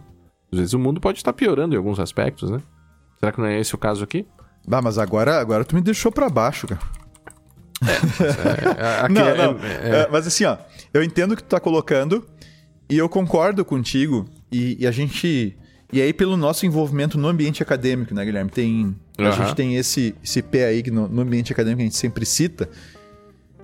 Às 0.52 0.60
vezes 0.60 0.74
o 0.74 0.80
mundo 0.80 1.02
pode 1.02 1.18
estar 1.18 1.34
piorando 1.34 1.74
em 1.74 1.78
alguns 1.78 2.00
aspectos, 2.00 2.52
né? 2.52 2.62
Será 3.20 3.32
que 3.32 3.42
não 3.42 3.48
é 3.48 3.60
esse 3.60 3.74
o 3.74 3.80
caso 3.80 4.04
aqui? 4.04 4.28
Ah, 4.70 4.82
mas 4.82 4.98
agora, 4.98 5.40
agora 5.40 5.64
tu 5.66 5.76
me 5.76 5.82
deixou 5.82 6.12
pra 6.12 6.30
baixo, 6.30 6.68
cara. 6.68 6.82
É, 7.82 9.02
aqui 9.06 9.14
não, 9.14 9.28
é- 9.28 9.38
não. 9.38 9.58
é- 9.64 10.00
É, 10.04 10.08
mas 10.12 10.26
assim, 10.28 10.46
ó, 10.46 10.58
eu 10.94 11.04
entendo 11.04 11.34
o 11.34 11.36
que 11.36 11.44
tu 11.44 11.48
tá 11.50 11.60
colocando 11.60 12.26
e 12.90 12.98
eu 12.98 13.10
concordo 13.10 13.64
contigo. 13.66 14.26
E, 14.52 14.78
e 14.80 14.88
a 14.88 14.92
gente. 14.92 15.58
E 15.92 16.02
aí, 16.02 16.12
pelo 16.14 16.36
nosso 16.38 16.66
envolvimento 16.66 17.18
no 17.18 17.28
ambiente 17.28 17.62
acadêmico, 17.62 18.14
né, 18.14 18.24
Guilherme? 18.26 18.50
Tem. 18.50 18.96
A 19.18 19.24
Aham. 19.24 19.32
gente 19.46 19.56
tem 19.56 19.76
esse, 19.76 20.16
esse 20.24 20.42
pé 20.42 20.66
aí 20.66 20.82
que 20.82 20.90
no, 20.90 21.08
no 21.08 21.22
ambiente 21.22 21.52
acadêmico 21.52 21.82
a 21.82 21.86
gente 21.86 21.96
sempre 21.98 22.26
cita. 22.26 22.70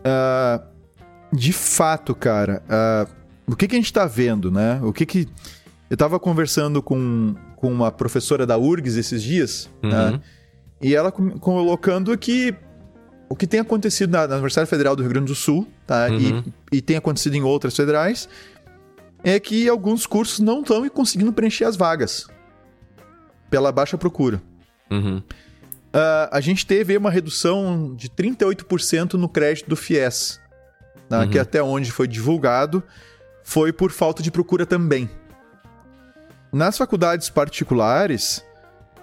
Ah, 0.03 0.61
de 1.31 1.53
fato, 1.53 2.13
cara, 2.15 2.61
ah, 2.69 3.07
o 3.47 3.55
que, 3.55 3.67
que 3.67 3.75
a 3.75 3.79
gente 3.79 3.91
tá 3.93 4.05
vendo, 4.05 4.51
né? 4.51 4.79
O 4.83 4.91
que 4.93 5.05
que. 5.05 5.27
Eu 5.89 5.97
tava 5.97 6.19
conversando 6.19 6.83
com, 6.83 7.33
com 7.55 7.71
uma 7.71 7.91
professora 7.91 8.45
da 8.45 8.57
URGS 8.59 8.95
esses 8.97 9.23
dias, 9.23 9.69
né? 9.81 10.19
E 10.81 10.95
ela 10.95 11.11
colocando 11.11 12.17
que 12.17 12.55
o 13.27 13.35
que 13.35 13.45
tem 13.45 13.59
acontecido 13.59 14.11
na, 14.11 14.23
Universidade 14.25 14.69
Federal 14.69 14.95
do 14.95 15.03
Rio 15.03 15.11
Grande 15.11 15.27
do 15.27 15.35
Sul, 15.35 15.67
tá? 15.85 16.07
Uhum. 16.09 16.43
E, 16.71 16.77
e 16.77 16.81
tem 16.81 16.97
acontecido 16.97 17.35
em 17.35 17.43
outras 17.43 17.75
federais, 17.75 18.27
é 19.23 19.39
que 19.39 19.67
alguns 19.67 20.07
cursos 20.07 20.39
não 20.39 20.61
estão 20.61 20.87
conseguindo 20.89 21.31
preencher 21.31 21.65
as 21.65 21.75
vagas 21.75 22.27
pela 23.49 23.71
baixa 23.71 23.97
procura. 23.97 24.41
Uhum. 24.89 25.21
Ah, 25.93 26.29
a 26.31 26.41
gente 26.41 26.65
teve 26.65 26.95
uma 26.97 27.11
redução 27.11 27.93
de 27.95 28.09
38% 28.09 29.13
no 29.13 29.27
crédito 29.27 29.69
do 29.69 29.75
FIES, 29.75 30.39
tá? 31.07 31.21
Uhum. 31.21 31.29
que 31.29 31.39
até 31.39 31.61
onde 31.61 31.91
foi 31.91 32.07
divulgado 32.07 32.83
foi 33.43 33.73
por 33.73 33.91
falta 33.91 34.21
de 34.21 34.31
procura 34.31 34.65
também. 34.65 35.09
Nas 36.51 36.77
faculdades 36.77 37.29
particulares, 37.29 38.43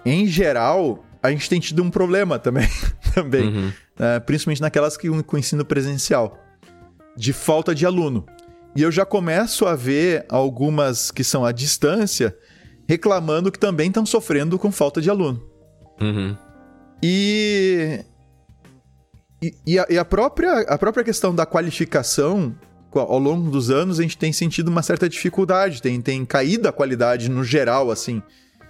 em 0.05 0.25
geral, 0.27 1.03
a 1.21 1.29
gente 1.31 1.49
tem 1.49 1.59
tido 1.59 1.81
um 1.83 1.89
problema 1.89 2.37
também, 2.39 2.67
também 3.13 3.47
Uhum. 3.47 3.71
né? 3.97 4.19
principalmente 4.19 4.61
naquelas 4.61 4.95
que 4.97 5.09
com 5.23 5.37
ensino 5.37 5.65
presencial, 5.65 6.37
de 7.15 7.33
falta 7.33 7.73
de 7.73 7.85
aluno. 7.85 8.25
E 8.75 8.81
eu 8.81 8.91
já 8.91 9.05
começo 9.05 9.65
a 9.65 9.75
ver 9.75 10.25
algumas 10.29 11.09
que 11.09 11.23
são 11.23 11.43
à 11.43 11.51
distância 11.51 12.37
reclamando 12.87 13.51
que 13.51 13.59
também 13.59 13.87
estão 13.87 14.05
sofrendo 14.05 14.57
com 14.59 14.71
falta 14.71 15.01
de 15.01 15.09
aluno. 15.09 15.41
Uhum. 15.99 16.37
E, 17.03 18.03
e, 19.41 19.53
e 19.65 19.79
a, 19.79 19.85
e 19.89 19.97
a 19.97 20.05
própria, 20.05 20.59
a 20.61 20.77
própria 20.77 21.03
questão 21.03 21.33
da 21.33 21.45
qualificação 21.45 22.55
ao 22.93 23.19
longo 23.19 23.51
dos 23.51 23.69
anos, 23.69 23.99
a 23.99 24.01
gente 24.01 24.17
tem 24.17 24.33
sentido 24.33 24.69
uma 24.69 24.81
certa 24.81 25.07
dificuldade, 25.07 25.81
tem, 25.81 26.01
tem 26.01 26.25
caído 26.25 26.67
a 26.67 26.71
qualidade 26.71 27.29
no 27.29 27.43
geral, 27.43 27.91
assim, 27.91 28.23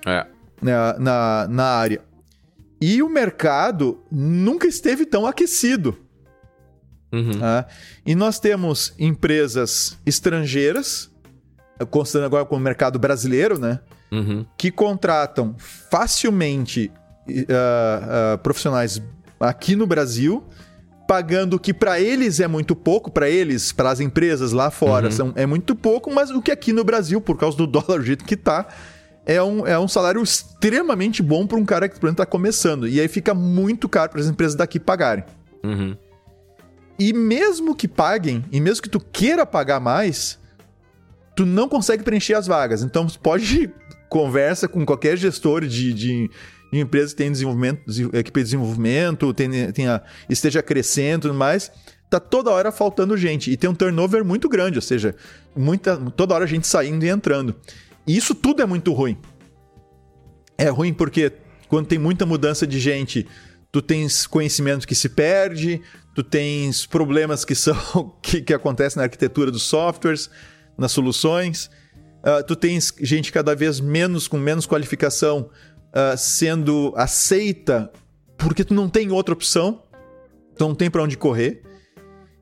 É. 0.06 0.26
na, 0.62 0.98
na, 1.00 1.48
na 1.50 1.64
área. 1.66 2.02
E 2.80 3.02
o 3.02 3.10
mercado 3.10 4.04
nunca 4.12 4.68
esteve 4.68 5.06
tão 5.06 5.26
aquecido. 5.26 5.98
Uhum. 7.12 7.40
tá? 7.40 7.66
E 8.06 8.14
nós 8.16 8.40
temos 8.40 8.94
empresas 9.00 9.98
estrangeiras, 10.06 11.10
considerando 11.90 12.28
agora 12.28 12.46
como 12.46 12.62
mercado 12.62 13.00
brasileiro, 13.00 13.58
né? 13.58 13.80
Uhum. 14.10 14.46
que 14.58 14.72
contratam 14.72 15.54
facilmente 15.58 16.90
ah, 17.50 18.34
ah, 18.34 18.38
profissionais 18.38 19.02
aqui 19.40 19.76
no 19.76 19.86
Brasil, 19.86 20.46
pagando 21.08 21.56
o 21.56 21.60
que 21.60 21.74
para 21.74 22.00
eles 22.00 22.40
é 22.40 22.48
muito 22.48 22.76
pouco, 22.76 23.10
para 23.12 23.30
eles, 23.30 23.72
para 23.72 23.90
as 23.92 24.00
empresas 24.00 24.52
lá 24.52 24.70
fora, 24.70 25.12
são, 25.12 25.32
é 25.36 25.46
muito 25.46 25.76
pouco, 25.76 26.14
mas 26.14 26.30
o 26.32 26.42
que 26.42 26.52
aqui 26.52 26.74
no 26.74 26.84
Brasil, 26.84 27.22
por 27.22 27.38
causa 27.38 27.58
do 27.58 27.66
dólar 27.68 28.00
do 28.00 28.06
jeito 28.06 28.26
que 28.26 28.36
tá, 28.36 28.68
é 29.28 29.44
um, 29.44 29.68
é 29.68 29.78
um 29.78 29.90
salário 29.90 30.24
extremamente 30.24 31.22
bom 31.22 31.46
para 31.46 31.58
um 31.58 31.66
cara 31.66 31.90
que, 31.90 32.00
por 32.00 32.08
exemplo, 32.08 32.24
tá 32.24 32.26
começando. 32.26 32.88
E 32.88 33.02
aí 33.02 33.10
fica 33.10 33.34
muito 33.34 33.90
caro 33.90 34.10
para 34.10 34.22
as 34.22 34.28
empresas 34.28 34.56
daqui 34.56 34.80
pagarem. 34.80 35.26
Uhum. 35.62 35.98
E 36.98 37.12
mesmo 37.12 37.76
que 37.76 37.90
paguem, 37.90 38.46
e 38.52 38.62
mesmo 38.62 38.82
que 38.82 38.90
tu 38.90 39.02
queira 39.02 39.46
pagar 39.46 39.82
mais, 39.82 40.40
tu 41.36 41.46
não 41.46 41.68
consegue 41.68 42.04
preencher 42.04 42.36
as 42.36 42.48
vagas. 42.48 42.82
Então, 42.82 43.06
pode 43.22 43.70
conversa 44.10 44.66
com 44.66 44.86
qualquer 44.86 45.18
gestor 45.18 45.66
de, 45.66 45.94
de, 45.94 46.30
de 46.72 46.80
empresa 46.80 47.10
que 47.12 47.18
tem 47.18 47.30
desenvolvimento, 47.30 47.82
desen- 47.86 48.10
equipe 48.14 48.40
de 48.40 48.46
desenvolvimento, 48.46 49.36
esteja 50.30 50.64
crescendo 50.64 51.28
e 51.28 51.30
tudo 51.30 51.38
mais. 51.38 51.70
Tá 52.10 52.22
toda 52.22 52.50
hora 52.50 52.72
faltando 52.72 53.18
gente. 53.18 53.52
E 53.52 53.58
tem 53.58 53.70
um 53.70 53.76
turnover 53.76 54.24
muito 54.24 54.48
grande, 54.48 54.78
ou 54.78 54.82
seja, 54.82 55.14
muita, 55.54 55.98
toda 56.16 56.34
hora 56.34 56.48
gente 56.48 56.66
saindo 56.66 57.04
e 57.06 57.10
entrando. 57.10 57.54
E 58.08 58.16
isso 58.16 58.34
tudo 58.34 58.62
é 58.62 58.66
muito 58.66 58.94
ruim. 58.94 59.18
É 60.58 60.70
ruim 60.70 60.94
porque 60.94 61.32
quando 61.68 61.88
tem 61.88 62.00
muita 62.00 62.26
mudança 62.26 62.66
de 62.66 62.80
gente, 62.80 63.28
tu 63.72 63.82
tens 63.82 64.26
conhecimento 64.26 64.88
que 64.88 64.96
se 64.96 65.10
perde, 65.10 65.82
tu 66.16 66.24
tens 66.24 66.86
problemas 66.86 67.44
que 67.44 67.54
são 67.54 67.76
que, 68.22 68.42
que 68.42 68.54
acontecem 68.54 68.98
na 68.98 69.04
arquitetura 69.04 69.52
dos 69.52 69.64
softwares, 69.64 70.30
nas 70.78 70.92
soluções. 70.92 71.70
Ah, 72.24 72.42
tu 72.42 72.56
tens 72.56 72.94
gente 73.02 73.32
cada 73.32 73.56
vez 73.56 73.80
menos 73.80 74.28
com 74.28 74.38
menos 74.38 74.66
qualificação 74.66 75.50
ah, 75.94 76.16
sendo 76.18 76.94
aceita 76.96 77.92
porque 78.38 78.64
tu 78.64 78.74
não 78.74 78.88
tem 78.88 79.12
outra 79.12 79.34
opção, 79.34 79.84
tu 80.56 80.68
não 80.68 80.76
tem 80.76 80.90
para 80.90 81.04
onde 81.04 81.18
correr. 81.18 81.64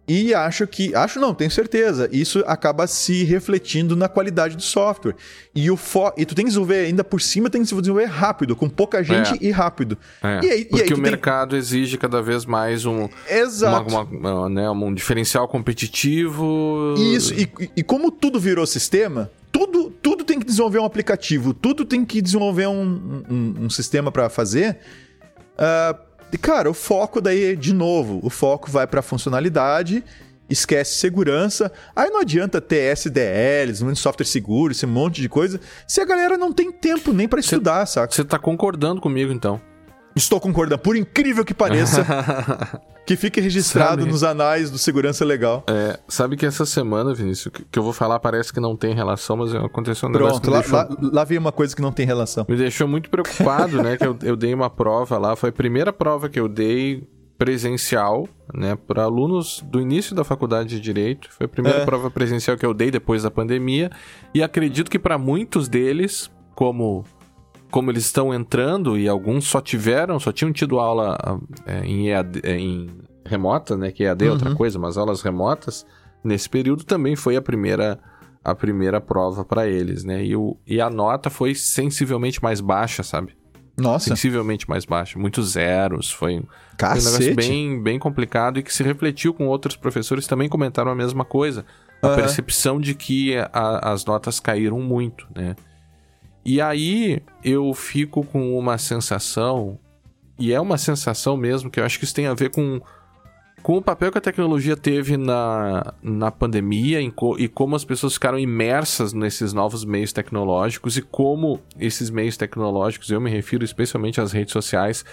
E 0.08 0.36
acho 0.36 0.68
que, 0.68 0.94
acho 0.94 1.20
não, 1.20 1.34
tenho 1.34 1.50
certeza, 1.50 2.08
isso 2.12 2.44
acaba 2.46 2.86
se 2.86 3.24
refletindo 3.24 3.96
na 3.96 4.08
qualidade 4.08 4.56
do 4.56 4.62
software. 4.62 5.16
E 5.56 5.72
o 5.72 5.76
fo 5.76 6.12
e 6.16 6.24
tu 6.28 6.36
tem 6.36 6.46
que 6.46 6.50
desenvolver 6.50 6.86
ainda 6.86 7.04
por 7.04 7.20
cima, 7.20 7.50
tem 7.50 7.60
que 7.64 7.68
desenvolver 7.74 8.06
rápido, 8.06 8.56
com 8.56 8.70
pouca 8.70 9.04
gente 9.04 9.34
É. 9.34 9.38
e 9.42 9.50
rápido. 9.50 9.98
É, 10.22 10.40
E 10.46 10.50
aí- 10.52 10.62
e 10.62 10.66
porque 10.66 10.84
aí 10.84 10.88
tu 10.90 10.94
o 10.94 10.96
tem- 10.96 11.04
mercado 11.04 11.56
exige 11.58 11.98
cada 11.98 12.22
vez 12.22 12.46
mais 12.46 12.86
um, 12.86 13.00
uma- 13.06 13.10
Exato. 13.28 13.90
uma- 14.12 14.48
né, 14.48 14.70
um 14.70 14.94
diferencial 14.94 15.48
competitivo. 15.48 16.94
Isso, 16.98 17.34
e, 17.34 17.50
e- 17.60 17.70
e 17.78 17.84
como 17.84 18.12
tudo 18.12 18.40
virou 18.40 18.66
sistema, 18.68 19.32
tudo, 19.52 19.90
tudo 19.90 20.24
tem 20.24 20.38
que 20.38 20.46
desenvolver 20.46 20.80
um 20.80 20.86
aplicativo, 20.86 21.52
tudo 21.54 21.84
tem 21.84 22.06
que 22.06 22.22
desenvolver 22.22 22.68
um, 22.68 23.24
um- 23.30 23.56
um 23.62 23.70
sistema 23.72 24.12
para 24.12 24.30
fazer. 24.30 24.78
Ah, 25.58 25.96
e, 26.36 26.38
cara, 26.38 26.70
o 26.70 26.74
foco 26.74 27.22
daí, 27.22 27.56
de 27.56 27.74
novo, 27.74 28.20
o 28.22 28.30
foco 28.30 28.70
vai 28.70 28.86
para 28.86 29.02
funcionalidade, 29.02 30.04
esquece 30.50 30.96
segurança. 30.96 31.72
Aí 31.96 32.10
não 32.10 32.20
adianta 32.20 32.60
ter 32.60 32.92
SDLs, 32.92 33.82
um 33.82 33.96
software 33.96 34.26
seguro, 34.26 34.74
esse 34.74 34.86
monte 34.86 35.22
de 35.22 35.30
coisa, 35.30 35.62
se 35.88 36.02
a 36.02 36.06
galera 36.06 36.38
não 36.38 36.52
tem 36.52 36.74
tempo 36.74 37.14
nem 37.14 37.26
para 37.26 37.40
estudar, 37.40 37.86
saca? 37.86 38.14
Você 38.14 38.26
tá 38.26 38.38
concordando 38.38 39.00
comigo, 39.00 39.32
então. 39.32 39.62
Estou 40.16 40.40
concordando, 40.40 40.80
por 40.82 40.96
incrível 40.96 41.44
que 41.44 41.54
pareça, 41.54 42.06
que 43.06 43.18
fique 43.18 43.42
registrado 43.42 44.00
Sabe? 44.02 44.12
nos 44.12 44.24
anais 44.24 44.72
do 44.72 44.78
segurança 44.78 45.26
legal. 45.26 45.64
É, 45.68 46.00
sabe 46.08 46.38
que 46.38 46.46
essa 46.46 46.66
semana, 46.66 47.14
Vinícius, 47.14 47.54
que, 47.54 47.66
que 47.66 47.78
eu 47.78 47.84
vou 47.84 47.92
falar 47.92 48.20
parece 48.20 48.54
que 48.54 48.60
não 48.62 48.76
tem 48.78 48.94
relação, 48.96 49.36
mas 49.36 49.54
aconteceu 49.54 50.08
um 50.08 50.12
negócio 50.14 50.40
Pronto, 50.40 50.52
lá, 50.52 50.60
deixou, 50.62 50.78
lá, 50.78 50.90
lá 51.14 51.24
vem 51.26 51.38
uma 51.38 51.52
coisa 51.52 51.76
que 51.76 51.82
não 51.82 51.92
tem 51.92 52.06
relação. 52.06 52.46
me 52.48 52.56
deixou 52.56 52.88
muito 52.88 53.10
preocupado, 53.10 53.84
né? 53.84 53.98
Que 53.98 54.08
eu, 54.08 54.18
eu 54.24 54.36
dei 54.38 54.54
uma 54.54 54.70
prova 54.70 55.18
lá, 55.18 55.36
foi 55.36 55.50
a 55.50 55.54
primeira 55.54 55.92
prova 55.92 56.30
que 56.30 56.40
eu 56.40 56.48
dei 56.48 57.04
presencial, 57.38 58.28
né, 58.54 58.78
para 58.88 59.04
alunos 59.04 59.62
do 59.66 59.82
início 59.82 60.16
da 60.16 60.24
faculdade 60.24 60.70
de 60.70 60.80
direito. 60.80 61.28
Foi 61.32 61.46
a 61.46 61.50
primeira 61.50 61.80
É. 61.80 61.86
prova 61.86 62.10
presencial 62.10 62.58
que 62.58 62.66
eu 62.66 62.74
dei 62.74 62.90
depois 62.90 63.24
da 63.24 63.30
pandemia 63.32 63.92
e 64.34 64.42
acredito 64.42 64.90
que 64.90 64.98
para 64.98 65.18
muitos 65.18 65.68
deles, 65.68 66.32
como 66.56 67.04
como 67.76 67.92
eles 67.92 68.06
estão 68.06 68.34
entrando 68.34 68.98
e 68.98 69.06
alguns 69.06 69.44
só 69.48 69.60
tiveram, 69.60 70.18
só 70.18 70.32
tinham 70.32 70.54
tido 70.54 70.80
aula 70.80 71.18
ah, 71.22 71.38
é, 71.66 71.86
em, 71.86 72.08
EAD, 72.08 72.40
é, 72.42 72.56
em 72.58 72.90
remota, 73.26 73.76
né, 73.76 73.92
que 73.92 74.02
EAD 74.06 74.28
é 74.28 74.32
outra 74.32 74.50
Uhum. 74.50 74.56
coisa, 74.56 74.80
mas 74.80 74.98
aulas 74.98 75.22
remotas 75.22 75.86
nesse 76.24 76.50
período 76.50 76.86
também 76.86 77.18
foi 77.18 77.36
a 77.36 77.42
primeira 77.42 78.00
a 78.42 78.56
primeira 78.56 79.02
prova 79.02 79.44
para 79.44 79.68
eles, 79.68 80.06
né? 80.06 80.24
E, 80.24 80.36
o, 80.38 80.56
e 80.66 80.80
a 80.80 80.90
nota 80.90 81.30
foi 81.30 81.54
sensivelmente 81.54 82.42
mais 82.42 82.62
baixa, 82.62 83.04
sabe? 83.04 83.36
Nossa, 83.78 84.08
sensivelmente 84.08 84.70
mais 84.70 84.86
baixa, 84.86 85.20
muitos 85.20 85.52
zeros, 85.52 86.10
foi, 86.12 86.36
um- 86.38 86.44
foi 86.78 86.88
um 87.02 87.04
negócio 87.04 87.36
bem, 87.36 87.84
bem 87.84 88.00
complicado 88.00 88.58
e 88.58 88.64
que 88.64 88.72
se 88.74 88.84
refletiu 88.84 89.34
com 89.34 89.48
outros 89.48 89.76
professores 89.76 90.28
também 90.28 90.48
comentaram 90.48 90.92
a 90.92 90.96
mesma 90.96 91.26
coisa. 91.26 91.66
A 92.02 92.08
Aham. 92.08 92.16
percepção 92.16 92.80
de 92.80 92.94
que 92.96 93.36
a- 93.52 93.92
as 93.92 94.06
notas 94.06 94.40
caíram 94.40 94.80
muito, 94.80 95.28
né? 95.36 95.56
E 96.46 96.62
aí 96.62 97.22
eu 97.44 97.74
fico 97.74 98.24
com 98.24 98.58
uma 98.58 98.78
sensação, 98.78 99.80
e 100.38 100.54
é 100.54 100.62
uma 100.62 100.78
sensação 100.78 101.36
mesmo, 101.36 101.70
que 101.70 101.80
eu 101.80 101.84
acho 101.86 101.98
que 101.98 102.06
isso 102.06 102.14
tem 102.14 102.28
a 102.28 102.34
ver 102.36 102.52
com, 102.52 102.80
com 103.64 103.78
o 103.78 103.82
papel 103.82 104.12
que 104.12 104.18
a 104.20 104.22
tecnologia 104.22 104.78
teve 104.78 105.18
na, 105.18 105.94
na 106.04 106.30
pandemia 106.30 107.02
em 107.02 107.10
co- 107.10 107.36
e 107.40 107.48
como 107.48 107.76
as 107.76 107.84
pessoas 107.84 108.14
ficaram 108.14 108.38
imersas 108.38 109.12
nesses 109.12 109.54
novos 109.54 109.84
meios 109.84 110.14
tecnológicos 110.14 110.98
e 110.98 111.02
como 111.02 111.60
esses 111.80 112.12
meios 112.12 112.38
tecnológicos, 112.38 113.10
eu 113.10 113.20
me 113.20 113.32
refiro 113.32 113.64
especialmente 113.66 114.22
às 114.22 114.32
redes 114.32 114.54
sociais, 114.54 115.04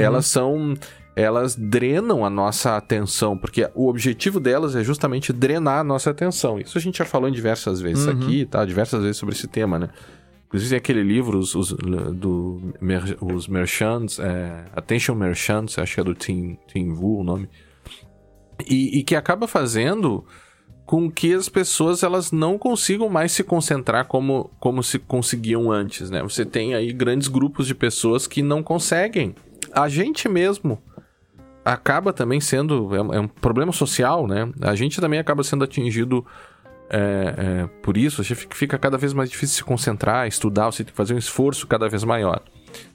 elas 0.00 0.26
são. 0.26 0.74
Elas 1.16 1.56
drenam 1.56 2.24
a 2.24 2.30
nossa 2.30 2.76
atenção, 2.76 3.36
porque 3.36 3.68
o 3.74 3.88
objetivo 3.88 4.38
delas 4.40 4.74
é 4.76 4.82
justamente 4.82 5.32
drenar 5.32 5.80
a 5.80 5.84
nossa 5.84 6.08
atenção. 6.10 6.58
Isso 6.58 6.78
a 6.78 6.80
gente 6.80 6.98
já 6.98 7.04
falou 7.04 7.28
em 7.28 7.32
diversas 7.32 7.80
vezes 7.80 8.06
aqui, 8.24 8.46
tá? 8.46 8.64
Diversas 8.64 9.02
vezes 9.02 9.16
sobre 9.18 9.34
esse 9.34 9.46
tema, 9.48 9.78
né? 9.78 9.88
Inclusive 10.50 10.74
aquele 10.74 11.04
livro, 11.04 11.38
os, 11.38 11.54
os, 11.54 11.72
do, 11.72 12.74
mer- 12.80 13.16
os 13.20 13.46
Merchants, 13.46 14.18
é, 14.18 14.64
Attention 14.74 15.14
Merchants, 15.14 15.78
acho 15.78 15.94
que 15.94 16.00
é 16.00 16.02
do 16.04 16.12
Tim, 16.12 16.58
Tim 16.66 16.90
Wu 16.90 17.20
o 17.20 17.22
nome. 17.22 17.48
E, 18.68 18.98
e 18.98 19.04
que 19.04 19.14
acaba 19.14 19.46
fazendo 19.46 20.24
com 20.84 21.08
que 21.08 21.32
as 21.32 21.48
pessoas 21.48 22.02
elas 22.02 22.32
não 22.32 22.58
consigam 22.58 23.08
mais 23.08 23.30
se 23.30 23.44
concentrar 23.44 24.06
como, 24.06 24.50
como 24.58 24.82
se 24.82 24.98
conseguiam 24.98 25.70
antes, 25.70 26.10
né? 26.10 26.20
Você 26.20 26.44
tem 26.44 26.74
aí 26.74 26.92
grandes 26.92 27.28
grupos 27.28 27.68
de 27.68 27.74
pessoas 27.76 28.26
que 28.26 28.42
não 28.42 28.60
conseguem. 28.60 29.36
A 29.72 29.88
gente 29.88 30.28
mesmo 30.28 30.82
acaba 31.64 32.12
também 32.12 32.40
sendo... 32.40 32.90
É 32.92 33.18
é 33.18 33.20
um 33.20 33.28
problema 33.28 33.70
social, 33.70 34.26
né? 34.26 34.52
A 34.62 34.74
gente 34.74 35.00
também 35.00 35.20
acaba 35.20 35.44
sendo 35.44 35.62
atingido 35.62 36.26
é, 36.90 37.34
é, 37.62 37.66
por 37.82 37.96
isso, 37.96 38.22
fica 38.24 38.78
cada 38.78 38.98
vez 38.98 39.12
mais 39.12 39.30
difícil 39.30 39.56
se 39.56 39.64
concentrar, 39.64 40.26
estudar, 40.26 40.66
você 40.66 40.84
tem 40.84 40.90
que 40.92 40.96
fazer 40.96 41.14
um 41.14 41.18
esforço 41.18 41.66
cada 41.66 41.88
vez 41.88 42.04
maior. 42.04 42.42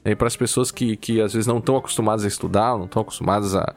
E 0.04 0.14
para 0.14 0.26
as 0.26 0.36
pessoas 0.36 0.70
que, 0.70 0.96
que 0.96 1.20
às 1.20 1.32
vezes 1.32 1.46
não 1.46 1.58
estão 1.58 1.76
acostumadas 1.76 2.24
a 2.24 2.28
estudar, 2.28 2.76
não 2.78 2.84
estão 2.86 3.02
acostumadas 3.02 3.54
a, 3.54 3.74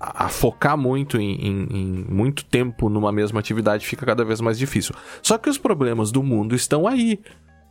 a, 0.00 0.26
a 0.26 0.28
focar 0.28 0.76
muito 0.76 1.18
em, 1.20 1.34
em- 1.46 1.68
em 1.70 2.06
muito 2.08 2.44
tempo 2.44 2.88
numa 2.88 3.12
mesma 3.12 3.40
atividade, 3.40 3.86
fica 3.86 4.06
cada 4.06 4.24
vez 4.24 4.40
mais 4.40 4.58
difícil. 4.58 4.94
Só 5.22 5.36
que 5.36 5.50
os 5.50 5.58
problemas 5.58 6.10
do 6.12 6.22
mundo 6.22 6.54
estão 6.54 6.86
aí. 6.86 7.20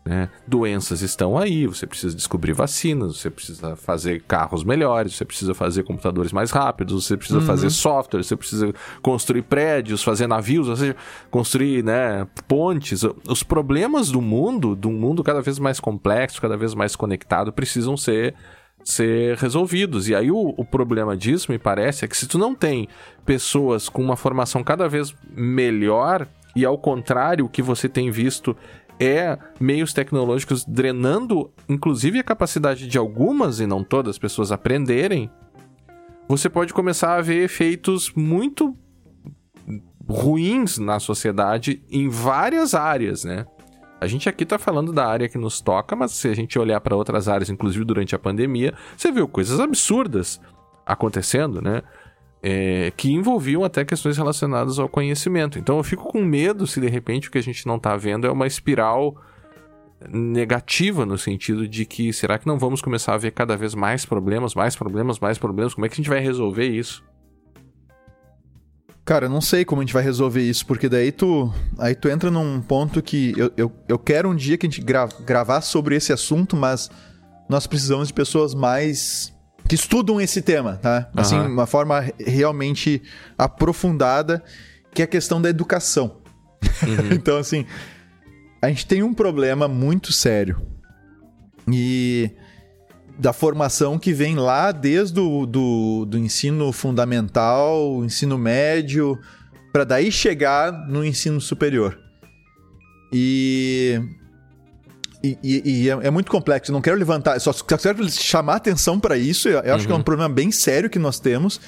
Né? 0.08 0.30
Doenças 0.48 1.02
estão 1.02 1.38
aí, 1.38 1.68
você 1.68 1.86
precisa 1.86 2.16
descobrir 2.16 2.54
vacinas, 2.54 3.18
você 3.18 3.30
precisa 3.30 3.76
fazer 3.76 4.22
carros 4.22 4.64
melhores, 4.64 5.16
você 5.16 5.26
precisa 5.26 5.54
fazer 5.54 5.84
computadores 5.84 6.32
mais 6.32 6.50
rápidos, 6.50 7.06
você 7.06 7.18
precisa 7.18 7.42
fazer 7.42 7.70
software, 7.70 8.24
você 8.24 8.36
precisa 8.36 8.74
construir 9.02 9.42
prédios, 9.42 10.02
fazer 10.02 10.26
navios, 10.26 10.70
ou 10.70 10.78
seja, 10.78 10.96
construir 11.30 11.84
né, 11.84 12.26
pontes. 12.48 13.04
Os 13.28 13.44
problemas 13.44 14.10
do 14.10 14.22
mundo, 14.22 14.78
de 14.78 14.88
um 14.88 14.94
mundo 14.94 15.22
cada 15.26 15.42
vez 15.42 15.60
mais 15.60 15.78
complexo, 15.78 16.42
cada 16.42 16.56
vez 16.56 16.74
mais 16.74 16.96
conectado, 16.96 17.52
precisam 17.52 17.98
ser 17.98 18.34
ser 18.86 19.36
resolvidos. 19.36 20.08
E 20.08 20.16
aí 20.16 20.32
o, 20.32 20.54
o 20.56 20.64
problema 20.64 21.18
disso, 21.18 21.52
me 21.52 21.60
parece, 21.60 22.06
é 22.06 22.08
que 22.08 22.16
se 22.16 22.26
tu 22.26 22.38
não 22.38 22.56
tem 22.56 22.88
pessoas 23.26 23.90
com 23.90 24.02
uma 24.02 24.16
formação 24.16 24.64
cada 24.64 24.88
vez 24.88 25.14
melhor, 25.36 26.26
e 26.56 26.66
ao 26.66 26.78
contrário, 26.78 27.46
o 27.46 27.50
que 27.50 27.62
você 27.62 27.90
tem 27.90 28.10
visto 28.10 28.56
é 29.00 29.38
meios 29.60 29.94
tecnológicos 29.94 30.66
drenando, 30.66 31.52
inclusive, 31.68 32.20
a 32.20 32.24
capacidade 32.24 32.88
de 32.88 32.98
algumas 32.98 33.60
e 33.60 33.68
não 33.68 33.84
todas 33.84 34.12
as 34.12 34.20
pessoas 34.20 34.52
aprenderem, 34.52 35.30
você 36.28 36.50
pode 36.50 36.74
começar 36.74 37.16
a 37.16 37.22
ver 37.22 37.44
efeitos 37.44 38.12
muito 38.14 38.76
ruins 40.10 40.78
na 40.78 41.00
sociedade 41.00 41.84
em 41.90 42.10
várias 42.10 42.74
áreas, 42.74 43.24
né? 43.24 43.46
A 44.00 44.08
gente 44.08 44.30
aqui 44.30 44.46
tá 44.46 44.60
falando 44.60 44.94
da 44.94 45.08
área 45.08 45.28
que 45.28 45.38
nos 45.38 45.60
toca, 45.60 45.96
mas 45.96 46.12
se 46.12 46.28
a 46.28 46.36
gente 46.36 46.58
olhar 46.60 46.80
para 46.82 46.96
outras 46.96 47.28
áreas, 47.28 47.50
inclusive 47.50 47.84
durante 47.84 48.14
a 48.14 48.20
pandemia, 48.20 48.74
você 48.96 49.12
viu 49.12 49.28
coisas 49.28 49.60
absurdas 49.60 50.40
acontecendo, 50.86 51.62
né? 51.62 51.82
É, 52.42 52.92
que 52.96 53.12
envolviam 53.12 53.64
até 53.64 53.84
questões 53.84 54.16
relacionadas 54.16 54.78
ao 54.78 54.88
conhecimento. 54.88 55.58
Então 55.58 55.78
eu 55.78 55.84
fico 55.84 56.04
com 56.04 56.22
medo 56.22 56.68
se 56.68 56.80
de 56.80 56.88
repente 56.88 57.28
o 57.28 57.32
que 57.32 57.38
a 57.38 57.44
gente 57.44 57.66
não 57.66 57.80
tá 57.80 57.98
vendo 57.98 58.28
é 58.28 58.32
uma 58.32 58.46
espiral 58.46 59.16
negativa 60.10 61.06
no 61.06 61.18
sentido 61.18 61.68
de 61.68 61.86
que 61.86 62.14
será 62.14 62.38
que 62.38 62.46
não 62.46 62.60
vamos 62.60 62.82
começar 62.82 63.16
a 63.16 63.18
ver 63.18 63.32
cada 63.32 63.58
vez 63.58 63.74
mais 63.74 64.06
problemas, 64.06 64.54
mais 64.54 64.76
problemas, 64.76 65.20
mais 65.20 65.38
problemas? 65.38 65.74
Como 65.74 65.86
é 65.86 65.90
que 65.90 65.94
a 65.94 65.98
gente 65.98 66.10
vai 66.10 66.20
resolver 66.20 66.68
isso? 66.68 67.04
Cara, 69.04 69.26
eu 69.26 69.30
não 69.30 69.40
sei 69.40 69.64
como 69.64 69.82
a 69.82 69.86
gente 69.86 69.94
vai 69.94 70.04
resolver 70.04 70.42
isso, 70.42 70.66
porque 70.66 70.90
daí 70.90 71.14
tu, 71.14 71.52
aí 71.80 71.96
tu 71.96 72.10
entra 72.10 72.30
num 72.30 72.62
ponto 72.62 73.02
que 73.02 73.34
eu, 73.38 73.52
eu, 73.56 73.72
eu 73.88 73.98
quero 73.98 74.30
um 74.30 74.36
dia 74.36 74.58
que 74.58 74.68
a 74.68 74.70
gente 74.70 74.82
gra 74.82 75.08
gravar 75.26 75.62
sobre 75.62 75.96
esse 75.96 76.12
assunto, 76.12 76.58
mas 76.58 76.92
nós 77.50 77.66
precisamos 77.66 78.10
de 78.10 78.14
pessoas 78.14 78.54
mais 78.54 79.34
que 79.68 79.76
estudam 79.76 80.20
esse 80.22 80.42
tema, 80.42 80.78
tá? 80.78 81.10
Assim, 81.16 81.38
uhum. 81.38 81.48
uma 81.48 81.66
forma 81.66 82.06
realmente 82.20 83.02
aprofundada, 83.38 84.44
que 84.94 85.02
é 85.02 85.06
a 85.06 85.08
questão 85.08 85.42
da 85.42 85.50
educação. 85.50 86.18
Uhum. 86.84 87.14
então, 87.16 87.38
assim, 87.38 87.66
a 88.62 88.70
gente 88.70 88.86
tem 88.86 89.04
um 89.04 89.14
problema 89.14 89.68
muito 89.68 90.12
sério. 90.14 90.62
E 91.70 92.32
da 93.20 93.34
formação 93.34 93.98
que 93.98 94.14
vem 94.14 94.36
lá 94.36 94.72
desde 94.72 95.20
o 95.20 95.46
do, 95.46 96.06
do 96.06 96.18
ensino 96.18 96.72
fundamental, 96.72 98.04
ensino 98.06 98.38
médio, 98.38 99.20
para 99.74 99.84
daí 99.84 100.12
chegar 100.12 100.72
no 100.72 101.04
ensino 101.04 101.42
superior. 101.42 102.00
E, 103.12 104.00
e, 105.44 105.84
e 105.84 105.90
é, 105.90 105.94
é, 106.04 106.12
muito 106.12 106.30
complexo. 106.30 106.72
Não 106.72 106.82
quero 106.82 106.98
levantar, 106.98 107.40
só, 107.40 107.52
só 107.52 107.66
quero 107.78 108.08
chamar 108.10 108.58
atenção 108.58 109.00
para 109.00 109.18
isso. 109.18 109.50
Eu, 109.50 109.60
eu 109.62 109.76
acho 109.76 109.86
que 109.86 109.92
é 109.92 109.96
um 109.96 109.98
uhum. 109.98 110.04
problema 110.04 110.30
bem 110.30 110.52
sério 110.52 110.90
que 110.90 111.00
nós 111.00 111.20
temos. 111.20 111.60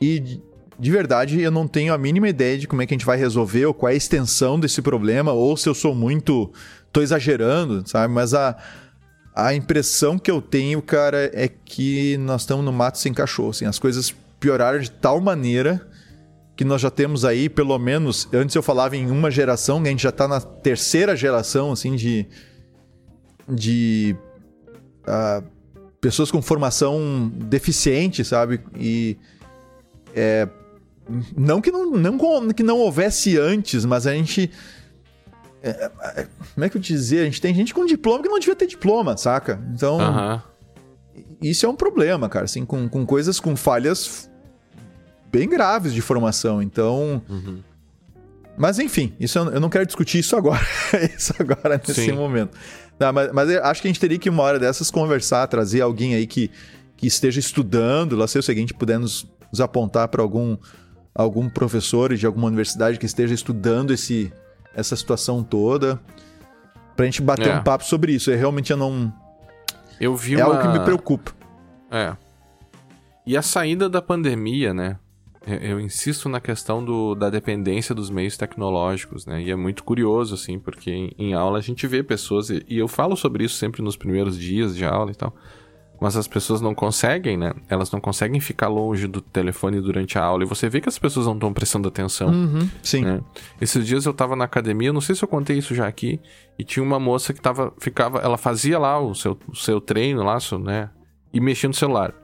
E 0.00 0.40
de 0.78 0.90
verdade, 0.90 1.40
eu 1.40 1.50
não 1.50 1.66
tenho 1.66 1.92
a 1.92 1.98
mínima 1.98 2.28
ideia 2.28 2.56
de 2.58 2.66
como 2.66 2.82
é 2.82 2.86
que 2.86 2.94
a 2.94 2.96
gente 2.96 3.06
vai 3.06 3.18
resolver, 3.18 3.66
ou 3.66 3.74
qual 3.74 3.90
é 3.90 3.94
a 3.94 3.96
extensão 3.96 4.58
desse 4.58 4.80
problema, 4.80 5.32
ou 5.32 5.56
se 5.56 5.68
eu 5.68 5.74
sou 5.74 5.94
muito. 5.94 6.52
tô 6.92 7.02
exagerando, 7.02 7.82
sabe? 7.86 8.12
Mas 8.12 8.34
a 8.34 8.56
a 9.34 9.54
impressão 9.54 10.18
que 10.18 10.30
eu 10.30 10.42
tenho, 10.42 10.82
cara, 10.82 11.30
é 11.32 11.48
que 11.48 12.16
nós 12.18 12.42
estamos 12.42 12.64
no 12.64 12.72
mato 12.72 12.98
sem 12.98 13.12
cachorro. 13.14 13.50
Assim, 13.50 13.64
as 13.64 13.78
coisas 13.78 14.14
pioraram 14.38 14.78
de 14.78 14.90
tal 14.90 15.20
maneira 15.20 15.86
que 16.56 16.64
nós 16.64 16.80
já 16.80 16.90
temos 16.90 17.24
aí, 17.24 17.48
pelo 17.48 17.78
menos, 17.78 18.28
antes 18.34 18.54
eu 18.54 18.62
falava 18.62 18.96
em 18.96 19.10
uma 19.10 19.30
geração, 19.30 19.80
a 19.80 19.84
gente 19.86 20.02
já 20.02 20.10
está 20.10 20.28
na 20.28 20.40
terceira 20.40 21.16
geração, 21.16 21.72
assim, 21.72 21.96
de. 21.96 22.26
De. 23.50 24.16
Uh, 25.02 25.44
pessoas 26.00 26.30
com 26.30 26.40
formação 26.40 27.30
deficiente, 27.34 28.24
sabe? 28.24 28.60
E. 28.76 29.16
É, 30.14 30.48
não 31.36 31.60
que 31.60 31.70
não, 31.70 31.90
não 31.90 32.52
que 32.52 32.62
não 32.62 32.78
houvesse 32.78 33.38
antes, 33.38 33.84
mas 33.84 34.06
a 34.06 34.12
gente 34.12 34.50
é, 35.62 35.90
é, 36.16 36.26
como 36.54 36.64
é 36.64 36.68
que 36.68 36.76
eu 36.76 36.80
te 36.80 36.92
dizer? 36.92 37.20
A 37.20 37.24
gente 37.24 37.40
tem 37.40 37.54
gente 37.54 37.74
com 37.74 37.84
diploma 37.84 38.22
que 38.22 38.28
não 38.28 38.38
devia 38.38 38.56
ter 38.56 38.66
diploma, 38.66 39.16
saca? 39.16 39.60
Então. 39.74 40.42
Isso 41.42 41.64
é 41.64 41.68
um 41.68 41.76
problema, 41.76 42.28
cara, 42.28 42.44
assim, 42.44 42.64
com, 42.64 42.88
com 42.88 43.04
coisas 43.06 43.40
com 43.40 43.56
falhas 43.56 44.30
bem 45.30 45.48
graves 45.48 45.92
de 45.92 46.00
formação. 46.00 46.62
Então. 46.62 47.22
Uhum. 47.28 47.62
Mas 48.56 48.78
enfim, 48.78 49.14
isso 49.18 49.38
eu, 49.38 49.52
eu, 49.52 49.60
não 49.60 49.70
quero 49.70 49.86
discutir 49.86 50.18
isso 50.18 50.36
agora. 50.36 50.60
isso 51.16 51.34
agora, 51.38 51.80
nesse 51.86 52.06
Sim. 52.06 52.12
momento. 52.12 52.56
Não, 53.00 53.12
mas, 53.14 53.32
mas 53.32 53.50
acho 53.56 53.80
que 53.80 53.88
a 53.88 53.90
gente 53.90 53.98
teria 53.98 54.18
que, 54.18 54.28
uma 54.28 54.42
hora 54.42 54.58
dessas, 54.58 54.90
conversar, 54.90 55.46
trazer 55.46 55.80
alguém 55.80 56.14
aí 56.14 56.26
que, 56.26 56.50
que 56.98 57.06
esteja 57.06 57.40
estudando, 57.40 58.14
lá 58.14 58.28
sei 58.28 58.40
o 58.40 58.42
seguinte, 58.42 58.74
puder 58.74 58.98
nos, 58.98 59.26
nos 59.50 59.58
apontar 59.58 60.08
para 60.08 60.20
algum, 60.20 60.58
algum 61.14 61.48
professor 61.48 62.14
de 62.14 62.26
alguma 62.26 62.48
universidade 62.48 62.98
que 62.98 63.06
esteja 63.06 63.32
estudando 63.32 63.90
esse, 63.90 64.30
essa 64.74 64.94
situação 64.94 65.42
toda. 65.42 65.98
Pra 66.94 67.06
gente 67.06 67.22
bater 67.22 67.48
é. 67.48 67.56
um 67.56 67.62
papo 67.62 67.84
sobre 67.84 68.12
isso. 68.12 68.30
É 68.30 68.36
realmente 68.36 68.70
eu 68.70 68.76
não. 68.76 69.10
Eu 69.98 70.14
vi 70.14 70.34
É 70.34 70.44
uma... 70.44 70.56
algo 70.56 70.60
que 70.60 70.78
me 70.78 70.84
preocupa. 70.84 71.32
É. 71.90 72.14
E 73.26 73.34
a 73.34 73.40
saída 73.40 73.88
da 73.88 74.02
pandemia, 74.02 74.74
né? 74.74 74.98
Eu, 75.46 75.56
eu 75.56 75.80
insisto 75.80 76.28
na 76.28 76.40
questão 76.40 76.84
do, 76.84 77.14
da 77.14 77.30
dependência 77.30 77.94
dos 77.94 78.10
meios 78.10 78.36
tecnológicos, 78.36 79.26
né? 79.26 79.42
E 79.42 79.50
é 79.50 79.56
muito 79.56 79.82
curioso, 79.84 80.34
assim, 80.34 80.58
porque 80.58 80.90
em, 80.90 81.12
em 81.18 81.34
aula 81.34 81.58
a 81.58 81.62
gente 81.62 81.86
vê 81.86 82.02
pessoas, 82.02 82.50
e, 82.50 82.64
e 82.68 82.78
eu 82.78 82.86
falo 82.86 83.16
sobre 83.16 83.44
isso 83.44 83.56
sempre 83.56 83.82
nos 83.82 83.96
primeiros 83.96 84.38
dias 84.38 84.76
de 84.76 84.84
aula 84.84 85.10
e 85.10 85.14
tal 85.14 85.34
mas 86.00 86.16
as 86.16 86.26
pessoas 86.26 86.62
não 86.62 86.74
conseguem, 86.74 87.36
né? 87.36 87.52
Elas 87.68 87.90
não 87.90 88.00
conseguem 88.00 88.40
ficar 88.40 88.68
longe 88.68 89.06
do 89.06 89.20
telefone 89.20 89.80
durante 89.82 90.18
a 90.18 90.24
aula. 90.24 90.42
E 90.42 90.46
você 90.46 90.66
vê 90.68 90.80
que 90.80 90.88
as 90.88 90.98
pessoas 90.98 91.26
não 91.26 91.34
estão 91.34 91.52
prestando 91.52 91.86
atenção. 91.86 92.28
Uhum, 92.28 92.68
sim. 92.82 93.04
Né? 93.04 93.20
Esses 93.60 93.86
dias 93.86 94.06
eu 94.06 94.14
tava 94.14 94.34
na 94.34 94.46
academia, 94.46 94.94
não 94.94 95.02
sei 95.02 95.14
se 95.14 95.22
eu 95.22 95.28
contei 95.28 95.58
isso 95.58 95.74
já 95.74 95.86
aqui, 95.86 96.18
e 96.58 96.64
tinha 96.64 96.82
uma 96.82 96.98
moça 96.98 97.34
que 97.34 97.40
tava, 97.40 97.74
ficava, 97.78 98.18
ela 98.20 98.38
fazia 98.38 98.78
lá 98.78 98.98
o 98.98 99.14
seu, 99.14 99.38
o 99.46 99.54
seu 99.54 99.78
treino 99.78 100.22
lá, 100.24 100.38
né? 100.64 100.88
E 101.34 101.38
mexia 101.38 101.68
no 101.68 101.74
celular. 101.74 102.14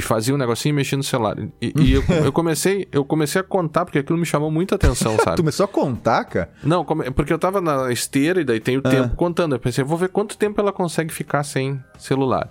E 0.00 0.02
fazia 0.02 0.34
um 0.34 0.38
negocinho 0.38 0.74
mexia 0.74 0.96
no 0.96 1.04
celular. 1.04 1.36
E, 1.60 1.74
e 1.76 1.92
eu, 1.92 2.02
eu, 2.24 2.32
comecei, 2.32 2.88
eu 2.90 3.04
comecei 3.04 3.38
a 3.38 3.44
contar, 3.44 3.84
porque 3.84 3.98
aquilo 3.98 4.18
me 4.18 4.24
chamou 4.24 4.50
muita 4.50 4.76
atenção, 4.76 5.18
sabe? 5.18 5.36
tu 5.36 5.42
começou 5.42 5.64
a 5.64 5.68
contar, 5.68 6.24
cara? 6.24 6.50
Não, 6.64 6.82
porque 6.84 7.30
eu 7.30 7.38
tava 7.38 7.60
na 7.60 7.92
esteira 7.92 8.40
e 8.40 8.44
daí 8.44 8.60
tem 8.60 8.78
o 8.78 8.82
ah. 8.82 8.88
tempo 8.88 9.14
contando. 9.14 9.54
Eu 9.54 9.58
pensei, 9.60 9.84
vou 9.84 9.98
ver 9.98 10.08
quanto 10.08 10.38
tempo 10.38 10.58
ela 10.58 10.72
consegue 10.72 11.12
ficar 11.12 11.42
sem 11.42 11.78
celular. 11.98 12.50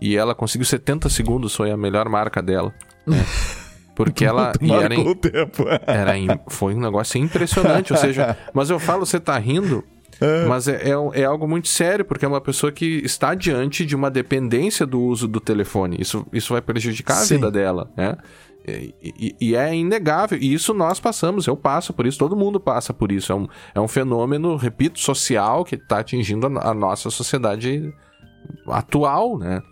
E 0.00 0.16
ela 0.16 0.36
conseguiu 0.36 0.64
70 0.64 1.08
segundos, 1.08 1.54
foi 1.54 1.72
a 1.72 1.76
melhor 1.76 2.08
marca 2.08 2.40
dela. 2.40 2.72
Né? 3.04 3.24
Porque 3.96 4.24
ela. 4.24 4.52
e 4.60 4.72
era, 4.72 4.94
em, 4.94 5.14
tempo. 5.14 5.64
era 5.86 6.16
em, 6.16 6.28
foi 6.48 6.74
um 6.74 6.80
negócio 6.80 7.18
impressionante. 7.20 7.92
ou 7.92 7.98
seja, 7.98 8.36
mas 8.52 8.70
eu 8.70 8.78
falo, 8.78 9.04
você 9.04 9.18
tá 9.18 9.36
rindo, 9.38 9.84
é. 10.24 10.46
Mas 10.46 10.68
é, 10.68 10.90
é, 10.90 11.20
é, 11.20 11.24
algo 11.24 11.46
muito 11.46 11.68
sério, 11.68 12.04
porque 12.04 12.24
é 12.24 12.28
uma 12.28 12.40
pessoa 12.40 12.72
que 12.72 13.02
está 13.04 13.34
diante 13.34 13.84
de 13.84 13.94
uma 13.94 14.10
dependência 14.10 14.86
do 14.86 15.00
uso 15.00 15.28
do 15.28 15.40
telefone. 15.40 15.96
Isso, 16.00 16.26
isso 16.32 16.52
vai 16.52 16.62
prejudicar 16.62 17.16
Sim. 17.16 17.34
a 17.34 17.36
vida 17.36 17.50
dela, 17.50 17.90
né? 17.96 18.16
E, 18.66 18.94
e, 19.02 19.36
e, 19.40 19.56
é 19.56 19.74
inegável. 19.74 20.38
E 20.38 20.54
isso 20.54 20.72
nós 20.72 20.98
passamos, 20.98 21.46
eu 21.46 21.56
passo 21.56 21.92
por 21.92 22.06
isso, 22.06 22.18
todo 22.18 22.34
mundo 22.34 22.58
passa 22.58 22.94
por 22.94 23.12
isso. 23.12 23.30
É 23.30 23.34
um, 23.34 23.48
é 23.74 23.80
um 23.80 23.88
fenômeno, 23.88 24.56
repito, 24.56 24.98
social 24.98 25.64
que 25.64 25.74
está 25.74 25.98
atingindo 25.98 26.46
a, 26.46 26.70
a 26.70 26.74
nossa 26.74 27.10
sociedade 27.10 27.92
atual, 28.66 29.38
né? 29.38 29.62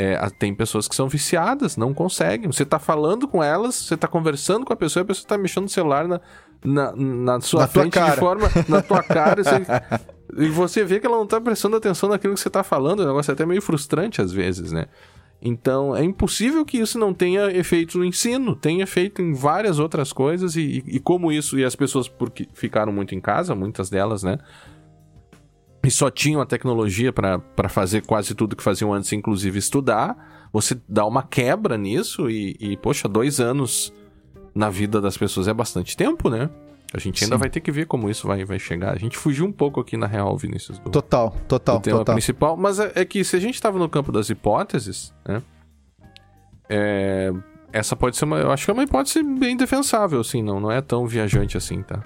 É, 0.00 0.16
tem 0.38 0.54
pessoas 0.54 0.86
que 0.86 0.94
são 0.94 1.08
viciadas, 1.08 1.76
não 1.76 1.92
conseguem. 1.92 2.46
Você 2.46 2.64
tá 2.64 2.78
falando 2.78 3.26
com 3.26 3.42
elas, 3.42 3.74
você 3.74 3.96
tá 3.96 4.06
conversando 4.06 4.64
com 4.64 4.72
a 4.72 4.76
pessoa, 4.76 5.02
a 5.02 5.06
pessoa 5.06 5.26
tá 5.26 5.36
mexendo 5.36 5.64
no 5.64 5.68
celular 5.68 6.06
na, 6.06 6.20
na, 6.64 6.92
na 6.94 7.40
sua 7.40 7.60
na 7.62 7.68
frente 7.68 7.98
de 7.98 8.16
forma. 8.16 8.48
Na 8.68 8.82
tua 8.82 9.02
cara. 9.02 9.42
você, 9.42 9.66
e 10.36 10.48
você 10.48 10.84
vê 10.84 11.00
que 11.00 11.06
ela 11.06 11.16
não 11.16 11.26
tá 11.26 11.40
prestando 11.40 11.76
atenção 11.76 12.08
naquilo 12.08 12.34
que 12.34 12.40
você 12.40 12.50
tá 12.50 12.62
falando. 12.62 13.00
O 13.00 13.06
negócio 13.06 13.30
é 13.30 13.34
até 13.34 13.46
meio 13.46 13.62
frustrante 13.62 14.20
às 14.20 14.32
vezes, 14.32 14.72
né? 14.72 14.86
Então, 15.40 15.94
é 15.94 16.02
impossível 16.02 16.64
que 16.64 16.78
isso 16.78 16.98
não 16.98 17.14
tenha 17.14 17.46
efeito 17.52 17.96
no 17.96 18.04
ensino, 18.04 18.56
tenha 18.56 18.82
efeito 18.82 19.22
em 19.22 19.32
várias 19.32 19.78
outras 19.78 20.12
coisas, 20.12 20.56
e, 20.56 20.82
e, 20.84 20.96
e 20.96 20.98
como 20.98 21.30
isso, 21.30 21.56
e 21.56 21.64
as 21.64 21.76
pessoas 21.76 22.08
porque 22.08 22.48
ficaram 22.52 22.92
muito 22.92 23.14
em 23.14 23.20
casa, 23.20 23.54
muitas 23.54 23.88
delas, 23.88 24.24
né? 24.24 24.38
e 25.88 25.90
só 25.90 26.10
tinham 26.10 26.40
a 26.40 26.46
tecnologia 26.46 27.12
para 27.12 27.68
fazer 27.68 28.02
quase 28.02 28.34
tudo 28.34 28.54
que 28.54 28.62
faziam 28.62 28.92
antes, 28.92 29.12
inclusive 29.12 29.58
estudar, 29.58 30.48
você 30.52 30.78
dá 30.88 31.06
uma 31.06 31.22
quebra 31.22 31.78
nisso 31.78 32.28
e, 32.28 32.56
e, 32.60 32.76
poxa, 32.76 33.08
dois 33.08 33.40
anos 33.40 33.92
na 34.54 34.70
vida 34.70 35.00
das 35.00 35.16
pessoas 35.16 35.48
é 35.48 35.54
bastante 35.54 35.96
tempo, 35.96 36.28
né? 36.28 36.50
A 36.92 36.98
gente 36.98 37.22
ainda 37.22 37.36
Sim. 37.36 37.40
vai 37.40 37.50
ter 37.50 37.60
que 37.60 37.70
ver 37.70 37.86
como 37.86 38.08
isso 38.08 38.26
vai, 38.26 38.44
vai 38.44 38.58
chegar. 38.58 38.94
A 38.94 38.98
gente 38.98 39.16
fugiu 39.16 39.44
um 39.44 39.52
pouco 39.52 39.78
aqui 39.78 39.96
na 39.96 40.06
real, 40.06 40.36
Vinícius. 40.38 40.78
Do, 40.78 40.90
total, 40.90 41.36
total, 41.46 41.78
do 41.78 41.82
tema 41.82 41.98
total. 41.98 42.14
principal. 42.14 42.56
Mas 42.56 42.78
é, 42.78 42.92
é, 42.94 43.04
que 43.04 43.22
se 43.22 43.36
a 43.36 43.40
gente 43.40 43.54
estava 43.54 43.78
no 43.78 43.88
campo 43.88 44.10
das 44.10 44.30
hipóteses, 44.30 45.12
né? 45.26 45.42
É, 46.68 47.30
essa 47.72 47.94
pode 47.94 48.16
ser 48.16 48.24
uma. 48.24 48.38
Eu 48.38 48.50
acho 48.50 48.64
que 48.64 48.70
é 48.70 48.74
uma 48.74 48.82
hipótese 48.82 49.22
bem 49.22 49.56
defensável, 49.56 50.20
assim, 50.20 50.42
não, 50.42 50.58
não 50.58 50.72
é 50.72 50.80
tão 50.80 51.06
viajante 51.06 51.56
assim, 51.58 51.82
tá? 51.82 52.02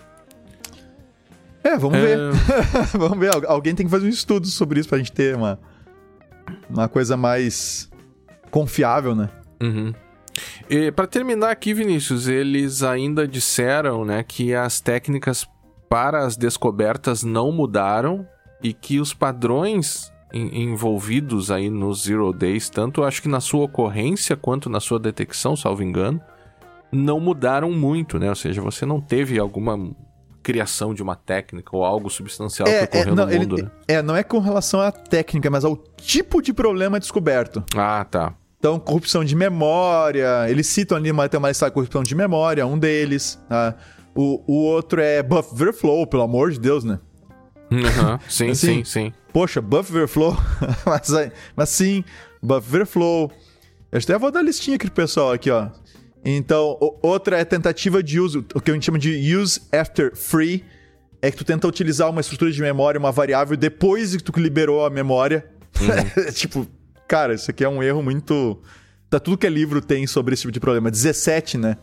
É, 1.63 1.79
vamos 1.79 1.99
é... 1.99 2.03
ver. 2.03 2.19
vamos 2.99 3.19
ver. 3.19 3.31
Alguém 3.47 3.75
tem 3.75 3.87
que 3.87 3.91
fazer 3.91 4.07
um 4.07 4.11
estudo 4.11 4.49
sobre 4.49 4.81
isso 4.81 4.89
pra 4.89 4.99
gente 4.99 5.13
ter 5.13 5.37
uma, 5.37 5.61
uma 6.69 6.89
coisa 6.89 7.17
mais 7.17 7.89
confiável, 8.51 9.15
né? 9.15 9.31
Uhum. 9.63 9.95
Para 10.95 11.07
terminar 11.07 11.51
aqui, 11.51 11.73
Vinícius, 11.75 12.29
eles 12.29 12.83
ainda 12.83 13.27
disseram, 13.27 14.05
né, 14.05 14.23
que 14.23 14.55
as 14.55 14.81
técnicas 14.81 15.47
para 15.89 16.25
as 16.25 16.37
descobertas 16.37 17.23
não 17.23 17.53
mudaram 17.53 18.27
e 18.63 18.73
que 18.73 18.99
os 19.01 19.13
padrões 19.13 20.11
envolvidos 20.33 21.51
aí 21.51 21.69
nos 21.69 22.05
Zero 22.05 22.33
Days, 22.33 22.71
tanto 22.71 23.03
acho 23.05 23.21
que 23.21 23.29
na 23.29 23.41
sua 23.41 23.65
ocorrência 23.65 24.35
quanto 24.37 24.71
na 24.71 24.81
sua 24.81 24.99
detecção, 24.99 25.55
salvo 25.55 25.83
engano, 25.83 26.21
não 26.91 27.21
mudaram 27.21 27.71
muito, 27.71 28.19
né? 28.19 28.29
Ou 28.31 28.35
seja, 28.35 28.63
você 28.63 28.87
não 28.87 29.01
teve 29.01 29.39
alguma 29.39 29.79
criação 30.43 30.93
de 30.95 31.03
uma 31.03 31.15
técnica 31.15 31.77
ou 31.77 31.85
algo 31.85 32.09
substancial 32.11 32.67
que 32.69 32.85
ocorreu 32.85 33.15
não, 33.15 33.27
no 33.27 33.33
mundo, 33.33 33.55
ele- 33.57 33.63
né? 33.65 33.71
é, 33.87 34.03
não 34.03 34.17
é 34.17 34.23
com 34.23 34.39
relação 34.39 34.81
à 34.81 34.91
técnica, 34.91 35.51
mas 35.51 35.65
ao 35.65 35.77
tipo 35.77 36.41
de 36.43 36.53
problema 36.53 36.99
descoberto. 36.99 37.63
Ah, 37.77 38.05
tá. 38.11 38.35
Então, 38.63 38.79
corrupção 38.79 39.25
de 39.25 39.35
memória, 39.35 40.49
eles 40.49 40.69
citam 40.69 40.97
ali, 40.97 41.13
mas 41.13 41.29
tem 41.29 41.37
uma 41.37 41.49
lista 41.49 41.67
de 41.67 41.73
corrupção 41.73 42.01
de 42.01 42.15
memória, 42.15 42.65
um 42.65 42.79
deles. 42.79 43.37
tá? 43.49 43.75
O, 44.15 44.41
o 44.47 44.55
outro 44.67 45.01
é 45.01 45.21
buff 45.21 45.53
overflow, 45.53 46.07
pelo 46.07 46.23
amor 46.23 46.53
de 46.53 46.61
Deus, 46.61 46.85
né? 46.85 47.01
Aham, 47.73 48.21
Sim, 48.31 48.51
Assim, 48.51 48.75
sim, 48.77 48.85
sim. 48.85 49.13
Poxa, 49.33 49.61
buff 49.61 49.91
overflow, 49.91 50.37
mas, 50.87 51.13
aí- 51.13 51.33
mas 51.57 51.71
sim, 51.71 52.05
buff 52.41 52.69
overflow. 52.69 53.33
Eu 53.91 53.99
até 53.99 54.17
vou 54.17 54.31
dar 54.31 54.39
a 54.39 54.43
listinha 54.45 54.77
aqui 54.77 54.87
pro 54.87 54.95
pessoal 54.95 55.33
aqui, 55.33 55.51
ó. 55.51 55.67
Então, 56.25 56.79
o- 56.81 56.97
outra 57.03 57.39
é 57.41 57.45
tentativa 57.45 58.01
de 58.01 58.21
uso, 58.21 58.45
o 58.55 58.61
que 58.61 58.71
a 58.71 58.75
gente 58.75 58.87
chama 58.87 58.99
de 59.01 59.37
use 59.37 59.61
after 59.73 60.15
free, 60.17 60.65
é 61.21 61.33
que 61.33 61.37
tu 61.37 61.45
tenta 61.45 61.67
utilizar 61.67 62.09
uma 62.09 62.21
estrutura 62.21 62.53
de 62.53 62.61
memória, 62.63 62.97
uma 62.97 63.11
variável, 63.11 63.57
depois 63.57 64.15
que 64.15 64.23
tu 64.23 64.39
liberou 64.39 64.87
a 64.87 64.91
memória. 64.91 65.45
tipo, 66.35 66.65
cara, 67.13 67.35
isso 67.35 67.51
aqui 67.51 67.63
é 67.63 67.69
um 67.69 67.83
erro 67.83 68.03
muito... 68.03 68.59
Tá, 69.11 69.21
tudo 69.21 69.37
que 69.37 69.47
é 69.47 69.51
livro 69.51 69.83
tem 69.83 70.07
sobre 70.07 70.33
esse 70.33 70.41
tipo 70.41 70.53
de 70.53 70.59
problema. 70.59 70.91
17, 70.91 71.59
né? 71.59 71.77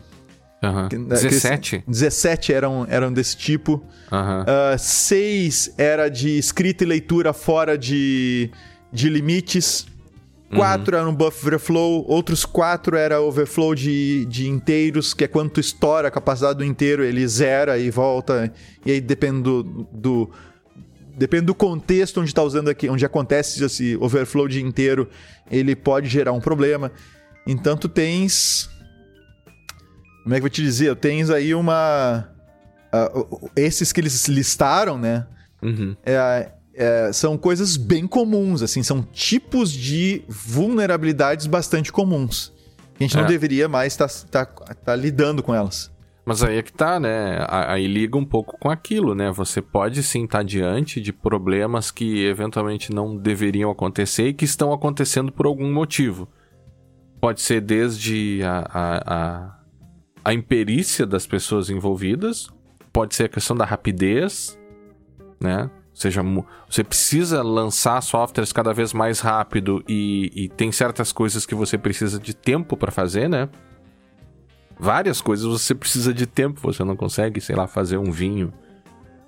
Que- 0.88 0.98
17? 0.98 1.84
17 1.86 2.52
eram, 2.52 2.84
eram 2.90 3.12
desse 3.12 3.36
tipo. 3.36 3.80
Aham. 4.10 4.44
6 4.76 5.74
era 5.78 6.08
de 6.08 6.36
escrita 6.36 6.82
e 6.82 6.86
leitura 6.86 7.32
fora 7.32 7.78
de, 7.78 8.50
de 8.92 9.08
limites. 9.08 9.86
4 10.52 10.96
era 10.96 11.08
um 11.08 11.14
buff 11.14 11.46
overflow. 11.46 12.04
Outros 12.08 12.44
4 12.44 12.96
era 12.96 13.20
overflow 13.20 13.72
de, 13.72 14.26
de 14.26 14.48
inteiros, 14.48 15.14
que 15.14 15.22
é 15.22 15.28
quando 15.28 15.50
tu 15.50 15.60
estoura 15.60 16.08
a 16.08 16.10
capacidade 16.10 16.58
do 16.58 16.64
inteiro, 16.64 17.04
ele 17.04 17.24
zera 17.28 17.78
e 17.78 17.88
volta. 17.88 18.52
E 18.84 18.90
aí 18.90 19.00
depende 19.00 19.42
do. 19.42 19.62
do 19.92 20.30
depende 21.16 21.46
do 21.46 21.54
contexto 21.54 22.20
onde 22.20 22.34
tá 22.34 22.42
usando 22.42 22.68
aqui, 22.68 22.88
onde 22.88 23.04
acontece 23.04 23.62
esse 23.64 23.96
overflow 24.00 24.46
de 24.48 24.62
inteiro, 24.62 25.08
ele 25.50 25.74
pode 25.76 26.08
gerar 26.08 26.32
um 26.32 26.40
problema. 26.40 26.90
Então 27.46 27.76
tu 27.76 27.88
tens. 27.88 28.68
Como 30.22 30.34
é 30.34 30.38
que 30.38 30.40
eu 30.40 30.42
vou 30.42 30.50
te 30.50 30.62
dizer? 30.62 30.94
Tens 30.96 31.30
aí 31.30 31.54
uma. 31.54 32.28
o- 33.14 33.48
esses 33.56 33.92
que 33.92 34.00
eles 34.00 34.26
listaram, 34.28 34.98
né? 34.98 35.26
Uhum. 35.62 35.94
é, 36.06 36.50
é, 36.74 37.12
são 37.12 37.36
coisas 37.36 37.76
bem 37.76 38.06
comuns, 38.06 38.62
assim, 38.62 38.82
são 38.82 39.02
tipos 39.02 39.70
de 39.70 40.22
vulnerabilidades 40.28 41.46
bastante 41.46 41.92
comuns. 41.92 42.50
Que 42.94 43.04
a 43.04 43.06
gente 43.06 43.16
não 43.16 43.24
É. 43.24 43.28
deveria 43.28 43.68
mais 43.68 43.92
estar 43.92 44.96
lidando 44.96 45.42
com 45.42 45.54
elas. 45.54 45.90
Mas 46.30 46.44
aí 46.44 46.58
é 46.58 46.62
que 46.62 46.72
tá, 46.72 47.00
né? 47.00 47.44
Aí 47.48 47.88
liga 47.88 48.16
um 48.16 48.24
pouco 48.24 48.56
com 48.56 48.70
aquilo, 48.70 49.16
né? 49.16 49.32
Você 49.32 49.60
pode 49.60 50.00
sim 50.00 50.26
estar 50.26 50.44
diante 50.44 51.00
de 51.00 51.12
problemas 51.12 51.90
que 51.90 52.24
eventualmente 52.24 52.94
não 52.94 53.16
deveriam 53.16 53.68
acontecer 53.68 54.28
e 54.28 54.32
que 54.32 54.44
estão 54.44 54.72
acontecendo 54.72 55.32
por 55.32 55.44
algum 55.44 55.72
motivo. 55.72 56.28
Pode 57.20 57.40
ser 57.40 57.60
desde 57.60 58.42
a, 58.44 58.58
a, 58.72 59.14
a, 59.14 59.58
a 60.26 60.32
imperícia 60.32 61.04
das 61.04 61.26
pessoas 61.26 61.68
envolvidas, 61.68 62.48
pode 62.92 63.16
ser 63.16 63.24
a 63.24 63.28
questão 63.28 63.56
da 63.56 63.64
rapidez, 63.64 64.56
né? 65.40 65.64
Ou 65.64 65.96
seja, 65.96 66.22
você 66.68 66.84
precisa 66.84 67.42
lançar 67.42 68.00
softwares 68.04 68.52
cada 68.52 68.72
vez 68.72 68.92
mais 68.92 69.18
rápido 69.18 69.82
e, 69.88 70.30
e 70.32 70.48
tem 70.48 70.70
certas 70.70 71.10
coisas 71.10 71.44
que 71.44 71.56
você 71.56 71.76
precisa 71.76 72.20
de 72.20 72.34
tempo 72.34 72.76
para 72.76 72.92
fazer, 72.92 73.28
né? 73.28 73.48
Várias 74.80 75.20
coisas 75.20 75.46
você 75.46 75.74
precisa 75.74 76.12
de 76.12 76.26
tempo, 76.26 76.60
você 76.62 76.82
não 76.82 76.96
consegue, 76.96 77.40
sei 77.40 77.54
lá, 77.54 77.66
fazer 77.66 77.96
um 77.98 78.10
vinho 78.10 78.52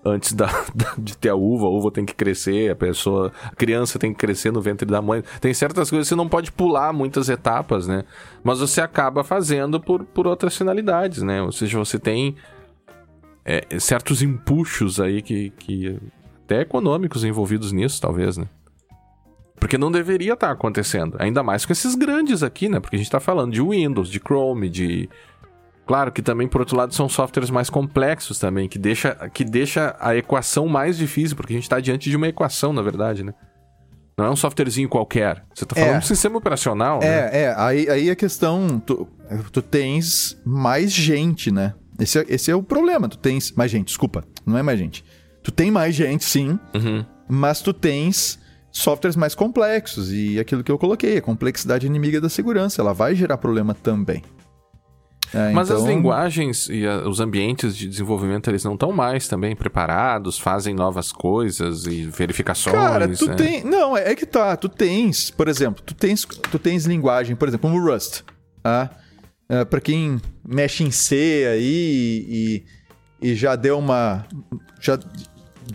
antes 0.04 0.32
da, 0.32 0.46
da- 0.74 0.94
de 0.98 1.16
ter 1.16 1.28
a 1.28 1.34
uva, 1.34 1.66
a 1.66 1.68
uva 1.68 1.90
tem 1.90 2.04
que 2.04 2.14
crescer, 2.14 2.70
a 2.70 2.76
pessoa, 2.76 3.30
a 3.44 3.54
criança 3.54 3.98
tem 3.98 4.12
que 4.12 4.18
crescer 4.18 4.50
no 4.52 4.60
ventre 4.60 4.86
da 4.86 5.00
mãe. 5.00 5.22
Tem 5.40 5.52
certas 5.54 5.90
coisas 5.90 6.08
que 6.08 6.14
você 6.14 6.16
não 6.16 6.28
pode 6.28 6.50
pular 6.50 6.92
muitas 6.92 7.28
etapas, 7.28 7.86
né? 7.86 8.04
Mas 8.42 8.58
você 8.58 8.80
acaba 8.80 9.22
fazendo 9.22 9.80
por, 9.80 10.04
por 10.04 10.26
outras 10.26 10.56
finalidades, 10.56 11.22
né? 11.22 11.42
Ou 11.42 11.52
seja, 11.52 11.78
você 11.78 11.98
tem 11.98 12.34
é, 13.44 13.78
certos 13.78 14.22
empuxos 14.22 15.00
aí 15.00 15.22
que, 15.22 15.50
que 15.50 15.98
até 16.44 16.60
econômicos 16.62 17.24
envolvidos 17.24 17.72
nisso, 17.72 18.00
talvez, 18.00 18.36
né? 18.36 18.46
Porque 19.56 19.78
não 19.78 19.92
deveria 19.92 20.32
estar 20.32 20.50
acontecendo. 20.50 21.16
Ainda 21.20 21.40
mais 21.40 21.64
com 21.64 21.72
esses 21.72 21.94
grandes 21.94 22.42
aqui, 22.42 22.68
né? 22.68 22.80
Porque 22.80 22.96
a 22.96 22.98
gente 22.98 23.10
tá 23.10 23.20
falando 23.20 23.52
de 23.52 23.62
Windows, 23.62 24.08
de 24.10 24.18
Chrome, 24.18 24.68
de. 24.68 25.08
Claro 25.86 26.12
que 26.12 26.22
também, 26.22 26.46
por 26.46 26.60
outro 26.60 26.76
lado, 26.76 26.94
são 26.94 27.08
softwares 27.08 27.50
mais 27.50 27.68
complexos 27.68 28.38
também, 28.38 28.68
que 28.68 28.78
deixa, 28.78 29.14
que 29.34 29.44
deixa 29.44 29.96
a 29.98 30.14
equação 30.16 30.68
mais 30.68 30.96
difícil, 30.96 31.36
porque 31.36 31.52
a 31.52 31.56
gente 31.56 31.68
tá 31.68 31.80
diante 31.80 32.08
de 32.08 32.16
uma 32.16 32.28
equação, 32.28 32.72
na 32.72 32.82
verdade, 32.82 33.24
né? 33.24 33.34
Não 34.16 34.26
é 34.26 34.30
um 34.30 34.36
softwarezinho 34.36 34.88
qualquer. 34.88 35.42
Você 35.54 35.64
tá 35.66 35.74
falando 35.74 35.90
É. 35.90 35.98
de 35.98 36.04
um 36.04 36.06
sistema 36.08 36.36
operacional, 36.38 37.00
né? 37.00 37.06
É, 37.06 37.42
é, 37.44 37.54
aí, 37.56 37.88
aí 37.90 38.10
a 38.10 38.14
questão, 38.16 38.78
tu, 38.78 39.08
tu 39.50 39.60
tens 39.62 40.40
mais 40.44 40.92
gente, 40.92 41.50
né? 41.50 41.74
Esse, 41.98 42.18
é- 42.20 42.26
esse 42.28 42.50
é 42.50 42.54
o 42.54 42.62
problema, 42.62 43.08
tu 43.08 43.18
tens 43.18 43.52
mais 43.52 43.70
gente, 43.70 43.88
desculpa, 43.88 44.22
não 44.46 44.56
é 44.56 44.62
mais 44.62 44.78
gente. 44.78 45.04
Tu 45.42 45.50
tem 45.50 45.70
mais 45.70 45.94
gente, 45.94 46.24
sim, 46.24 46.58
Uhum. 46.74 47.04
mas 47.28 47.60
tu 47.60 47.72
tens 47.72 48.38
softwares 48.70 49.16
mais 49.16 49.34
complexos 49.34 50.12
e 50.12 50.38
aquilo 50.38 50.62
que 50.62 50.70
eu 50.70 50.78
coloquei, 50.78 51.18
a 51.18 51.22
complexidade 51.22 51.86
inimiga 51.86 52.20
da 52.20 52.28
segurança, 52.28 52.80
ela 52.80 52.92
vai 52.94 53.14
gerar 53.14 53.36
problema 53.38 53.74
também. 53.74 54.22
É, 55.34 55.50
Mas 55.50 55.70
as 55.70 55.80
então- 55.80 55.92
linguagens 55.94 56.68
e 56.68 56.86
a- 56.86 57.08
os 57.08 57.18
ambientes 57.20 57.74
de 57.76 57.88
desenvolvimento, 57.88 58.50
eles 58.50 58.64
não 58.64 58.74
estão 58.74 58.92
mais 58.92 59.26
também 59.28 59.56
preparados, 59.56 60.38
fazem 60.38 60.74
novas 60.74 61.10
coisas 61.10 61.86
e 61.86 62.02
verificações. 62.04 62.76
Cara, 62.76 63.08
tu 63.08 63.26
né? 63.26 63.34
tem. 63.34 63.64
Não, 63.64 63.96
é, 63.96 64.10
é 64.10 64.14
que 64.14 64.26
tá. 64.26 64.54
Tu 64.56 64.68
tens, 64.68 65.30
por 65.30 65.48
exemplo, 65.48 65.82
tu 65.84 65.94
tens, 65.94 66.24
tu 66.24 66.58
tens 66.58 66.84
linguagem, 66.84 67.34
por 67.34 67.48
exemplo, 67.48 67.70
como 67.70 67.82
o 67.82 67.90
Rust. 67.92 68.20
Tá? 68.62 68.90
É, 69.48 69.64
pra 69.64 69.80
quem 69.80 70.20
mexe 70.46 70.84
em 70.84 70.90
C 70.90 71.46
aí 71.50 72.62
e, 73.20 73.30
e 73.30 73.34
já 73.34 73.56
deu 73.56 73.78
uma. 73.78 74.26
Já 74.80 74.98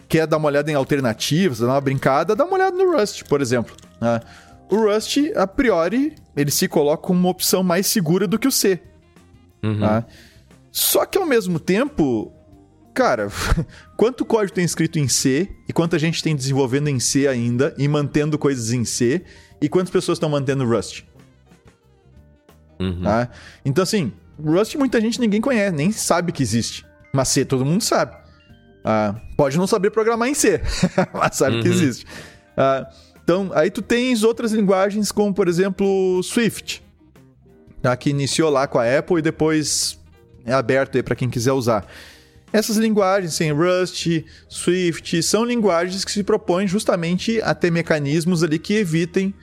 quer 0.08 0.28
dar 0.28 0.38
uma 0.38 0.48
olhada 0.48 0.70
em 0.72 0.76
alternativas, 0.76 1.60
dar 1.60 1.68
uma 1.68 1.82
brincada, 1.82 2.36
dá 2.36 2.46
uma 2.46 2.54
olhada 2.56 2.76
no 2.78 2.96
Rust, 2.96 3.24
por 3.24 3.42
exemplo. 3.42 3.76
tá? 4.00 4.22
O 4.70 4.76
Rust, 4.92 5.18
a 5.36 5.48
priori, 5.48 6.14
ele 6.36 6.52
se 6.52 6.68
coloca 6.68 7.02
como 7.08 7.20
uma 7.20 7.30
opção 7.30 7.64
mais 7.64 7.88
segura 7.88 8.28
do 8.28 8.38
que 8.38 8.48
o 8.48 8.52
C. 8.52 8.80
Uhum. 9.64 9.80
tá? 9.80 10.06
Só 10.72 11.06
que 11.06 11.18
ao 11.18 11.26
mesmo 11.26 11.60
tempo, 11.60 12.32
cara, 12.94 13.30
quanto 13.98 14.26
código 14.26 14.54
tem 14.54 14.64
escrito 14.66 15.00
em 15.00 15.08
C 15.08 15.50
e 15.68 15.74
quanta 15.74 15.98
gente 15.98 16.22
tem 16.22 16.36
desenvolvendo 16.36 16.88
em 16.88 17.00
C 17.00 17.28
ainda 17.28 17.74
e 17.78 17.88
mantendo 17.88 18.38
coisas 18.38 18.72
em 18.72 18.86
C 18.86 19.24
e 19.62 19.68
quantas 19.68 19.90
pessoas 19.90 20.18
estão 20.18 20.30
mantendo 20.30 20.66
Rust? 20.66 21.04
Uhum. 22.80 23.02
Tá? 23.04 23.30
Então, 23.66 23.82
assim, 23.84 24.12
Rust 24.44 24.76
muita 24.76 25.02
gente 25.02 25.20
ninguém 25.20 25.42
conhece, 25.42 25.76
nem 25.76 25.92
sabe 25.92 26.32
que 26.32 26.44
existe. 26.44 26.86
Mas 27.14 27.30
C 27.30 27.44
todo 27.44 27.66
mundo 27.66 27.82
sabe. 27.82 28.16
Ah, 28.84 29.16
pode 29.36 29.58
não 29.58 29.68
saber 29.68 29.90
programar 29.90 30.30
em 30.30 30.34
C, 30.34 30.62
mas 31.14 31.36
sabe 31.36 31.62
que 31.62 31.68
Uhum. 31.68 31.74
existe. 31.74 32.06
Ah, 32.56 32.88
então, 33.24 33.50
aí 33.54 33.70
tu 33.72 33.82
tens 33.82 34.24
outras 34.24 34.52
linguagens, 34.54 35.12
como 35.12 35.34
por 35.34 35.48
exemplo 35.48 36.22
Swift, 36.24 36.82
tá? 37.90 37.98
que 37.98 38.10
iniciou 38.10 38.50
lá 38.50 38.68
com 38.68 38.80
a 38.80 38.98
Apple 38.98 39.20
e 39.20 39.22
depois 39.22 39.98
é 40.46 40.54
aberto 40.54 40.96
aí 40.98 41.04
para 41.04 41.16
quem 41.16 41.30
quiser 41.30 41.52
usar. 41.54 41.86
Essas 42.52 42.78
linguagens, 42.78 43.34
assim, 43.34 43.52
Rust, 43.52 44.08
Swift, 44.48 45.22
são 45.22 45.44
linguagens 45.44 46.06
que 46.06 46.12
se 46.12 46.24
propõem 46.24 46.68
justamente 46.68 47.42
a 47.42 47.54
ter 47.54 47.72
mecanismos 47.72 48.44
ali 48.44 48.58
que 48.58 48.74
evitem 48.76 49.34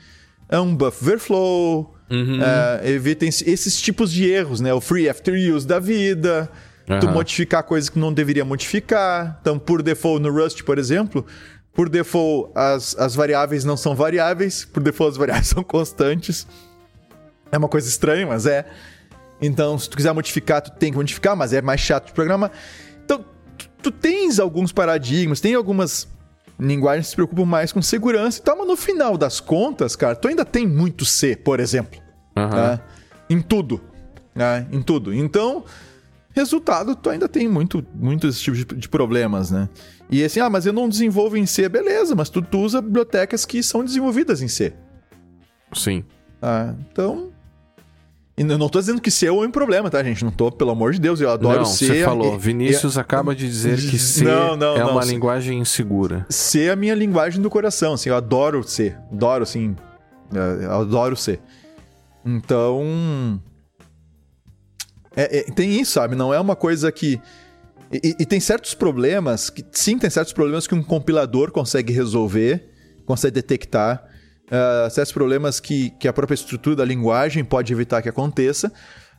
é, 0.48 0.58
um 0.58 0.74
buff 0.74 1.02
overflow, 1.02 1.90
Uhum. 2.10 2.38
é, 2.42 2.90
evitem 2.90 3.28
esses 3.30 3.80
tipos 3.80 4.12
de 4.12 4.28
erros, 4.30 4.60
né? 4.60 4.74
O 4.74 4.80
free 4.80 5.08
after 5.08 5.34
use 5.34 5.66
da 5.66 5.78
vida, 5.78 6.50
tu 6.86 7.06
Aham. 7.06 7.12
modificar 7.12 7.62
coisas 7.62 7.88
que 7.88 7.98
não 7.98 8.12
deveria 8.12 8.44
modificar. 8.44 9.38
Então, 9.40 9.58
por 9.58 9.82
default 9.82 10.22
no 10.22 10.30
Rust, 10.30 10.62
por 10.64 10.78
exemplo, 10.78 11.24
por 11.74 11.88
default 11.88 12.52
as, 12.54 12.94
as 12.98 13.14
variáveis 13.14 13.64
não 13.64 13.76
são 13.76 13.94
variáveis, 13.94 14.66
por 14.66 14.82
default 14.82 15.12
as 15.12 15.16
variáveis 15.16 15.46
são 15.54 15.62
constantes. 15.64 16.46
É 17.54 17.58
uma 17.58 17.68
coisa 17.68 17.88
estranha, 17.88 18.26
mas 18.26 18.46
é. 18.46 18.66
Então, 19.40 19.78
se 19.78 19.88
tu 19.88 19.96
quiser 19.96 20.12
modificar, 20.12 20.60
tu 20.60 20.72
tem 20.72 20.90
que 20.90 20.96
modificar, 20.96 21.36
mas 21.36 21.52
é 21.52 21.62
mais 21.62 21.80
chato 21.80 22.06
de 22.06 22.12
programar. 22.12 22.50
Então, 23.04 23.24
tu, 23.56 23.70
tu 23.80 23.90
tens 23.92 24.40
alguns 24.40 24.72
paradigmas, 24.72 25.40
tem 25.40 25.54
algumas 25.54 26.08
linguagens 26.58 27.06
que 27.06 27.10
se 27.10 27.14
preocupam 27.16 27.44
mais 27.44 27.70
com 27.70 27.80
segurança 27.80 28.40
e 28.40 28.42
tal, 28.42 28.58
mas 28.58 28.66
no 28.66 28.76
final 28.76 29.16
das 29.16 29.38
contas, 29.38 29.94
cara, 29.94 30.16
tu 30.16 30.26
ainda 30.26 30.44
tem 30.44 30.66
muito 30.66 31.04
C, 31.04 31.36
por 31.36 31.60
exemplo. 31.60 32.00
Né? 32.34 32.80
Em 33.30 33.40
tudo. 33.40 33.80
né? 34.34 34.66
Em 34.72 34.82
tudo. 34.82 35.14
Então, 35.14 35.64
resultado, 36.32 36.96
tu 36.96 37.08
ainda 37.08 37.28
tem 37.28 37.46
muito, 37.46 37.86
muitos 37.94 38.40
tipos 38.40 38.58
de, 38.58 38.64
de 38.64 38.88
problemas, 38.88 39.52
né? 39.52 39.68
E 40.10 40.24
assim, 40.24 40.40
ah, 40.40 40.50
mas 40.50 40.66
eu 40.66 40.72
não 40.72 40.88
desenvolvo 40.88 41.36
em 41.36 41.46
C, 41.46 41.68
beleza, 41.68 42.16
mas 42.16 42.28
tu, 42.28 42.42
tu 42.42 42.58
usa 42.58 42.82
bibliotecas 42.82 43.44
que 43.44 43.62
são 43.62 43.84
desenvolvidas 43.84 44.42
em 44.42 44.48
C. 44.48 44.72
Sim. 45.72 46.04
Ah, 46.42 46.74
então. 46.90 47.33
E 48.36 48.42
eu 48.42 48.58
não 48.58 48.68
tô 48.68 48.80
dizendo 48.80 49.00
que 49.00 49.10
ser 49.12 49.26
é 49.26 49.32
um 49.32 49.50
problema, 49.50 49.88
tá, 49.88 50.02
gente? 50.02 50.24
Não 50.24 50.30
tô, 50.32 50.50
pelo 50.50 50.70
amor 50.72 50.92
de 50.92 51.00
Deus, 51.00 51.20
eu 51.20 51.30
adoro 51.30 51.58
não, 51.58 51.64
ser. 51.64 51.86
Você 51.86 52.04
falou, 52.04 52.34
e- 52.34 52.38
Vinícius 52.38 52.98
acaba 52.98 53.32
de 53.34 53.46
dizer 53.46 53.76
que 53.78 53.96
ser 53.98 54.24
Não, 54.24 54.56
não, 54.56 54.76
é 54.76 54.84
uma 54.84 55.04
linguagem 55.04 55.60
insegura. 55.60 56.26
ser 56.28 56.70
a 56.72 56.76
minha 56.76 56.94
linguagem 56.96 57.40
do 57.40 57.48
coração, 57.48 57.92
assim, 57.94 58.08
eu 58.08 58.16
adoro 58.16 58.62
ser, 58.64 58.98
adoro, 59.12 59.44
assim, 59.44 59.76
é, 60.34 60.64
eu 60.64 60.72
adoro 60.72 61.16
ser. 61.16 61.40
Então, 62.26 63.40
é- 65.14 65.38
é, 65.38 65.42
tem 65.52 65.80
isso, 65.80 65.92
sabe? 65.92 66.16
Não 66.16 66.34
é 66.34 66.40
uma 66.40 66.56
coisa 66.56 66.90
que 66.90 67.20
e, 67.92 68.00
e- 68.02 68.16
e 68.20 68.26
tem 68.26 68.40
certos 68.40 68.74
problemas 68.74 69.48
que 69.50 69.64
sim, 69.70 69.96
tem 69.96 70.10
certos 70.10 70.32
problemas 70.32 70.66
que 70.66 70.74
um 70.74 70.82
compilador 70.82 71.52
consegue 71.52 71.92
resolver, 71.92 72.68
consegue 73.06 73.34
detectar, 73.34 74.02
ah, 74.50 74.88
certos 74.90 75.12
problemas 75.12 75.60
que, 75.60 75.90
que 75.98 76.08
a 76.08 76.12
própria 76.12 76.34
estrutura 76.34 76.76
da 76.76 76.84
linguagem 76.84 77.44
pode 77.44 77.72
evitar 77.72 78.02
que 78.02 78.08
aconteça. 78.08 78.72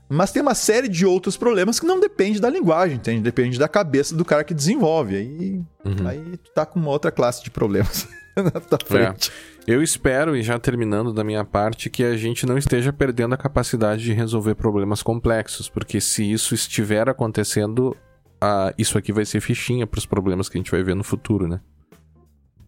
Mas 0.07 0.31
tem 0.31 0.39
uma 0.41 0.53
série 0.53 0.87
de 0.87 1.03
outros 1.03 1.35
problemas 1.35 1.79
que 1.79 1.85
não 1.87 1.99
depende 1.99 2.39
da 2.39 2.47
linguagem, 2.47 2.97
entende? 2.97 3.21
Depende 3.21 3.57
da 3.57 3.67
cabeça 3.67 4.15
do 4.15 4.23
cara 4.23 4.43
que 4.43 4.53
desenvolve. 4.53 5.15
Aí, 5.15 5.61
Uhum. 5.83 6.07
aí 6.07 6.37
tu 6.37 6.51
tá 6.53 6.63
com 6.65 6.79
uma 6.79 6.91
outra 6.91 7.11
classe 7.11 7.43
de 7.43 7.49
problemas 7.49 8.07
na 8.37 8.51
tua 8.51 8.77
frente. 8.85 9.31
Eu 9.65 9.81
espero, 9.81 10.35
e 10.35 10.43
já 10.43 10.59
terminando 10.59 11.11
da 11.11 11.23
minha 11.23 11.43
parte, 11.43 11.89
que 11.89 12.03
a 12.03 12.15
gente 12.15 12.45
não 12.45 12.55
esteja 12.55 12.93
perdendo 12.93 13.33
a 13.33 13.37
capacidade 13.37 14.03
de 14.03 14.13
resolver 14.13 14.53
problemas 14.53 15.01
complexos, 15.01 15.67
porque 15.67 15.99
se 15.99 16.31
isso 16.31 16.53
estiver 16.53 17.09
acontecendo, 17.09 17.97
ah, 18.39 18.71
isso 18.77 18.99
aqui 18.99 19.11
vai 19.11 19.25
ser 19.25 19.41
fichinha 19.41 19.87
para 19.87 19.97
os 19.97 20.05
problemas 20.05 20.47
que 20.47 20.55
a 20.55 20.59
gente 20.59 20.69
vai 20.69 20.83
ver 20.83 20.93
no 20.95 21.03
futuro, 21.03 21.47
né? 21.47 21.59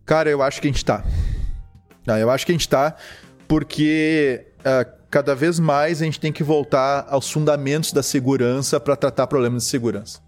Cara, 0.08 0.28
eu 0.30 0.42
acho 0.42 0.60
que 0.60 0.68
a 0.68 0.72
gente 0.72 0.84
tá. 0.84 1.04
Ah, 2.08 2.20
eu 2.20 2.30
acho 2.30 2.46
que 2.46 2.52
a 2.52 2.56
gente 2.56 2.70
tá 2.70 2.96
porque 3.48 4.46
ah, 4.64 4.86
cada 5.10 5.34
vez 5.34 5.60
mais 5.60 6.02
a 6.02 6.06
gente 6.06 6.20
tem 6.20 6.32
que 6.32 6.44
voltar 6.44 7.06
aos 7.10 7.32
fundamentos 7.32 7.92
da 7.92 8.04
segurança 8.04 8.80
para 8.80 8.96
tratar 8.96 9.28
problemas 9.28 9.64
de 9.64 9.70
segurança. 9.70 10.20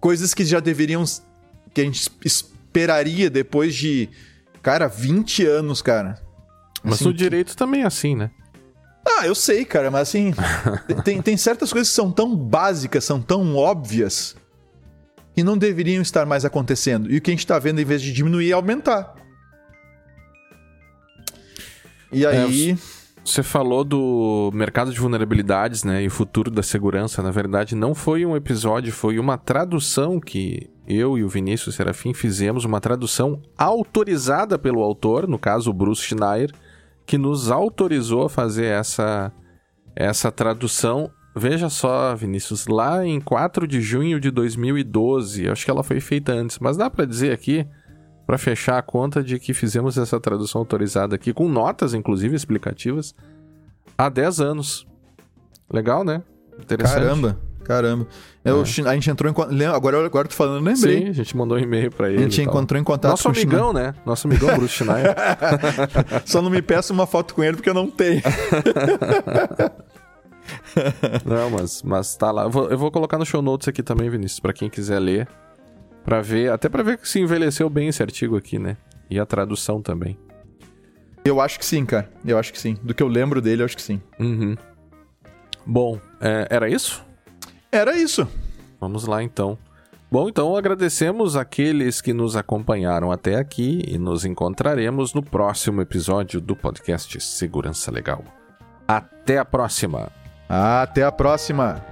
Coisas 0.00 0.34
que 0.34 0.44
já 0.44 0.60
deveriam. 0.60 1.04
que 1.72 1.80
a 1.80 1.84
gente 1.84 2.10
esperaria 2.24 3.30
depois 3.30 3.74
de. 3.74 4.08
Cara, 4.62 4.88
20 4.88 5.46
anos, 5.46 5.82
cara. 5.82 6.20
Mas 6.82 6.94
Assim, 6.94 7.04
no 7.04 7.14
direito 7.14 7.56
também 7.56 7.82
é 7.82 7.86
assim, 7.86 8.14
né? 8.14 8.30
Ah, 9.06 9.26
eu 9.26 9.34
sei, 9.34 9.64
cara, 9.64 9.90
mas 9.90 10.08
assim. 10.08 10.34
tem, 11.04 11.22
tem 11.22 11.36
certas 11.36 11.72
coisas 11.72 11.88
que 11.88 11.94
são 11.94 12.10
tão 12.10 12.34
básicas, 12.34 13.04
são 13.04 13.20
tão 13.20 13.56
óbvias, 13.56 14.34
que 15.34 15.42
não 15.42 15.56
deveriam 15.56 16.02
estar 16.02 16.26
mais 16.26 16.44
acontecendo. 16.44 17.10
E 17.10 17.18
o 17.18 17.20
que 17.20 17.30
a 17.30 17.34
gente 17.34 17.46
tá 17.46 17.58
vendo, 17.58 17.80
em 17.80 17.84
vez 17.84 18.02
de 18.02 18.12
diminuir, 18.12 18.50
é 18.50 18.54
aumentar. 18.54 19.14
E 22.14 22.26
aí. 22.26 22.76
Você 23.24 23.42
falou 23.42 23.84
do 23.84 24.50
mercado 24.52 24.92
de 24.92 25.00
vulnerabilidades, 25.00 25.82
né, 25.82 26.02
e 26.02 26.08
o 26.08 26.10
futuro 26.10 26.50
da 26.50 26.62
segurança. 26.62 27.22
Na 27.22 27.30
verdade, 27.30 27.74
não 27.74 27.94
foi 27.94 28.26
um 28.26 28.36
episódio, 28.36 28.92
foi 28.92 29.18
uma 29.18 29.38
tradução 29.38 30.20
que 30.20 30.68
eu 30.86 31.16
e 31.16 31.24
o 31.24 31.28
Vinícius 31.28 31.74
Serafim 31.74 32.12
fizemos, 32.12 32.66
uma 32.66 32.82
tradução 32.82 33.40
autorizada 33.56 34.58
pelo 34.58 34.82
autor, 34.82 35.26
no 35.26 35.38
caso 35.38 35.70
o 35.70 35.72
Bruce 35.72 36.02
Schneier, 36.02 36.52
que 37.06 37.16
nos 37.16 37.50
autorizou 37.50 38.26
a 38.26 38.30
fazer 38.30 38.66
essa 38.66 39.32
essa 39.96 40.30
tradução. 40.30 41.10
Veja 41.36 41.68
só, 41.68 42.14
Vinícius, 42.14 42.66
lá 42.66 43.04
em 43.06 43.20
4 43.20 43.66
de 43.66 43.80
junho 43.80 44.20
de 44.20 44.30
2012, 44.30 45.48
acho 45.48 45.64
que 45.64 45.70
ela 45.70 45.82
foi 45.82 46.00
feita 46.00 46.32
antes, 46.32 46.58
mas 46.58 46.76
dá 46.76 46.90
para 46.90 47.04
dizer 47.04 47.32
aqui 47.32 47.66
para 48.26 48.38
fechar 48.38 48.78
a 48.78 48.82
conta 48.82 49.22
de 49.22 49.38
que 49.38 49.52
fizemos 49.52 49.98
essa 49.98 50.18
tradução 50.18 50.60
autorizada 50.60 51.14
aqui, 51.14 51.32
com 51.32 51.48
notas, 51.48 51.94
inclusive, 51.94 52.34
explicativas, 52.34 53.14
há 53.96 54.08
10 54.08 54.40
anos. 54.40 54.86
Legal, 55.72 56.04
né? 56.04 56.22
Interessante. 56.58 57.00
Caramba, 57.00 57.38
caramba. 57.64 58.06
Eu, 58.44 58.60
A 58.60 58.64
gente 58.64 59.10
entrou 59.10 59.32
em. 59.32 59.64
Agora, 59.66 60.04
agora 60.04 60.28
tô 60.28 60.34
falando, 60.34 60.62
lembrei. 60.62 61.02
Sim, 61.04 61.08
a 61.08 61.12
gente 61.12 61.36
mandou 61.36 61.56
um 61.56 61.60
e-mail 61.60 61.90
pra 61.90 62.08
ele. 62.08 62.18
a 62.18 62.22
gente 62.22 62.42
encontrou 62.42 62.80
em 62.80 62.84
contato 62.84 63.10
Nosso 63.12 63.24
com 63.24 63.28
o 63.30 63.32
amigão, 63.32 63.72
né? 63.72 63.94
Nosso 64.04 64.26
amigão 64.26 64.54
Bruce 64.54 64.74
Schneier. 64.84 65.14
Só 66.26 66.42
não 66.42 66.50
me 66.50 66.60
peça 66.62 66.92
uma 66.92 67.06
foto 67.06 67.34
com 67.34 67.42
ele 67.42 67.56
porque 67.56 67.70
eu 67.70 67.74
não 67.74 67.90
tenho. 67.90 68.22
Não, 71.24 71.50
mas, 71.50 71.82
mas 71.82 72.16
tá 72.16 72.30
lá. 72.30 72.42
Eu 72.42 72.50
vou, 72.50 72.68
eu 72.68 72.76
vou 72.76 72.90
colocar 72.90 73.16
no 73.18 73.24
show 73.24 73.40
notes 73.40 73.66
aqui 73.68 73.82
também, 73.82 74.10
Vinícius, 74.10 74.40
pra 74.40 74.52
quem 74.52 74.68
quiser 74.68 74.98
ler. 74.98 75.26
Pra 76.04 76.20
ver, 76.20 76.52
até 76.52 76.68
pra 76.68 76.82
ver 76.82 76.98
que 76.98 77.08
se 77.08 77.18
envelheceu 77.18 77.68
bem 77.70 77.88
esse 77.88 78.02
artigo 78.02 78.36
aqui, 78.36 78.58
né? 78.58 78.76
E 79.08 79.18
a 79.18 79.24
tradução 79.24 79.80
também. 79.80 80.18
Eu 81.24 81.40
acho 81.40 81.58
que 81.58 81.64
sim, 81.64 81.86
cara. 81.86 82.10
Eu 82.24 82.38
acho 82.38 82.52
que 82.52 82.58
sim. 82.58 82.76
Do 82.82 82.94
que 82.94 83.02
eu 83.02 83.08
lembro 83.08 83.40
dele, 83.40 83.62
eu 83.62 83.64
acho 83.64 83.76
que 83.76 83.82
sim. 83.82 84.00
Uhum. 84.20 84.54
Bom, 85.64 85.98
é, 86.20 86.46
era 86.50 86.68
isso? 86.68 87.02
Era 87.72 87.96
isso. 87.96 88.28
Vamos 88.78 89.06
lá 89.06 89.22
então. 89.22 89.58
Bom, 90.10 90.28
então 90.28 90.54
agradecemos 90.54 91.36
aqueles 91.36 92.00
que 92.00 92.12
nos 92.12 92.36
acompanharam 92.36 93.10
até 93.10 93.36
aqui 93.36 93.82
e 93.88 93.98
nos 93.98 94.24
encontraremos 94.24 95.14
no 95.14 95.22
próximo 95.22 95.80
episódio 95.80 96.40
do 96.40 96.54
podcast 96.54 97.18
Segurança 97.20 97.90
Legal. 97.90 98.22
Até 98.86 99.38
a 99.38 99.44
próxima! 99.44 100.12
Até 100.48 101.02
a 101.02 101.10
próxima. 101.10 101.82